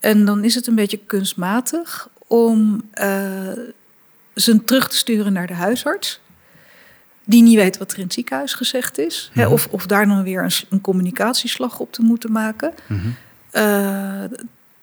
En 0.00 0.24
dan 0.24 0.44
is 0.44 0.54
het 0.54 0.66
een 0.66 0.74
beetje 0.74 1.00
kunstmatig 1.06 2.08
om 2.26 2.82
eh, 2.90 3.52
ze 4.34 4.64
terug 4.64 4.88
te 4.88 4.96
sturen 4.96 5.32
naar 5.32 5.46
de 5.46 5.54
huisarts. 5.54 6.20
Die 7.24 7.42
niet 7.42 7.56
weet 7.56 7.78
wat 7.78 7.92
er 7.92 7.98
in 7.98 8.04
het 8.04 8.12
ziekenhuis 8.12 8.54
gezegd 8.54 8.98
is. 8.98 9.30
Hè, 9.32 9.42
Mhm. 9.44 9.52
of, 9.52 9.68
of 9.70 9.86
daar 9.86 10.06
dan 10.06 10.22
weer 10.22 10.42
een, 10.42 10.52
een 10.68 10.80
communicatieslag 10.80 11.78
op 11.78 11.92
te 11.92 12.02
moeten 12.02 12.32
maken. 12.32 12.74
Mhm. 12.86 13.08
Eh, 13.50 14.24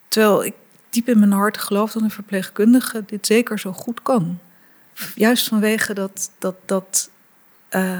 terwijl 0.07 0.45
ik 0.45 0.53
diep 0.89 1.07
in 1.09 1.19
mijn 1.19 1.31
hart 1.31 1.57
geloof 1.57 1.91
dat 1.91 2.01
een 2.01 2.11
verpleegkundige 2.11 3.03
dit 3.05 3.25
zeker 3.25 3.59
zo 3.59 3.71
goed 3.71 4.01
kan. 4.01 4.39
Juist 5.15 5.47
vanwege 5.47 5.93
dat, 5.93 6.29
dat, 6.39 6.55
dat, 6.65 7.09
eh, 7.69 7.99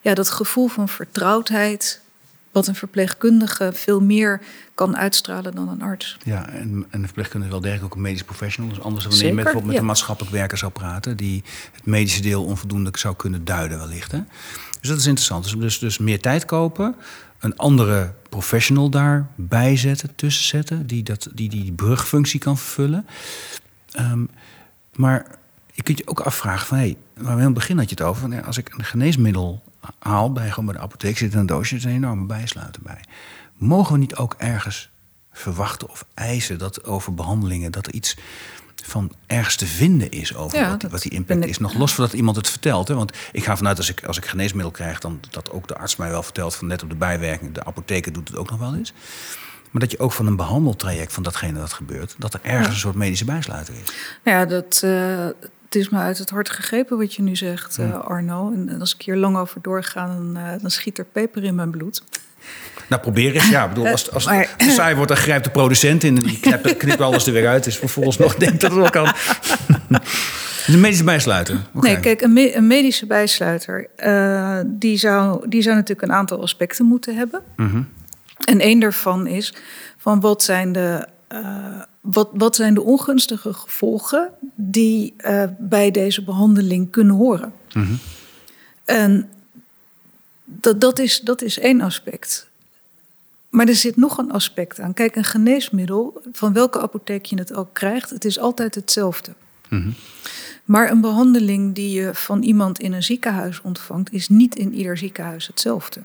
ja, 0.00 0.14
dat 0.14 0.30
gevoel 0.30 0.68
van 0.68 0.88
vertrouwdheid, 0.88 2.00
wat 2.52 2.66
een 2.66 2.74
verpleegkundige 2.74 3.70
veel 3.72 4.00
meer 4.00 4.40
kan 4.74 4.96
uitstralen 4.96 5.54
dan 5.54 5.68
een 5.68 5.82
arts. 5.82 6.16
Ja, 6.24 6.48
en, 6.48 6.86
en 6.90 7.00
de 7.00 7.06
verpleegkundige 7.06 7.54
is 7.54 7.60
wel 7.60 7.70
degelijk 7.70 7.84
ook 7.84 7.94
een 7.94 8.00
medisch 8.00 8.22
professional. 8.22 8.70
Dus 8.70 8.80
anders 8.80 9.04
wanneer 9.04 9.22
Zeker, 9.22 9.28
je 9.28 9.34
met, 9.34 9.44
bijvoorbeeld 9.44 9.64
met 9.64 9.74
ja. 9.74 9.80
een 9.80 9.86
maatschappelijk 9.86 10.34
werker 10.34 10.58
zou 10.58 10.72
praten... 10.72 11.16
die 11.16 11.44
het 11.72 11.86
medische 11.86 12.22
deel 12.22 12.44
onvoldoende 12.44 12.90
zou 12.92 13.16
kunnen 13.16 13.44
duiden 13.44 13.78
wellicht. 13.78 14.12
Hè? 14.12 14.20
Dus 14.80 14.88
dat 14.88 14.98
is 14.98 15.06
interessant. 15.06 15.44
Dus, 15.44 15.58
dus, 15.58 15.78
dus 15.78 15.98
meer 15.98 16.20
tijd 16.20 16.44
kopen, 16.44 16.94
een 17.38 17.56
andere 17.56 18.12
professional 18.28 18.90
daarbij 18.90 19.76
zetten, 19.76 20.14
tussen 20.14 20.44
zetten... 20.44 20.86
die 20.86 21.02
dat, 21.02 21.28
die, 21.32 21.48
die 21.48 21.72
brugfunctie 21.72 22.40
kan 22.40 22.58
vervullen. 22.58 23.06
Ehm, 23.90 24.24
maar 24.94 25.37
je 25.78 25.84
kunt 25.84 25.98
je 25.98 26.06
ook 26.08 26.20
afvragen 26.20 26.66
van... 26.66 26.76
Hey, 26.78 26.96
maar 27.20 27.38
in 27.38 27.44
het 27.44 27.54
begin 27.54 27.78
had 27.78 27.88
je 27.90 27.94
het 27.94 28.04
over... 28.04 28.20
Van, 28.20 28.30
ja, 28.30 28.40
als 28.40 28.58
ik 28.58 28.74
een 28.76 28.84
geneesmiddel 28.84 29.62
haal 29.98 30.32
bij, 30.32 30.48
gewoon 30.50 30.64
bij 30.64 30.74
de 30.74 30.80
apotheek... 30.80 31.18
zit 31.18 31.32
er 31.32 31.38
een 31.38 31.46
doosje, 31.46 31.74
er 31.74 31.78
is 31.80 31.84
een 31.84 31.90
enorme 31.90 32.26
bijsluiter 32.26 32.82
bij. 32.82 33.00
Mogen 33.54 33.92
we 33.92 33.98
niet 33.98 34.16
ook 34.16 34.34
ergens 34.38 34.90
verwachten 35.32 35.88
of 35.90 36.04
eisen 36.14 36.58
dat 36.58 36.84
over 36.84 37.14
behandelingen... 37.14 37.72
dat 37.72 37.86
er 37.86 37.92
iets 37.92 38.16
van 38.84 39.12
ergens 39.26 39.56
te 39.56 39.66
vinden 39.66 40.10
is 40.10 40.34
over 40.36 40.58
Ja, 40.58 40.70
wat, 40.70 40.80
die, 40.80 40.90
wat 40.90 41.02
die 41.02 41.12
impact 41.12 41.44
ik- 41.44 41.50
is. 41.50 41.58
Nog 41.58 41.74
los 41.74 41.94
van 41.94 42.04
dat 42.04 42.12
iemand 42.12 42.36
het 42.36 42.48
vertelt. 42.50 42.88
Hè? 42.88 42.94
Want 42.94 43.12
ik 43.32 43.44
ga 43.44 43.56
vanuit 43.56 43.76
als 43.76 43.88
ik, 43.90 44.04
als 44.04 44.16
ik 44.16 44.26
geneesmiddel 44.26 44.70
krijg... 44.70 44.98
dan 44.98 45.20
dat 45.30 45.50
ook 45.50 45.68
de 45.68 45.76
arts 45.76 45.96
mij 45.96 46.10
wel 46.10 46.22
vertelt 46.22 46.54
van 46.54 46.66
net 46.66 46.82
op 46.82 46.88
de 46.90 46.96
bijwerking. 46.96 47.52
De 47.54 47.64
apotheker 47.64 48.12
doet 48.12 48.28
het 48.28 48.36
ook 48.36 48.50
nog 48.50 48.58
wel 48.58 48.74
eens. 48.74 48.92
Maar 49.70 49.80
dat 49.80 49.90
je 49.90 49.98
ook 49.98 50.12
van 50.12 50.26
een 50.26 50.36
behandeltraject 50.36 51.12
van 51.12 51.22
datgene 51.22 51.58
dat 51.58 51.72
gebeurt... 51.72 52.14
dat 52.18 52.34
er 52.34 52.40
ergens 52.42 52.68
een 52.68 52.80
soort 52.80 52.94
medische 52.94 53.24
bijsluiter 53.24 53.74
is. 53.74 53.92
Nou 54.24 54.38
ja, 54.38 54.44
dat, 54.44 54.80
eh, 54.84 55.48
het 55.68 55.74
is 55.76 55.88
me 55.88 55.98
uit 55.98 56.18
het 56.18 56.30
hart 56.30 56.50
gegrepen 56.50 56.98
wat 56.98 57.14
je 57.14 57.22
nu 57.22 57.36
zegt, 57.36 57.78
eh, 57.78 58.00
Arno. 58.00 58.52
En, 58.52 58.68
en 58.68 58.80
als 58.80 58.94
ik 58.94 59.02
hier 59.02 59.16
lang 59.16 59.36
over 59.36 59.62
doorga, 59.62 60.06
dan, 60.06 60.36
eh, 60.36 60.42
dan 60.60 60.70
schiet 60.70 60.98
er 60.98 61.04
peper 61.12 61.44
in 61.44 61.54
mijn 61.54 61.70
bloed. 61.70 62.02
Nou, 62.88 63.02
probeer 63.02 63.34
eens. 63.34 63.48
Ja, 63.48 63.62
ik 63.62 63.68
bedoel, 63.68 63.86
als, 63.86 64.12
als 64.12 64.24
Maar- 64.26 64.54
het 64.56 64.70
saai 64.70 64.94
wordt, 64.94 65.08
dan 65.10 65.20
grijpt 65.20 65.44
de 65.44 65.50
producent 65.50 66.04
in... 66.04 66.16
en 66.16 66.22
die 66.22 66.40
knipt, 66.40 66.76
knipt 66.76 67.00
alles 67.00 67.26
er 67.26 67.32
weer 67.32 67.48
uit. 67.48 67.64
Dus 67.64 67.76
vervolgens 67.78 68.16
nog 68.18 68.34
denkt 68.44 68.60
dat 68.60 68.70
het 68.70 68.80
wel 68.80 68.90
kan. 68.90 69.12
Een 70.66 70.80
medische 70.80 71.04
bijsluiter. 71.04 71.56
Nee, 71.72 72.00
kijk, 72.00 72.20
een, 72.20 72.32
me- 72.32 72.54
een 72.56 72.66
medische 72.66 73.06
bijsluiter, 73.06 73.86
eh, 73.96 74.58
die, 74.66 74.96
zou, 74.98 75.48
die 75.48 75.62
zou 75.62 75.74
natuurlijk 75.74 76.08
een 76.08 76.14
aantal 76.16 76.42
aspecten 76.42 76.86
moeten 76.86 77.16
hebben. 77.16 77.42
Mhm. 77.56 77.82
En 78.44 78.60
één 78.60 78.80
daarvan 78.80 79.26
is 79.26 79.54
van 79.96 80.20
wat 80.20 80.42
zijn 80.42 80.72
de, 80.72 81.06
eh, 81.28 81.82
wat, 82.00 82.28
wat 82.32 82.56
zijn 82.56 82.74
de 82.74 82.82
ongunstige 82.82 83.52
gevolgen 83.52 84.30
die 84.54 85.14
eh, 85.16 85.44
bij 85.58 85.90
deze 85.90 86.22
behandeling 86.24 86.90
kunnen 86.90 87.16
horen. 87.16 87.52
Mhm. 87.72 87.94
En 88.84 89.28
dat, 90.44 90.80
dat, 90.80 90.98
is, 90.98 91.20
dat 91.20 91.42
is 91.42 91.58
één 91.58 91.80
aspect. 91.80 92.46
Maar 93.48 93.68
er 93.68 93.74
zit 93.74 93.96
nog 93.96 94.18
een 94.18 94.32
aspect 94.32 94.80
aan. 94.80 94.94
Kijk, 94.94 95.16
een 95.16 95.24
geneesmiddel, 95.24 96.22
van 96.32 96.52
welke 96.52 96.80
apotheek 96.80 97.24
je 97.24 97.38
het 97.38 97.54
ook 97.54 97.68
krijgt, 97.72 98.10
het 98.10 98.24
is 98.24 98.38
altijd 98.38 98.74
hetzelfde. 98.74 99.32
Mhm. 99.68 99.90
Maar 100.64 100.90
een 100.90 101.00
behandeling 101.00 101.74
die 101.74 101.90
je 101.90 102.14
van 102.14 102.42
iemand 102.42 102.80
in 102.80 102.92
een 102.92 103.02
ziekenhuis 103.02 103.60
ontvangt, 103.60 104.12
is 104.12 104.28
niet 104.28 104.56
in 104.56 104.74
ieder 104.74 104.98
ziekenhuis 104.98 105.46
hetzelfde. 105.46 106.00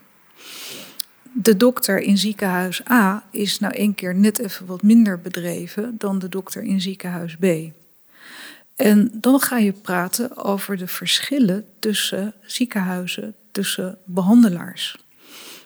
De 1.33 1.57
dokter 1.57 1.99
in 1.99 2.17
ziekenhuis 2.17 2.89
A 2.89 3.23
is 3.31 3.59
nou 3.59 3.73
één 3.73 3.95
keer 3.95 4.15
net 4.15 4.39
even 4.39 4.65
wat 4.65 4.81
minder 4.81 5.19
bedreven 5.19 5.95
dan 5.97 6.19
de 6.19 6.29
dokter 6.29 6.63
in 6.63 6.81
ziekenhuis 6.81 7.35
B. 7.35 7.45
En 8.75 9.09
dan 9.13 9.39
ga 9.39 9.57
je 9.57 9.71
praten 9.71 10.37
over 10.37 10.77
de 10.77 10.87
verschillen 10.87 11.65
tussen 11.79 12.33
ziekenhuizen, 12.41 13.35
tussen 13.51 13.97
behandelaars. 14.05 14.97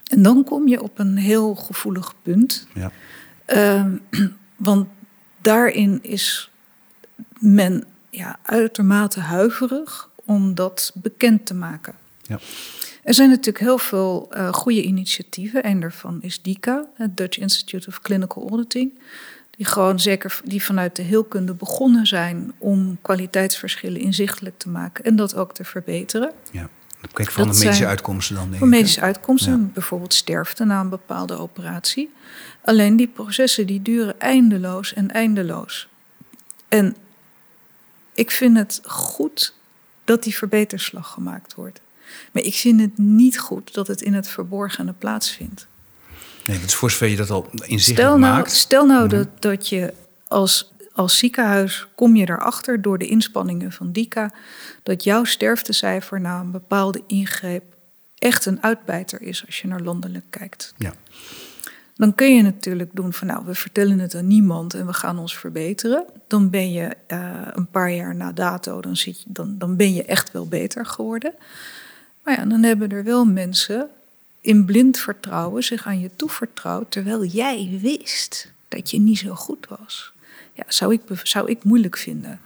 En 0.04 0.22
dan 0.24 0.44
kom 0.44 0.68
je 0.68 0.82
op 0.82 1.00
een 1.00 1.18
heel 1.18 1.56
gevoelig 1.56 2.14
punt. 2.22 2.68
Ja. 2.74 2.92
Ehm, 3.46 3.98
want 4.56 4.88
daarin 5.42 6.00
is 6.02 6.50
men 7.40 7.84
ja, 8.10 8.40
uitermate 8.42 9.20
huiverig 9.20 10.10
om 10.26 10.56
dat 10.56 10.92
bekend 10.96 11.46
te 11.46 11.54
maken. 11.54 11.96
Ja. 12.22 12.40
Er 13.08 13.14
zijn 13.14 13.30
natuurlijk 13.30 13.60
heel 13.66 13.78
veel 13.78 14.28
eh, 14.32 14.54
goede 14.54 14.82
initiatieven. 14.84 15.66
Een 15.68 15.80
daarvan 15.80 16.18
is 16.22 16.42
DICA, 16.42 16.86
het 16.94 17.18
Dutch 17.18 17.38
Institute 17.38 17.88
of 17.88 18.02
Clinical 18.02 18.48
Auditing. 18.50 19.00
Die 19.52 19.66
gewoon 19.66 20.00
zeker 20.00 20.40
die 20.44 20.64
vanuit 20.64 20.96
de 20.96 21.02
heelkunde 21.02 21.54
begonnen 21.54 22.06
zijn 22.08 22.52
om 22.58 22.98
kwaliteitsverschillen 23.02 24.02
inzichtelijk 24.02 24.58
te 24.58 24.70
maken 24.70 25.04
en 25.04 25.16
dat 25.16 25.36
ook 25.36 25.54
te 25.54 25.64
verbeteren. 25.64 26.32
ja. 26.52 26.70
Kijk, 27.14 27.32
van 27.32 27.44
Dat 27.46 27.54
de 27.54 27.60
medische 27.60 27.74
zijn- 27.74 27.90
uitkomsten 27.90 28.36
dan, 28.36 28.44
denk 28.44 28.56
ik, 28.56 28.60
hè? 28.62 28.66
medische 28.68 29.02
uitkomsten, 29.02 29.52
Ja. 29.60 29.70
bijvoorbeeld 29.74 30.14
sterfte 30.14 30.64
na 30.66 30.80
een 30.80 30.90
bepaalde 30.90 31.38
operatie. 31.38 32.14
Alleen 32.62 32.96
die 32.96 33.08
processen 33.08 33.68
die 33.68 33.82
duren 33.82 34.20
eindeloos 34.20 34.94
en 34.94 35.12
eindeloos. 35.12 35.88
En 36.68 36.96
Ik 38.14 38.32
vind 38.32 38.58
het 38.58 38.82
goed 38.86 39.54
dat 40.06 40.24
die 40.24 40.36
verbeterslag 40.36 41.08
gemaakt 41.12 41.54
wordt. 41.56 41.82
Maar 42.32 42.44
ik 42.44 42.54
vind 42.56 42.80
het 42.82 42.98
niet 42.98 43.40
goed 43.40 43.74
dat 43.74 43.88
het 43.88 44.02
in 44.02 44.14
het 44.14 44.28
verborgene 44.28 44.94
plaatsvindt. 44.94 45.68
Nee, 46.46 46.60
dat 46.60 46.68
is 46.68 46.76
voor 46.76 46.92
zover 46.92 47.08
je 47.08 47.16
dat 47.16 47.30
al 47.30 47.44
inzichtelijk 47.52 47.82
Stel 47.82 48.18
nou, 48.18 48.34
maakt. 48.34 48.52
stel 48.52 48.86
nou 48.86 49.06
Mhm. 49.08 49.16
dat, 49.16 49.28
dat 49.40 49.70
je 49.70 49.94
als, 50.28 50.72
als 50.94 51.18
ziekenhuis 51.18 51.88
kom 51.96 52.16
je 52.16 52.30
erachter 52.30 52.82
door 52.82 52.98
de 52.98 53.08
inspanningen 53.08 53.72
van 53.72 53.92
DICA 53.92 54.34
dat 54.84 55.04
jouw 55.04 55.24
sterftecijfer 55.24 56.22
na 56.22 56.40
een 56.40 56.52
bepaalde 56.52 57.04
ingreep 57.08 57.64
echt 58.18 58.46
een 58.46 58.64
uitbijter 58.64 59.22
is 59.22 59.46
als 59.46 59.60
je 59.62 59.68
naar 59.68 59.82
landelijk 59.82 60.26
kijkt. 60.30 60.74
Ja. 60.78 60.94
Dan 61.96 62.16
kun 62.16 62.36
je 62.36 62.42
natuurlijk 62.42 62.90
doen 62.94 63.14
van 63.14 63.28
nou, 63.28 63.46
we 63.46 63.56
vertellen 63.56 64.00
het 64.00 64.16
aan 64.16 64.28
niemand 64.28 64.74
en 64.74 64.86
we 64.86 64.94
gaan 64.94 65.20
ons 65.20 65.38
verbeteren. 65.38 66.06
Dan 66.28 66.50
ben 66.50 66.72
je 66.72 66.96
eh, 67.08 67.42
een 67.54 67.68
paar 67.68 67.92
jaar 67.92 68.16
na 68.16 68.32
dato, 68.32 68.82
dan, 68.82 68.96
zit 68.96 69.22
je, 69.22 69.26
dan, 69.28 69.56
dan 69.58 69.76
ben 69.76 69.94
je 69.94 70.04
echt 70.06 70.32
wel 70.32 70.48
beter 70.48 70.86
geworden. 70.86 71.34
Maar 72.28 72.38
ja, 72.40 72.46
dan 72.46 72.64
hebben 72.64 72.90
er 72.90 73.04
wel 73.04 73.26
mensen 73.26 73.90
in 74.42 74.66
blind 74.66 74.98
vertrouwen 74.98 75.64
zich 75.64 75.86
aan 75.86 76.00
je 76.00 76.10
toevertrouwd, 76.16 76.92
terwijl 76.92 77.26
jij 77.26 77.78
wist 77.82 78.52
dat 78.68 78.92
je 78.92 79.00
niet 79.00 79.18
zo 79.18 79.34
goed 79.34 79.68
was. 79.70 80.12
Ja, 80.54 80.64
zou 80.68 80.94
ik, 80.94 81.02
zou 81.24 81.50
ik 81.50 81.64
moeilijk 81.64 81.98
vinden. 81.98 82.40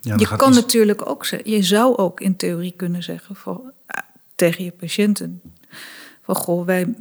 Ja, 0.00 0.16
je 0.16 0.36
kan 0.36 0.48
iets- 0.48 0.58
natuurlijk 0.60 1.08
ook 1.08 1.26
zeggen, 1.26 1.50
je 1.50 1.62
zou 1.62 1.96
ook 1.96 2.20
in 2.20 2.36
theorie 2.36 2.74
kunnen 2.76 3.02
zeggen 3.02 3.36
van, 3.36 3.72
ah, 3.86 4.02
tegen 4.34 4.64
je 4.64 4.70
patiënten: 4.70 5.40
van 6.22 6.34
goh, 6.34 6.66
wij 6.66 6.94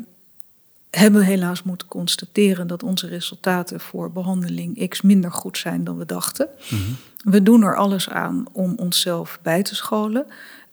hebben 0.90 1.22
helaas 1.22 1.64
moeten 1.64 1.88
constateren 1.88 2.68
dat 2.68 2.84
onze 2.84 3.08
resultaten 3.08 3.80
voor 3.80 4.12
behandeling 4.12 4.88
X 4.90 5.02
minder 5.02 5.32
goed 5.32 5.58
zijn 5.58 5.84
dan 5.84 5.98
we 5.98 6.06
dachten. 6.06 6.48
Mhm. 6.70 6.82
We 7.24 7.44
doen 7.44 7.64
er 7.64 7.76
alles 7.78 8.10
aan 8.10 8.46
om 8.52 8.74
onszelf 8.78 9.40
bij 9.42 9.64
te 9.64 9.76
scholen. 9.76 10.26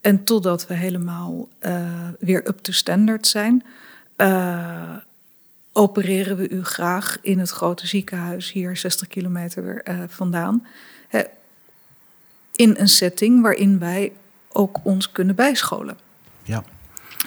En 0.07 0.25
totdat 0.25 0.67
we 0.67 0.75
helemaal 0.75 1.49
eh, 1.59 2.09
weer 2.19 2.49
up 2.49 2.59
to 2.59 2.73
standard 2.73 3.27
zijn, 3.27 3.65
eh, 4.17 4.97
opereren 5.73 6.37
we 6.37 6.49
u 6.49 6.65
graag 6.65 7.19
in 7.21 7.39
het 7.39 7.51
grote 7.51 7.87
ziekenhuis 7.87 8.53
hier 8.53 8.77
60 8.77 9.09
kilometer 9.09 9.83
eh, 9.83 10.03
vandaan. 10.09 10.67
Hè, 11.09 11.23
in 12.57 12.75
een 12.79 12.89
setting 12.89 13.43
waarin 13.43 13.79
wij 13.79 14.13
ook 14.53 14.79
ons 14.83 15.13
kunnen 15.13 15.35
bijscholen. 15.35 15.99
Ja. 16.43 16.65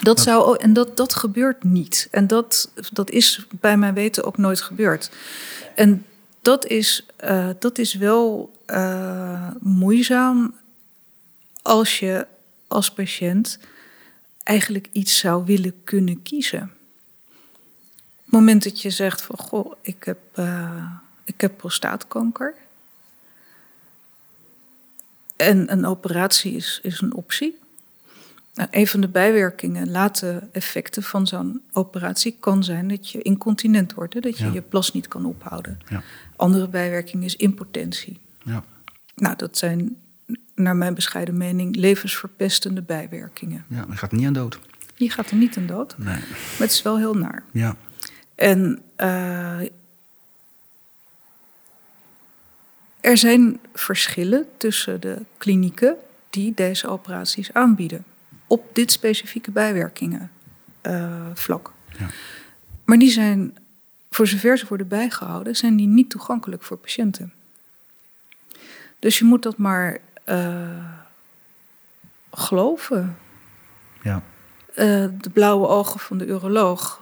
Dat 0.02 0.20
zou, 0.20 0.58
en 0.60 0.74
dat, 0.74 0.98
dat 0.98 1.16
gebeurt 1.16 1.64
niet. 1.64 2.08
En 2.12 2.28
dat, 2.28 2.72
dat 2.92 3.10
is 3.10 3.46
bij 3.60 3.78
mijn 3.78 3.94
weten 3.94 4.24
ook 4.24 4.38
nooit 4.38 4.62
gebeurd. 4.62 5.12
En 5.76 6.06
dat 6.42 6.66
is, 6.66 7.06
dat 7.60 7.78
is 7.78 7.94
wel 7.94 8.52
moeizaam 9.60 10.54
als 11.62 12.00
je 12.00 12.28
als 12.70 12.92
patiënt 12.94 13.60
eigenlijk 14.44 14.88
iets 14.92 15.18
zou 15.20 15.46
willen 15.46 15.84
kunnen 15.84 16.22
kiezen. 16.22 16.62
Op 16.62 18.26
het 18.26 18.34
moment 18.34 18.64
dat 18.64 18.82
je 18.82 18.90
zegt 18.90 19.22
van 19.22 19.38
goh, 19.38 19.74
ik 19.82 20.04
heb, 20.04 20.20
eh, 20.34 20.92
ik 21.24 21.42
heb 21.42 21.58
prostaatkanker. 21.58 22.54
En 25.36 25.72
een 25.72 25.86
operatie 25.86 26.54
is, 26.56 26.80
is 26.84 27.02
een 27.02 27.14
optie. 27.14 27.58
Nou, 28.54 28.70
een 28.72 28.88
van 28.88 29.02
de 29.02 29.08
bijwerkingen, 29.08 29.92
late 29.92 30.48
effecten 30.52 31.04
van 31.04 31.28
zo'n 31.28 31.62
operatie 31.74 32.38
kan 32.40 32.64
zijn 32.64 32.88
dat 32.88 33.10
je 33.10 33.22
incontinent 33.22 33.94
wordt, 33.94 34.14
hè, 34.14 34.20
dat 34.20 34.38
je 34.38 34.46
Ja. 34.46 34.52
je 34.54 34.62
plas 34.62 34.92
niet 34.94 35.08
kan 35.08 35.26
ophouden. 35.26 35.80
Ja. 35.90 36.04
Andere 36.36 36.68
bijwerking 36.68 37.24
is 37.24 37.36
impotentie. 37.36 38.20
Ja. 38.44 38.64
Nou, 39.16 39.36
dat 39.36 39.58
zijn 39.58 39.98
naar 40.56 40.76
mijn 40.76 40.94
bescheiden 40.94 41.38
mening 41.38 41.76
levensverpestende 41.76 42.82
bijwerkingen. 42.82 43.66
ja, 43.68 43.86
je 43.90 43.96
gaat 43.98 44.12
niet 44.12 44.26
aan 44.26 44.34
dood. 44.34 44.60
Je 44.96 45.10
gaat 45.10 45.30
er 45.30 45.36
niet 45.38 45.58
aan 45.58 45.66
dood, 45.66 45.98
Nee. 45.98 46.06
maar 46.16 46.58
het 46.58 46.72
is 46.72 46.82
wel 46.82 46.98
heel 46.98 47.14
naar. 47.14 47.44
Ja. 47.52 47.76
En 48.36 48.82
eh, 48.96 49.60
er 53.00 53.18
zijn 53.18 53.60
verschillen 53.74 54.46
tussen 54.58 55.02
de 55.02 55.18
klinieken 55.38 55.96
die 56.30 56.54
deze 56.54 56.88
operaties 56.88 57.54
aanbieden. 57.54 58.04
Op 58.48 58.70
dit 58.76 58.92
specifieke 58.92 59.52
bijwerkingen 59.52 60.32
eh, 60.82 61.26
vlak. 61.34 61.72
Ja. 62.00 62.08
Maar 62.86 62.98
die 62.98 63.12
zijn, 63.12 63.58
voor 64.10 64.28
zover 64.28 64.58
ze 64.58 64.66
worden 64.68 64.88
bijgehouden, 64.88 65.56
zijn 65.56 65.76
die 65.76 65.88
niet 65.88 66.10
toegankelijk 66.10 66.64
voor 66.64 66.78
patiënten. 66.78 67.34
Dus 69.00 69.18
je 69.20 69.26
moet 69.26 69.44
dat 69.44 69.58
maar 69.58 69.98
eh, 70.30 70.86
geloven. 72.32 73.18
Ja. 74.04 74.24
Eh, 74.74 75.06
de 75.18 75.30
blauwe 75.34 75.68
ogen 75.68 76.00
van 76.00 76.18
de 76.18 76.26
uroloog. 76.26 77.02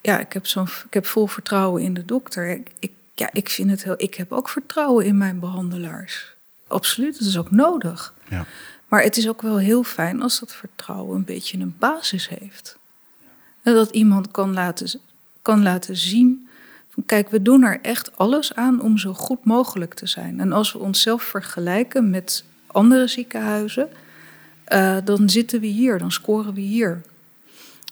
Ja, 0.00 0.18
ik 0.18 0.32
heb, 0.32 0.46
zo'n, 0.46 0.68
ik 0.86 0.94
heb 0.94 1.06
vol 1.06 1.26
vertrouwen 1.26 1.82
in 1.82 1.94
de 1.94 2.04
dokter. 2.04 2.48
Ik, 2.48 2.70
ik, 2.78 2.92
ja, 3.14 3.28
ik, 3.32 3.48
vind 3.48 3.70
het 3.70 3.84
heel, 3.84 3.94
ik 3.96 4.14
heb 4.14 4.32
ook 4.32 4.48
vertrouwen 4.48 5.04
in 5.04 5.16
mijn 5.16 5.38
behandelaars. 5.38 6.34
Absoluut, 6.66 7.18
dat 7.18 7.28
is 7.28 7.38
ook 7.38 7.50
nodig. 7.50 8.14
Ja. 8.28 8.44
Maar 8.88 9.02
het 9.02 9.16
is 9.16 9.28
ook 9.28 9.42
wel 9.42 9.58
heel 9.58 9.82
fijn 9.82 10.22
als 10.22 10.40
dat 10.40 10.54
vertrouwen 10.54 11.16
een 11.16 11.24
beetje 11.24 11.58
een 11.58 11.76
basis 11.78 12.28
heeft. 12.28 12.78
En 13.62 13.74
dat 13.74 13.90
iemand 13.90 14.30
kan 14.30 14.52
laten, 14.52 15.00
kan 15.42 15.62
laten 15.62 15.96
zien 15.96 16.41
kijk, 17.06 17.30
we 17.30 17.42
doen 17.42 17.62
er 17.62 17.78
echt 17.82 18.16
alles 18.16 18.54
aan 18.54 18.80
om 18.80 18.98
zo 18.98 19.14
goed 19.14 19.44
mogelijk 19.44 19.94
te 19.94 20.06
zijn. 20.06 20.40
En 20.40 20.52
als 20.52 20.72
we 20.72 20.78
onszelf 20.78 21.22
vergelijken 21.22 22.10
met 22.10 22.44
andere 22.66 23.06
ziekenhuizen, 23.06 23.88
eh, 24.64 24.96
dan 25.04 25.30
zitten 25.30 25.60
we 25.60 25.66
hier, 25.66 25.98
dan 25.98 26.12
scoren 26.12 26.54
we 26.54 26.60
hier. 26.60 27.02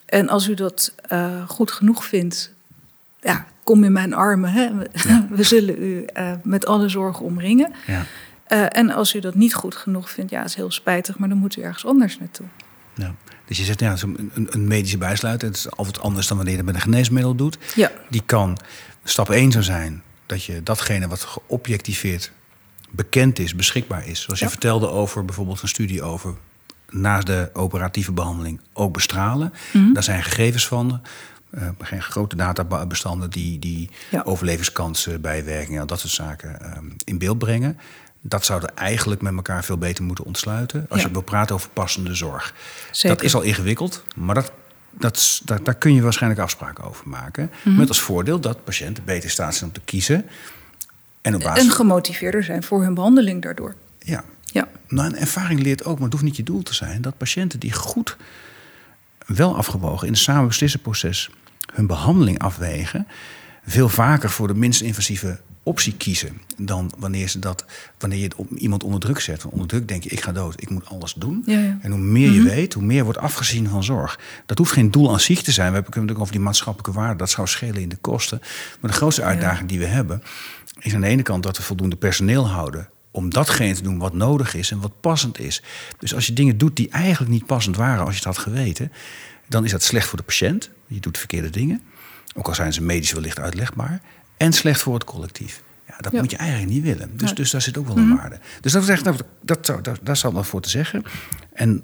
En 0.07 0.29
als 0.29 0.49
u 0.49 0.55
dat 0.55 0.95
eh, 1.09 1.49
goed 1.49 1.71
genoeg 1.71 2.05
vindt, 2.05 2.53
ja, 3.21 3.47
kom 3.65 3.85
in 3.85 3.93
mijn 3.93 4.15
armen. 4.15 4.53
Hè? 4.53 4.75
We, 4.75 4.91
we 5.37 5.43
zullen 5.43 5.83
u 5.83 6.05
eh, 6.05 6.33
met 6.43 6.67
alle 6.67 6.89
zorg 6.89 7.21
omringen. 7.21 7.73
Ja. 7.87 8.05
En 8.69 8.91
als 8.91 9.15
u 9.15 9.21
dat 9.21 9.35
niet 9.35 9.55
goed 9.55 9.77
genoeg 9.77 10.11
vindt, 10.11 10.31
ja, 10.31 10.39
het 10.39 10.49
is 10.49 10.55
heel 10.55 10.71
spijtig, 10.71 11.19
maar 11.19 11.29
dan 11.29 11.39
moet 11.39 11.57
u 11.57 11.63
ergens 11.63 11.87
anders 11.87 12.19
naartoe. 12.19 12.47
Ja. 12.95 13.15
Dus 13.51 13.59
je 13.59 13.65
zegt, 13.65 13.81
ja, 13.81 13.97
een, 14.03 14.49
een 14.51 14.69
medische 14.69 14.99
bijsluiter, 14.99 15.49
het 15.49 15.57
is 15.57 15.71
altijd 15.71 16.01
anders 16.01 16.27
dan 16.27 16.37
wanneer 16.37 16.55
je 16.55 16.63
het 16.63 16.71
met 16.73 16.77
een 16.77 16.89
geneesmiddel 16.91 17.35
doet. 17.35 17.59
Ja, 17.75 17.91
Die 18.09 18.23
kan, 18.27 18.59
stap 19.05 19.31
1 19.31 19.53
zou 19.53 19.65
zijn, 19.65 20.03
dat 20.27 20.45
je 20.45 20.63
datgene 20.63 21.09
wat 21.09 21.21
geobjectiveerd 21.25 22.33
bekend 22.91 23.39
is, 23.39 23.55
beschikbaar 23.55 24.07
is. 24.07 24.21
Zoals 24.23 24.41
je 24.41 24.49
vertelde 24.49 24.89
over 24.89 25.25
bijvoorbeeld 25.25 25.63
een 25.63 25.69
studie 25.69 26.03
over 26.03 26.35
naast 26.91 27.27
de 27.27 27.51
operatieve 27.53 28.13
behandeling 28.13 28.61
ook 28.73 28.93
bestralen. 28.93 29.53
Mhm. 29.73 29.93
Daar 29.93 30.03
zijn 30.03 30.23
gegevens 30.23 30.67
van. 30.67 31.01
eh, 31.51 31.69
geen 31.79 32.03
grote 32.03 32.37
databestanden 32.37 33.31
die, 33.31 33.59
die 33.59 33.91
Ja. 34.11 34.23
overlevingskansen, 34.25 35.21
bijwerkingen, 35.21 35.87
dat 35.87 36.01
soort 36.01 36.13
zaken 36.13 36.61
ehm, 36.61 36.85
in 37.05 37.19
beeld 37.19 37.39
brengen. 37.39 37.79
Dat 38.21 38.45
zouden 38.45 38.77
eigenlijk 38.77 39.21
met 39.21 39.35
elkaar 39.35 39.65
veel 39.65 39.79
beter 39.79 40.05
moeten 40.05 40.25
ontsluiten. 40.25 40.87
Als 40.89 41.01
Ja. 41.01 41.07
je 41.07 41.13
wil 41.13 41.23
praten 41.23 41.55
over 41.55 41.71
passende 41.71 42.15
zorg. 42.15 42.55
Zeker. 42.91 43.17
Dat 43.17 43.27
is 43.27 43.35
al 43.35 43.41
ingewikkeld, 43.43 44.05
maar 44.17 44.35
dat, 44.35 44.53
dat, 44.91 45.17
is- 45.17 45.43
daar, 45.45 45.75
kun 45.75 45.95
je 45.95 46.03
waarschijnlijk 46.03 46.43
afspraken 46.43 46.85
over 46.85 47.09
maken. 47.09 47.51
Mhm. 47.65 47.77
Met 47.77 47.89
als 47.89 48.01
voordeel 48.01 48.41
dat 48.41 48.65
patiënten 48.65 49.05
beter 49.05 49.31
staat 49.31 49.55
zijn 49.55 49.71
om 49.71 49.75
te 49.75 49.81
kiezen. 49.85 50.27
En 51.23 51.35
op 51.35 51.43
basis 51.43 51.65
en 51.65 51.71
gemotiveerder 51.71 52.45
zijn 52.45 52.63
voor 52.63 52.83
hun 52.83 52.95
behandeling 52.95 53.43
daardoor. 53.43 53.75
ja, 53.99 54.25
Ja, 54.45 54.69
nou, 54.89 55.09
een 55.09 55.17
ervaring 55.17 55.63
leert 55.63 55.85
ook, 55.85 55.95
maar 55.95 56.03
het 56.05 56.13
hoeft 56.13 56.25
niet 56.25 56.37
je 56.37 56.43
doel 56.43 56.63
te 56.63 56.75
zijn, 56.75 57.03
dat 57.03 57.17
patiënten 57.17 57.59
die 57.61 57.73
goed, 57.73 58.17
wel 59.27 59.57
afgewogen 59.57 60.07
in 60.07 60.13
het 60.13 60.23
samenbeslissenproces 60.23 61.31
hun 61.75 61.87
behandeling 61.87 62.39
afwegen, 62.39 63.07
veel 63.67 63.89
vaker 63.89 64.31
voor 64.31 64.47
de 64.47 64.55
minst 64.55 64.81
invasieve 64.81 65.41
optie 65.63 65.93
kiezen 65.97 66.41
dan 66.57 66.93
wanneer, 66.99 67.29
ze 67.29 67.39
dat, 67.39 67.65
wanneer 67.99 68.19
je 68.19 68.25
het 68.25 68.35
op 68.35 68.51
iemand 68.51 68.85
onder 68.85 69.01
druk 69.01 69.21
zet. 69.21 69.43
Want 69.43 69.53
onder 69.53 69.69
druk 69.69 69.89
denk 69.89 70.03
je, 70.03 70.11
ik 70.11 70.21
ga 70.21 70.33
dood, 70.33 70.63
ik 70.63 70.71
moet 70.71 70.87
alles 70.87 71.15
doen. 71.15 71.43
Ja, 71.47 71.59
ja. 71.59 71.79
En 71.81 71.91
hoe 71.91 72.01
meer 72.01 72.31
je 72.31 72.43
weet, 72.43 72.73
hoe 72.73 72.83
meer 72.83 73.05
wordt 73.05 73.19
afgezien 73.19 73.69
van 73.69 73.85
zorg. 73.85 74.19
Dat 74.47 74.59
hoeft 74.59 74.73
geen 74.73 74.91
doel 74.91 75.11
aan 75.13 75.21
zich 75.21 75.43
te 75.43 75.53
zijn. 75.53 75.69
We 75.69 75.75
hebben 75.75 75.93
het 75.93 75.95
natuurlijk 75.95 76.21
over 76.21 76.33
die 76.33 76.43
maatschappelijke 76.45 77.01
waarde, 77.01 77.17
dat 77.17 77.31
zou 77.31 77.47
schelen 77.47 77.81
in 77.81 77.89
de 77.89 77.97
kosten. 77.97 78.39
Maar 78.81 78.91
de 78.91 78.97
grootste 78.97 79.23
uitdaging 79.23 79.69
die 79.69 79.79
we 79.79 79.87
hebben, 79.87 80.23
is 80.81 80.95
aan 80.95 81.01
de 81.01 81.07
ene 81.07 81.23
kant 81.23 81.43
dat 81.43 81.57
we 81.57 81.63
voldoende 81.63 81.97
personeel 81.97 82.49
houden 82.49 82.89
om 83.11 83.31
datgene 83.31 83.75
te 83.75 83.83
doen 83.83 83.99
wat 83.99 84.15
nodig 84.15 84.55
is 84.55 84.71
en 84.71 84.81
wat 84.81 85.01
passend 85.01 85.39
is. 85.39 85.63
Dus 85.99 86.15
als 86.15 86.27
je 86.27 86.33
dingen 86.33 86.59
doet 86.59 86.77
die 86.77 86.89
eigenlijk 86.89 87.33
niet 87.33 87.47
passend 87.47 87.77
waren 87.77 88.05
als 88.05 88.11
je 88.11 88.17
het 88.17 88.25
had 88.25 88.39
geweten, 88.39 88.93
dan 89.49 89.65
is 89.65 89.71
dat 89.71 89.83
slecht 89.83 90.09
voor 90.09 90.19
de 90.19 90.25
patiënt. 90.25 90.71
Je 90.87 91.01
doet 91.01 91.19
verkeerde 91.19 91.51
dingen. 91.51 91.83
Ook 92.35 92.49
al 92.49 92.55
zijn 92.55 92.73
ze 92.73 92.83
medisch 92.83 93.13
wellicht 93.13 93.39
uitlegbaar. 93.39 94.01
En 94.41 94.53
slecht 94.53 94.83
voor 94.83 94.95
het 94.95 95.05
collectief. 95.05 95.63
Ja, 95.89 95.95
dat 95.99 96.13
Ja. 96.13 96.21
moet 96.21 96.31
je 96.31 96.37
eigenlijk 96.37 96.71
niet 96.71 96.83
willen. 96.83 97.17
Dus, 97.17 97.35
dus 97.35 97.51
daar 97.51 97.61
zit 97.63 97.79
ook 97.79 97.87
wel 97.87 97.97
een 97.97 98.17
waarde. 98.17 98.39
Dus 98.61 98.73
dat, 98.73 98.83
is 98.83 98.89
echt, 98.89 99.05
dat, 99.05 99.25
dat, 99.43 99.67
zou- 99.67 99.81
dat, 99.83 99.99
daar 100.03 100.17
zal 100.17 100.33
wat 100.33 100.47
voor 100.47 100.61
te 100.61 100.69
zeggen. 100.71 101.03
En 101.53 101.83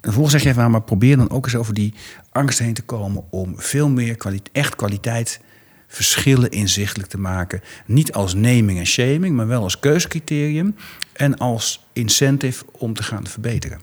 vervolgens 0.00 0.32
zeg 0.34 0.42
je 0.42 0.48
even 0.48 0.70
maar 0.70 0.82
probeer 0.82 1.16
dan 1.16 1.30
ook 1.30 1.44
eens 1.44 1.54
over 1.54 1.74
die 1.74 1.94
angst 2.30 2.58
heen 2.58 2.74
te 2.74 2.82
komen 2.82 3.24
om 3.30 3.54
veel 3.56 3.88
meer 3.88 4.16
kwali 4.16 4.40
echt 4.52 4.76
kwaliteit 4.76 5.40
verschillen 5.88 6.50
inzichtelijk 6.50 7.10
te 7.10 7.18
maken. 7.18 7.60
Niet 7.86 8.12
als 8.12 8.34
naming 8.34 8.78
en 8.78 8.86
shaming, 8.86 9.36
maar 9.36 9.46
wel 9.46 9.62
als 9.62 9.80
keuzecriterium 9.80 10.74
en 11.12 11.38
als 11.38 11.86
incentive 11.92 12.64
om 12.72 12.94
te 12.94 13.02
gaan 13.02 13.26
verbeteren. 13.26 13.80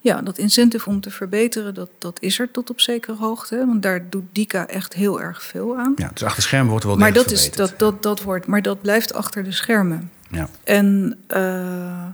Ja, 0.00 0.22
dat 0.22 0.38
incentive 0.38 0.88
om 0.88 1.00
te 1.00 1.10
verbeteren, 1.10 1.74
dat, 1.74 1.90
dat 1.98 2.16
is 2.20 2.38
er 2.38 2.50
tot 2.50 2.70
op 2.70 2.80
zekere 2.80 3.16
hoogte. 3.16 3.56
Want 3.66 3.82
daar 3.82 4.10
doet 4.10 4.24
Dika 4.32 4.66
echt 4.66 4.92
heel 4.92 5.20
erg 5.20 5.42
veel 5.42 5.76
aan. 5.76 5.92
Ja, 5.96 6.10
dus 6.12 6.22
achter 6.22 6.42
schermen 6.42 6.68
wordt 6.68 6.84
er 6.84 6.90
wel 6.90 6.98
maar 6.98 7.12
dat 7.12 7.24
verbeterd. 7.24 7.50
is 7.50 7.56
dat, 7.56 7.78
dat, 7.78 8.02
dat 8.02 8.22
wordt, 8.22 8.46
Maar 8.46 8.62
dat 8.62 8.80
blijft 8.80 9.14
achter 9.14 9.44
de 9.44 9.52
schermen. 9.52 10.10
Ja. 10.30 10.48
En 10.64 11.18
uh, 11.36 12.08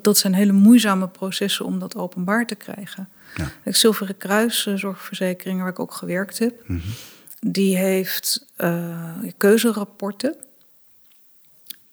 dat 0.00 0.18
zijn 0.18 0.34
hele 0.34 0.52
moeizame 0.52 1.08
processen 1.08 1.64
om 1.64 1.78
dat 1.78 1.96
openbaar 1.96 2.46
te 2.46 2.54
krijgen. 2.54 3.08
Ja. 3.34 3.50
Het 3.62 3.76
Zilveren 3.76 4.16
Kruis, 4.16 4.66
zorgverzekeringen 4.74 5.62
waar 5.62 5.72
ik 5.72 5.78
ook 5.78 5.94
gewerkt 5.94 6.38
heb, 6.38 6.62
mm 6.66 6.80
-hmm. 6.80 7.52
die 7.52 7.76
heeft 7.76 8.46
uh, 8.58 9.12
keuzerapporten. 9.36 10.36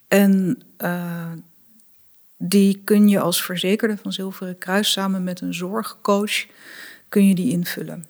En 0.08 0.62
uh, 0.82 1.32
die 2.46 2.82
kun 2.84 3.10
je 3.10 3.20
als 3.20 3.44
verzekerde 3.44 3.98
van 3.98 4.14
Zilveren 4.14 4.58
Kruis 4.58 4.92
samen 4.92 5.24
met 5.24 5.42
een 5.42 5.54
zorgcoach 5.54 6.46
kun 7.10 7.28
je 7.28 7.36
die 7.36 7.52
invullen. 7.52 8.06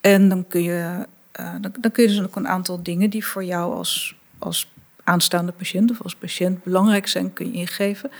En 0.00 0.28
dan 0.28 0.48
kun 0.48 0.62
je, 0.62 1.06
uh, 1.40 1.52
dan, 1.60 1.74
dan, 1.80 1.90
kun 1.90 2.02
je 2.02 2.08
dus 2.08 2.22
ook 2.22 2.36
een 2.36 2.48
aantal 2.48 2.82
dingen 2.82 3.10
die 3.10 3.24
voor 3.24 3.44
jou 3.44 3.74
als, 3.74 4.14
als 4.38 4.72
aanstaande 5.04 5.52
patiënt 5.52 5.90
of 5.90 6.02
als 6.02 6.14
patiënt 6.14 6.64
belangrijk 6.64 7.06
zijn, 7.06 7.32
kun 7.32 7.46
je 7.46 7.52
ingeven. 7.52 8.10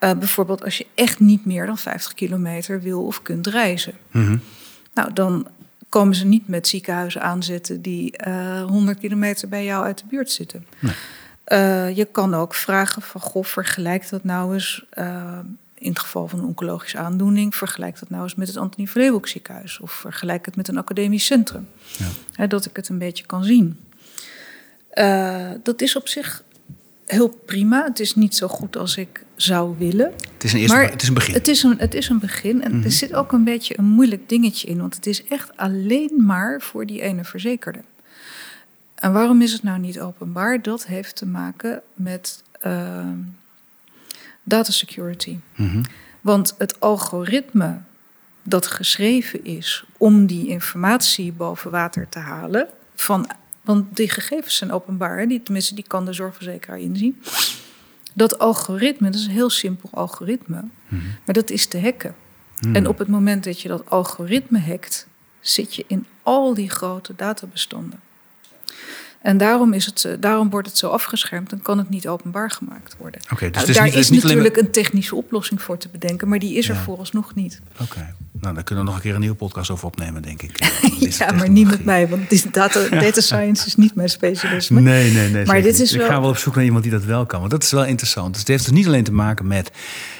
Uh, 0.00 0.12
bijvoorbeeld 0.12 0.64
als 0.64 0.78
je 0.78 0.86
echt 0.94 1.20
niet 1.20 1.44
meer 1.44 1.66
dan 1.66 1.78
50 1.78 2.14
kilometer 2.14 2.80
wil 2.80 3.06
of 3.06 3.22
kunt 3.22 3.46
reizen. 3.46 3.94
Mm 4.10 4.26
-hmm. 4.26 4.40
Nou, 4.94 5.12
dan 5.12 5.48
komen 5.88 6.14
ze 6.14 6.26
niet 6.26 6.48
met 6.48 6.68
ziekenhuizen 6.68 7.22
aanzetten 7.22 7.82
die 7.82 8.14
uh, 8.26 8.62
100 8.62 8.98
kilometer 8.98 9.48
bij 9.48 9.64
jou 9.64 9.84
uit 9.84 9.98
de 9.98 10.04
buurt 10.08 10.30
zitten. 10.30 10.66
Nee. 10.78 10.94
Uh, 11.52 11.96
je 11.96 12.04
kan 12.04 12.34
ook 12.34 12.54
vragen 12.54 13.02
van, 13.02 13.20
goh, 13.20 13.44
vergelijk 13.44 14.08
dat 14.08 14.24
nou 14.24 14.54
eens... 14.54 14.84
Uh, 14.98 15.38
in 15.78 15.88
het 15.88 15.98
geval 15.98 16.28
van 16.28 16.38
een 16.38 16.44
oncologische 16.44 16.98
aandoening... 16.98 17.54
vergelijk 17.54 17.98
dat 17.98 18.10
nou 18.10 18.22
eens 18.22 18.34
met 18.34 18.48
het 18.48 18.56
Antonie 18.56 18.90
van 18.90 19.00
Leeuwenhoek 19.00 19.28
ziekenhuis... 19.28 19.80
of 19.80 19.92
vergelijk 19.92 20.46
het 20.46 20.56
met 20.56 20.68
een 20.68 20.78
academisch 20.78 21.26
centrum. 21.26 21.68
Ja. 21.98 22.06
He, 22.32 22.46
dat 22.46 22.64
ik 22.64 22.76
het 22.76 22.88
een 22.88 22.98
beetje 22.98 23.26
kan 23.26 23.44
zien. 23.44 23.78
Uh, 24.94 25.50
dat 25.62 25.80
is 25.80 25.96
op 25.96 26.08
zich 26.08 26.42
heel 27.06 27.28
prima. 27.28 27.84
Het 27.84 28.00
is 28.00 28.14
niet 28.14 28.36
zo 28.36 28.48
goed 28.48 28.76
als 28.76 28.96
ik 28.96 29.24
zou 29.34 29.74
willen. 29.78 30.12
Het 30.32 30.44
is 30.44 30.52
een, 30.52 30.58
eerste, 30.58 30.76
maar 30.76 30.90
het 30.90 31.02
is 31.02 31.08
een 31.08 31.14
begin. 31.14 31.34
Het 31.34 31.48
is 31.48 31.62
een, 31.62 31.78
het 31.78 31.94
is 31.94 32.08
een 32.08 32.18
begin. 32.18 32.62
En 32.62 32.70
mm 32.70 32.76
-hmm. 32.76 32.84
er 32.84 32.92
zit 32.92 33.14
ook 33.14 33.32
een 33.32 33.44
beetje 33.44 33.78
een 33.78 33.84
moeilijk 33.84 34.28
dingetje 34.28 34.68
in. 34.68 34.78
Want 34.78 34.94
het 34.94 35.06
is 35.06 35.24
echt 35.24 35.56
alleen 35.56 36.12
maar 36.16 36.60
voor 36.60 36.86
die 36.86 37.00
ene 37.00 37.24
verzekerde. 37.24 37.80
En 38.96 39.12
waarom 39.12 39.42
is 39.42 39.52
het 39.52 39.62
nou 39.62 39.78
niet 39.78 40.00
openbaar? 40.00 40.62
Dat 40.62 40.86
heeft 40.86 41.16
te 41.16 41.26
maken 41.26 41.82
met 41.94 42.42
uh, 42.66 43.06
data 44.42 44.70
security. 44.70 45.38
Mm 45.54 45.68
-hmm. 45.68 45.82
Want 46.20 46.54
het 46.58 46.80
algoritme 46.80 47.78
dat 48.42 48.66
geschreven 48.66 49.44
is 49.44 49.84
om 49.96 50.26
die 50.26 50.46
informatie 50.46 51.32
boven 51.32 51.70
water 51.70 52.08
te 52.08 52.18
halen, 52.18 52.68
van, 52.94 53.30
want 53.60 53.96
die 53.96 54.10
gegevens 54.10 54.56
zijn 54.56 54.72
openbaar, 54.72 55.28
die, 55.28 55.42
tenminste 55.42 55.74
die 55.74 55.84
kan 55.86 56.04
de 56.04 56.12
zorgverzekeraar 56.12 56.78
inzien. 56.78 57.22
Dat 58.14 58.38
algoritme, 58.38 59.10
dat 59.10 59.20
is 59.20 59.26
een 59.26 59.32
heel 59.32 59.50
simpel 59.50 59.88
algoritme, 59.92 60.60
mm 60.60 60.70
-hmm. 60.88 61.00
maar 61.24 61.34
dat 61.34 61.50
is 61.50 61.66
te 61.66 61.80
hacken. 61.80 62.14
Mm. 62.60 62.74
En 62.74 62.88
op 62.88 62.98
het 62.98 63.08
moment 63.08 63.44
dat 63.44 63.60
je 63.60 63.68
dat 63.68 63.90
algoritme 63.90 64.58
hackt, 64.58 65.06
zit 65.40 65.74
je 65.74 65.84
in 65.86 66.06
al 66.22 66.54
die 66.54 66.70
grote 66.70 67.14
databestanden. 67.16 68.00
En 69.26 69.38
daarom, 69.38 69.72
is 69.72 69.86
het, 69.86 70.16
daarom 70.20 70.50
wordt 70.50 70.68
het 70.68 70.78
zo 70.78 70.88
afgeschermd 70.88 71.52
en 71.52 71.62
kan 71.62 71.78
het 71.78 71.88
niet 71.88 72.08
openbaar 72.08 72.50
gemaakt 72.50 72.96
worden. 72.98 73.20
Okay, 73.32 73.50
dus 73.50 73.56
nou, 73.58 73.68
is 73.70 73.76
daar 73.76 73.84
niet, 73.84 73.94
is 73.94 74.10
niet 74.10 74.22
natuurlijk 74.22 74.54
alleen... 74.54 74.66
een 74.66 74.72
technische 74.72 75.14
oplossing 75.14 75.62
voor 75.62 75.78
te 75.78 75.88
bedenken, 75.88 76.28
maar 76.28 76.38
die 76.38 76.54
is 76.54 76.68
er 76.68 76.74
Ja. 76.74 76.80
vooralsnog 76.82 77.34
niet. 77.34 77.60
Oké, 77.80 78.14
nou 78.40 78.54
dan 78.54 78.64
kunnen 78.64 78.84
we 78.84 78.90
nog 78.90 78.98
een 78.98 79.04
keer 79.04 79.14
een 79.14 79.20
nieuwe 79.20 79.36
podcast 79.36 79.70
over 79.70 79.86
opnemen, 79.86 80.22
denk 80.22 80.42
ik. 80.42 80.64
ja, 81.18 81.32
maar 81.32 81.48
niet 81.48 81.70
met 81.70 81.84
mij, 81.84 82.08
want 82.08 82.30
die 82.30 82.50
data, 82.50 82.88
data 82.88 83.20
science 83.20 83.66
is 83.66 83.74
niet 83.76 83.94
mijn 83.94 84.08
specialisme. 84.08 84.80
Nee, 84.80 85.12
nee, 85.12 85.28
nee. 85.30 85.44
Maar 85.44 85.62
dit 85.62 85.80
is 85.80 85.92
Ik 85.92 85.98
wel- 85.98 86.08
ga 86.08 86.20
wel 86.20 86.30
op 86.30 86.36
zoek 86.36 86.54
naar 86.54 86.64
iemand 86.64 86.82
die 86.82 86.92
dat 86.92 87.04
wel 87.04 87.26
kan. 87.26 87.38
Want 87.38 87.50
dat 87.50 87.62
is 87.62 87.70
wel 87.70 87.84
interessant. 87.84 88.30
Dus 88.30 88.38
het 88.38 88.48
heeft 88.48 88.64
dus 88.64 88.72
niet 88.72 88.86
alleen 88.86 89.04
te 89.04 89.12
maken 89.12 89.46
met... 89.46 89.70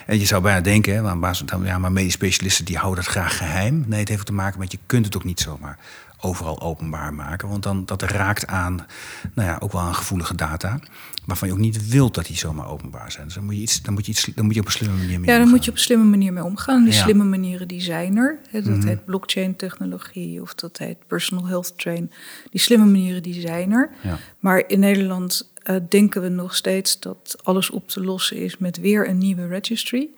En 0.07 0.19
je 0.19 0.27
zou 0.27 0.43
bijna 0.43 0.61
denken, 0.61 0.95
hè, 0.95 1.03
van, 1.47 1.65
ja, 1.65 1.79
maar 1.79 1.93
medisch 1.93 2.13
specialisten 2.13 2.65
die 2.65 2.77
houden 2.77 3.05
dat 3.05 3.13
graag 3.13 3.37
geheim. 3.37 3.85
Nee, 3.87 4.01
het 4.01 4.09
heeft 4.09 4.27
te 4.27 4.33
maken 4.33 4.59
met 4.59 4.73
je 4.73 4.79
kunt 4.87 5.05
het 5.05 5.17
ook 5.17 5.25
niet 5.25 5.41
zomaar 5.41 5.79
overal 6.27 6.61
openbaar 6.61 7.14
maken. 7.14 7.49
Want 7.49 7.62
dan 7.62 7.85
dat 7.85 8.03
raakt 8.03 8.47
aan, 8.47 8.87
nou 9.35 9.49
ja, 9.49 9.57
ook 9.61 9.72
wel 9.72 9.81
aan 9.81 9.95
gevoelige 9.95 10.35
data. 10.35 10.79
Waarvan 11.24 11.49
je 11.49 11.55
ook 11.55 11.61
niet 11.61 11.89
wilt 11.89 12.14
dat 12.14 12.27
die 12.27 12.37
zomaar 12.37 12.68
openbaar 12.68 13.12
zijn. 13.12 13.24
Dus 13.24 13.35
dan 13.35 13.45
moet 13.45 13.55
je, 13.55 13.61
iets, 13.61 13.83
dan 13.83 13.95
moet 13.95 14.07
je, 14.07 14.12
iets, 14.12 14.24
dan 14.35 14.45
moet 14.45 14.55
je 14.55 14.61
op 14.61 14.66
een 14.66 14.72
slimme 14.72 14.97
manier 14.97 15.20
mee 15.20 15.29
Ja, 15.31 15.35
omgaan. 15.37 15.51
moet 15.51 15.64
je 15.64 15.70
op 15.70 15.77
een 15.77 15.83
slimme 15.83 16.05
manier 16.05 16.33
mee 16.33 16.45
omgaan. 16.45 16.85
Die 16.85 16.93
Ja. 16.93 17.03
slimme 17.03 17.24
manieren 17.24 17.68
die 17.68 17.81
zijn 17.81 18.16
er. 18.16 18.39
Hè, 18.51 18.62
Dat 18.62 18.77
Mhm. 18.77 18.87
heet 18.87 19.05
blockchain 19.05 19.57
technologie 19.57 20.43
of 20.43 20.55
dat 20.55 20.79
heet 20.79 20.97
personal 21.07 21.47
health 21.47 21.79
train. 21.79 22.11
Die 22.51 22.61
slimme 22.61 22.87
manieren 22.87 23.22
die 23.22 23.41
zijn 23.41 23.72
er. 23.72 23.91
Ja. 24.03 24.18
Maar 24.39 24.64
in 24.66 24.79
Nederland 24.81 25.55
eh, 25.62 25.77
denken 25.89 26.22
we 26.22 26.29
nog 26.29 26.57
steeds 26.57 27.01
dat 27.01 27.37
alles 27.43 27.70
op 27.70 27.89
te 27.89 28.01
lossen 28.05 28.37
is 28.37 28.59
met 28.59 28.81
weer 28.81 29.09
een 29.09 29.18
nieuwe 29.18 29.47
registry. 29.47 30.09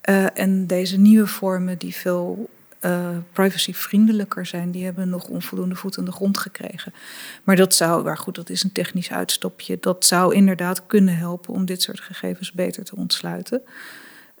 Eh, 0.00 0.38
en 0.38 0.66
deze 0.66 0.98
nieuwe 0.98 1.26
vormen 1.26 1.78
die 1.78 1.94
veel 1.94 2.50
eh, 2.80 3.08
privacyvriendelijker 3.32 4.46
zijn, 4.46 4.70
die 4.70 4.84
hebben 4.84 5.08
nog 5.08 5.28
onvoldoende 5.28 5.74
voet 5.74 5.98
aan 5.98 6.04
de 6.04 6.12
grond 6.12 6.38
gekregen. 6.38 6.94
Maar 7.44 7.56
dat 7.56 7.74
zou, 7.74 8.04
maar 8.04 8.18
goed, 8.18 8.34
dat 8.34 8.50
is 8.50 8.62
een 8.62 8.72
technisch 8.72 9.10
uitstopje. 9.12 9.78
Dat 9.80 10.04
zou 10.04 10.34
inderdaad 10.34 10.86
kunnen 10.86 11.16
helpen 11.16 11.54
om 11.54 11.64
dit 11.64 11.82
soort 11.82 12.00
gegevens 12.00 12.52
beter 12.52 12.84
te 12.84 12.96
ontsluiten. 12.96 13.62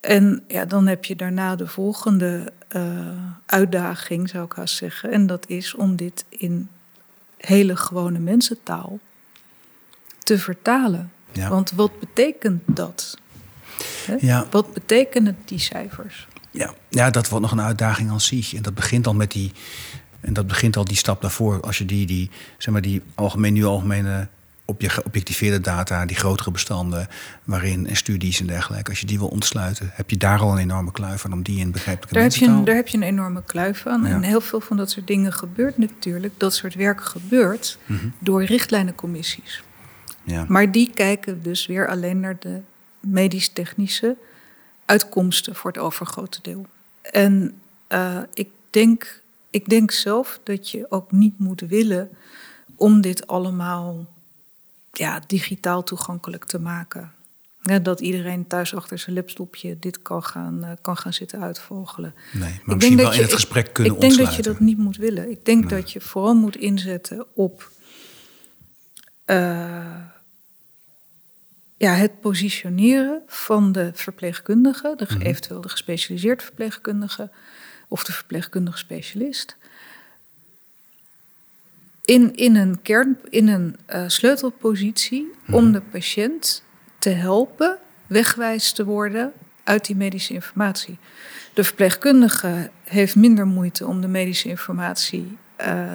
En 0.00 0.44
ja, 0.48 0.64
dan 0.64 0.86
heb 0.86 1.04
je 1.04 1.16
daarna 1.16 1.56
de 1.56 1.66
volgende 1.66 2.52
eh, 2.68 3.08
uitdaging, 3.46 4.28
zou 4.28 4.44
ik 4.44 4.52
haast 4.52 4.76
zeggen. 4.76 5.10
En 5.10 5.26
dat 5.26 5.48
is 5.48 5.74
om 5.74 5.96
dit 5.96 6.24
in 6.28 6.68
hele 7.36 7.76
gewone 7.76 8.18
mensentaal 8.18 8.98
te 10.18 10.38
vertalen. 10.38 11.12
Ja. 11.32 11.48
Want 11.48 11.70
wat 11.70 11.98
betekent 12.00 12.62
dat? 12.66 13.18
Ja. 14.20 14.46
Wat 14.50 14.72
betekenen 14.72 15.36
die 15.44 15.58
cijfers? 15.58 16.26
Ja, 16.56 16.74
ja, 16.88 17.10
dat 17.10 17.28
wordt 17.28 17.44
nog 17.44 17.52
een 17.52 17.60
uitdaging 17.60 18.10
aan 18.10 18.20
zich. 18.20 18.54
En 18.54 18.62
dat 18.62 18.74
begint 18.74 19.06
al 19.06 19.14
met 19.14 19.30
die. 19.32 19.52
En 20.20 20.32
dat 20.32 20.46
begint 20.46 20.76
al 20.76 20.84
die 20.84 20.96
stap 20.96 21.20
daarvoor. 21.22 21.60
Als 21.60 21.78
je 21.78 21.84
die, 21.84 22.06
die, 22.06 22.30
zeg 22.58 22.72
maar, 22.72 22.82
die 22.82 23.02
algemeen, 23.14 23.52
nu 23.52 23.64
algemene 23.64 24.28
obje- 24.64 24.88
geobjectiveerde 24.88 25.60
data, 25.60 26.06
die 26.06 26.16
grotere 26.16 26.50
bestanden, 26.50 27.08
waarin 27.44 27.86
en 27.86 27.96
studies 27.96 28.40
en 28.40 28.46
dergelijke, 28.46 28.90
als 28.90 29.00
je 29.00 29.06
die 29.06 29.18
wil 29.18 29.28
ontsluiten, 29.28 29.90
heb 29.94 30.10
je 30.10 30.16
daar 30.16 30.38
al 30.38 30.52
een 30.52 30.58
enorme 30.58 30.92
kluif 30.92 31.24
aan 31.24 31.32
om 31.32 31.42
die 31.42 31.58
in 31.58 31.70
begrijpelijke 31.70 32.14
Daar 32.14 32.22
heb, 32.22 32.32
je 32.32 32.46
een, 32.46 32.64
daar 32.64 32.74
heb 32.74 32.88
je 32.88 32.96
een 32.96 33.02
enorme 33.02 33.42
kluif 33.46 33.86
aan. 33.86 34.02
Ja. 34.02 34.08
En 34.08 34.22
heel 34.22 34.40
veel 34.40 34.60
van 34.60 34.76
dat 34.76 34.90
soort 34.90 35.06
dingen 35.06 35.32
gebeurt 35.32 35.78
natuurlijk. 35.78 36.34
Dat 36.36 36.54
soort 36.54 36.74
werk 36.74 37.04
gebeurt 37.04 37.78
Mhm. 37.86 38.06
door 38.18 38.44
richtlijnencommissies. 38.44 39.62
Ja. 40.24 40.44
Maar 40.48 40.72
die 40.72 40.90
kijken 40.94 41.42
dus 41.42 41.66
weer 41.66 41.88
alleen 41.88 42.20
naar 42.20 42.36
de 42.40 42.60
medisch-technische 43.00 44.16
uitkomsten 44.86 45.54
voor 45.54 45.70
het 45.70 45.80
overgrote 45.80 46.38
deel. 46.42 46.66
En 47.02 47.60
eh, 47.86 48.18
ik, 48.34 48.48
denk, 48.70 49.22
ik 49.50 49.68
denk 49.68 49.90
zelf 49.90 50.40
dat 50.42 50.70
je 50.70 50.86
ook 50.88 51.12
niet 51.12 51.38
moet 51.38 51.60
willen 51.60 52.10
om 52.76 53.00
dit 53.00 53.26
allemaal 53.26 54.06
ja, 54.92 55.20
digitaal 55.26 55.82
toegankelijk 55.82 56.44
te 56.44 56.58
maken. 56.58 57.10
Ja, 57.62 57.78
dat 57.78 58.00
iedereen 58.00 58.46
thuis 58.46 58.74
achter 58.74 58.98
zijn 58.98 59.16
laptopje 59.16 59.78
dit 59.78 60.02
kan 60.02 60.22
gaan, 60.22 60.64
eh, 60.64 60.70
kan 60.80 60.96
gaan 60.96 61.12
zitten 61.12 61.42
uitvogelen. 61.42 62.14
Nee, 62.32 62.40
maar 62.40 62.50
Ik 62.50 62.66
misschien 62.66 62.80
denk 62.96 62.96
wel 62.96 63.06
dat 63.06 63.14
in 63.14 63.22
het 63.22 63.32
gesprek 63.32 63.72
kunnen 63.72 63.94
Ik 63.94 64.00
denk 64.00 64.16
dat 64.16 64.34
je 64.34 64.42
dat 64.42 64.60
niet 64.60 64.78
moet 64.78 64.96
willen. 64.96 65.30
Ik 65.30 65.44
denk 65.44 65.70
Nee. 65.70 65.80
dat 65.80 65.92
je 65.92 66.00
vooral 66.00 66.34
moet 66.34 66.56
inzetten 66.56 67.26
op 67.34 67.70
eh, 69.24 69.96
ja, 71.76 71.92
het 71.94 72.20
positioneren 72.20 73.22
van 73.26 73.72
de 73.72 73.90
verpleegkundige, 73.94 74.94
de, 74.96 75.06
Mhm. 75.10 75.20
eventueel 75.20 75.60
de 75.60 75.68
gespecialiseerd 75.68 76.42
verpleegkundige 76.42 77.30
of 77.88 78.04
de 78.04 78.12
verpleegkundige 78.12 78.78
specialist. 78.78 79.56
In, 82.04 82.34
in 82.36 82.56
een, 82.56 82.82
kern, 82.82 83.18
in 83.28 83.48
een 83.48 83.76
eh, 83.86 84.04
sleutelpositie 84.06 85.30
om 85.50 85.62
Mhm. 85.64 85.72
de 85.72 85.80
patiënt 85.80 86.62
te 86.98 87.08
helpen 87.10 87.78
wegwijs 88.06 88.72
te 88.72 88.84
worden 88.84 89.32
uit 89.64 89.86
die 89.86 89.96
medische 89.96 90.32
informatie. 90.32 90.98
De 91.54 91.64
verpleegkundige 91.64 92.70
heeft 92.84 93.16
minder 93.16 93.46
moeite 93.46 93.86
om 93.86 94.00
de 94.00 94.08
medische 94.08 94.48
informatie 94.48 95.36
eh, 95.56 95.92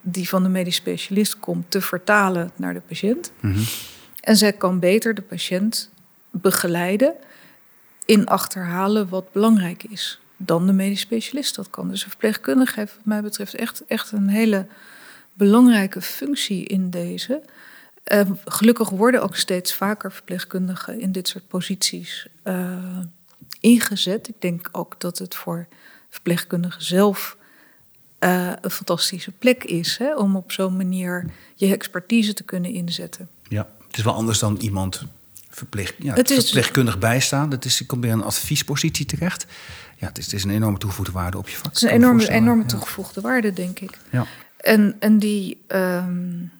die 0.00 0.28
van 0.28 0.42
de 0.42 0.48
medisch 0.48 0.74
specialist 0.76 1.38
komt 1.38 1.70
te 1.70 1.80
vertalen 1.80 2.50
naar 2.56 2.74
de 2.74 2.80
patiënt. 2.80 3.32
Mhm. 3.40 3.60
En 4.24 4.36
zij 4.36 4.52
kan 4.52 4.78
beter 4.78 5.14
de 5.14 5.22
patiënt 5.22 5.90
begeleiden 6.30 7.14
in 8.04 8.26
achterhalen 8.26 9.08
wat 9.08 9.32
belangrijk 9.32 9.82
is 9.82 10.20
dan 10.36 10.66
de 10.66 10.72
medisch 10.72 11.00
specialist 11.00 11.54
dat 11.54 11.70
kan. 11.70 11.88
Dus 11.88 12.04
een 12.04 12.10
verpleegkundige 12.10 12.80
heeft 12.80 12.94
wat 12.94 13.04
mij 13.04 13.22
betreft 13.22 13.54
echt, 13.54 13.84
echt 13.86 14.12
een 14.12 14.28
hele 14.28 14.66
belangrijke 15.32 16.00
functie 16.00 16.66
in 16.66 16.90
deze. 16.90 17.42
Uh, 18.12 18.20
gelukkig 18.44 18.88
worden 18.88 19.22
ook 19.22 19.36
steeds 19.36 19.74
vaker 19.74 20.12
verpleegkundigen 20.12 21.00
in 21.00 21.12
dit 21.12 21.28
soort 21.28 21.48
posities 21.48 22.26
uh, 22.44 22.98
ingezet. 23.60 24.28
Ik 24.28 24.40
denk 24.40 24.68
ook 24.72 25.00
dat 25.00 25.18
het 25.18 25.34
voor 25.34 25.66
verpleegkundigen 26.08 26.84
zelf 26.84 27.36
uh, 28.20 28.52
een 28.60 28.70
fantastische 28.70 29.30
plek 29.30 29.64
is 29.64 29.96
hè, 29.96 30.16
om 30.16 30.36
op 30.36 30.52
zo'n 30.52 30.76
manier 30.76 31.30
je 31.54 31.72
expertise 31.72 32.34
te 32.34 32.42
kunnen 32.42 32.70
inzetten. 32.70 33.28
Ja, 33.48 33.68
het 33.94 34.04
is 34.04 34.10
wel 34.10 34.18
anders 34.18 34.38
dan 34.38 34.56
iemand 34.56 35.02
verpleeg, 35.48 35.94
ja, 35.98 36.14
het 36.14 36.30
is, 36.30 36.44
verpleegkundig 36.44 36.98
bijstaan. 36.98 37.50
Dat 37.50 37.64
is, 37.64 37.78
je 37.78 37.86
komt 37.86 38.02
weer 38.02 38.12
een 38.12 38.22
adviespositie 38.22 39.06
terecht. 39.06 39.46
Ja, 39.98 40.06
het 40.06 40.18
is, 40.18 40.24
het 40.24 40.34
is 40.34 40.44
een 40.44 40.50
enorme 40.50 40.78
toegevoegde 40.78 41.12
waarde 41.12 41.38
op 41.38 41.48
je 41.48 41.56
vak. 41.56 41.64
Het 41.64 41.76
is 41.76 41.82
een 41.82 41.88
enorme, 41.88 42.28
enorme 42.28 42.66
toegevoegde 42.66 43.20
waarde, 43.20 43.52
denk 43.52 43.80
ik. 43.80 43.98
Ja. 44.10 44.26
En, 44.56 44.96
en 44.98 45.18
die, 45.18 45.64
um, 45.68 46.52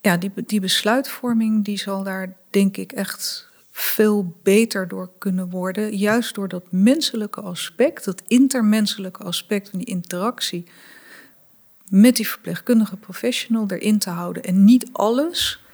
ja, 0.00 0.16
die, 0.16 0.32
die 0.34 0.60
besluitvorming 0.60 1.64
die 1.64 1.78
zal 1.78 2.02
daar 2.02 2.36
denk 2.50 2.76
ik 2.76 2.92
echt 2.92 3.48
veel 3.72 4.36
beter 4.42 4.88
door 4.88 5.10
kunnen 5.18 5.50
worden. 5.50 5.96
Juist 5.96 6.34
door 6.34 6.48
dat 6.48 6.64
menselijke 6.70 7.40
aspect, 7.40 8.04
dat 8.04 8.22
intermenselijke 8.26 9.22
aspect 9.22 9.68
van 9.68 9.78
die 9.78 9.88
interactie 9.88 10.66
met 11.90 12.16
die 12.16 12.28
verpleegkundige 12.28 12.96
professional 12.96 13.64
erin 13.68 13.98
te 13.98 14.10
houden. 14.10 14.42
En 14.42 14.64
niet 14.64 14.88
alles 14.92 15.64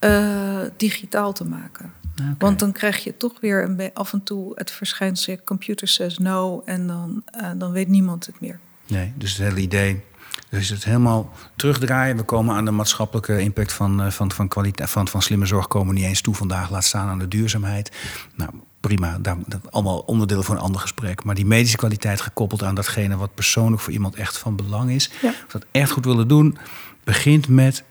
uh, 0.00 0.58
digitaal 0.76 1.32
te 1.32 1.44
maken. 1.44 1.92
Want 2.38 2.58
dan 2.58 2.72
krijg 2.72 3.04
je 3.04 3.16
toch 3.16 3.40
weer 3.40 3.64
een 3.64 3.90
af 3.94 4.12
en 4.12 4.22
toe 4.22 4.52
het 4.54 4.70
verschijnsel 4.70 5.36
computer 5.44 5.88
says 5.88 6.18
no 6.18 6.62
en 6.64 6.86
dan, 6.86 7.22
uh, 7.40 7.50
dan 7.56 7.72
weet 7.72 7.88
niemand 7.88 8.26
het 8.26 8.40
meer. 8.40 8.58
Nee, 8.86 9.12
dus 9.16 9.36
het 9.36 9.48
hele 9.48 9.60
idee 9.60 10.02
dus 10.58 10.68
het 10.68 10.84
helemaal 10.84 11.32
terugdraaien. 11.56 12.16
We 12.16 12.22
komen 12.22 12.54
aan 12.54 12.64
de 12.64 12.70
maatschappelijke 12.70 13.40
impact 13.40 13.72
van, 13.72 14.02
eh, 14.02 14.10
van, 14.10 14.32
van, 14.32 14.48
kwaliteit, 14.48 14.90
van, 14.90 15.08
van 15.08 15.22
slimme 15.22 15.46
zorg 15.46 15.68
komen 15.68 15.94
niet 15.94 16.04
eens 16.04 16.20
toe 16.20 16.34
vandaag. 16.34 16.70
Laat 16.70 16.84
staan 16.84 17.08
aan 17.08 17.18
de 17.18 17.28
duurzaamheid. 17.28 17.92
Nou, 18.34 18.50
prima. 18.82 19.18
Dat 19.20 19.38
allemaal 19.70 19.98
onderdeel 19.98 20.42
van 20.42 20.56
een 20.56 20.62
ander 20.62 20.80
gesprek. 20.80 21.24
Maar 21.24 21.34
die 21.34 21.46
medische 21.46 21.76
kwaliteit 21.76 22.20
gekoppeld 22.20 22.62
aan 22.62 22.74
datgene 22.74 23.16
wat 23.16 23.34
persoonlijk 23.34 23.82
voor 23.82 23.92
iemand 23.92 24.14
echt 24.14 24.38
van 24.38 24.56
belang 24.56 24.90
is. 24.90 25.10
Ja. 25.22 25.28
Als 25.28 25.36
we 25.52 25.58
dat 25.58 25.66
echt 25.70 25.90
goed 25.90 26.04
willen 26.04 26.28
doen, 26.28 26.58
begint 27.04 27.48
met 27.48 27.84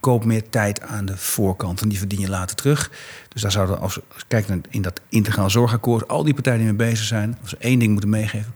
koop 0.00 0.24
meer 0.24 0.48
tijd 0.48 0.80
aan 0.80 1.04
de 1.04 1.16
voorkant. 1.16 1.80
En 1.80 1.88
die 1.88 1.98
verdien 1.98 2.20
je 2.20 2.28
later 2.28 2.56
terug. 2.56 2.90
Dus 3.28 3.42
daar 3.42 3.50
zouden, 3.50 3.80
als 3.80 3.94
we 3.94 4.02
kijken 4.28 4.62
in 4.68 4.82
dat 4.82 5.00
integraal 5.08 5.50
zorgakkoord, 5.50 6.08
al 6.08 6.24
die 6.24 6.34
partijen 6.34 6.58
die 6.58 6.68
mee 6.68 6.88
bezig 6.88 7.06
zijn, 7.06 7.38
als 7.42 7.50
we 7.50 7.56
één 7.56 7.78
ding 7.78 7.90
moeten 7.92 8.10
meegeven. 8.10 8.54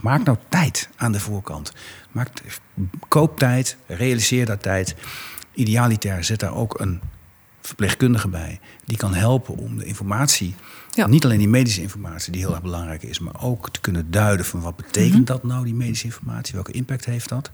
Maak 0.00 0.24
nou 0.24 0.38
tijd 0.48 0.88
aan 0.96 1.12
de 1.12 1.20
voorkant. 1.20 1.72
Maak, 2.12 2.30
koop 3.08 3.38
tijd, 3.38 3.76
realiseer 3.86 4.46
dat 4.46 4.62
tijd. 4.62 4.94
Idealitair 5.52 6.24
zet 6.24 6.40
daar 6.40 6.54
ook 6.54 6.80
een 6.80 7.00
verpleegkundige 7.68 8.28
bij. 8.28 8.60
Die 8.84 8.96
kan 8.96 9.14
helpen 9.14 9.56
om 9.56 9.78
de 9.78 9.84
informatie, 9.84 10.54
niet 11.06 11.24
alleen 11.24 11.38
die 11.38 11.48
medische 11.48 11.82
informatie 11.82 12.32
die 12.32 12.40
heel 12.40 12.50
erg 12.50 12.62
belangrijk 12.62 13.02
is, 13.02 13.18
maar 13.18 13.42
ook 13.42 13.70
te 13.70 13.80
kunnen 13.80 14.10
duiden 14.10 14.46
van 14.46 14.60
wat 14.60 14.76
betekent 14.76 15.12
mhm. 15.12 15.24
dat 15.24 15.42
nou, 15.42 15.64
die 15.64 15.74
medische 15.74 16.04
informatie, 16.04 16.54
welke 16.54 16.72
impact 16.72 17.04
heeft 17.04 17.28
dat. 17.28 17.50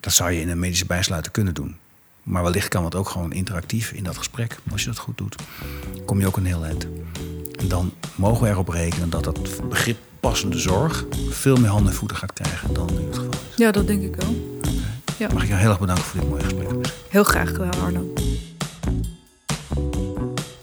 Dat 0.00 0.12
zou 0.12 0.30
je 0.30 0.40
in 0.40 0.48
een 0.48 0.58
medische 0.58 0.86
bijsluiter 0.86 1.32
kunnen 1.32 1.54
doen. 1.54 1.76
Maar 2.22 2.42
wellicht 2.42 2.68
kan 2.68 2.84
het 2.84 2.94
ook 2.94 3.08
gewoon 3.08 3.32
interactief 3.32 3.92
in 3.92 4.04
dat 4.04 4.16
gesprek. 4.16 4.58
Als 4.70 4.80
je 4.80 4.86
dat 4.86 4.98
goed 4.98 5.18
doet, 5.18 5.36
kom 6.04 6.20
je 6.20 6.26
ook 6.26 6.36
een 6.36 6.46
heel 6.46 6.64
eind. 6.64 6.86
En 7.58 7.68
dan 7.68 7.92
mogen 8.14 8.42
we 8.42 8.48
erop 8.48 8.68
rekenen 8.68 9.10
dat 9.10 9.24
dat 9.24 9.68
begrip 9.68 9.98
passende 10.20 10.58
zorg 10.58 11.04
veel 11.30 11.56
meer 11.56 11.70
handen 11.70 11.92
en 11.92 11.98
voeten 11.98 12.16
gaat 12.16 12.32
krijgen 12.32 12.74
dan 12.74 12.88
nu 12.92 13.06
het 13.06 13.16
geval 13.16 13.32
is. 13.32 13.56
Ja, 13.56 13.72
dat 13.72 13.86
denk 13.86 14.02
ik 14.02 14.16
wel. 14.16 14.60
Ja. 15.18 15.28
Mag 15.32 15.42
ik 15.42 15.48
jou 15.48 15.60
heel 15.60 15.70
erg 15.70 15.78
bedanken 15.78 16.04
voor 16.04 16.20
dit 16.20 16.28
mooie 16.28 16.42
gesprek. 16.42 16.94
Heel 17.08 17.24
graag 17.24 17.48
gedaan, 17.48 17.80
Arno. 17.80 18.12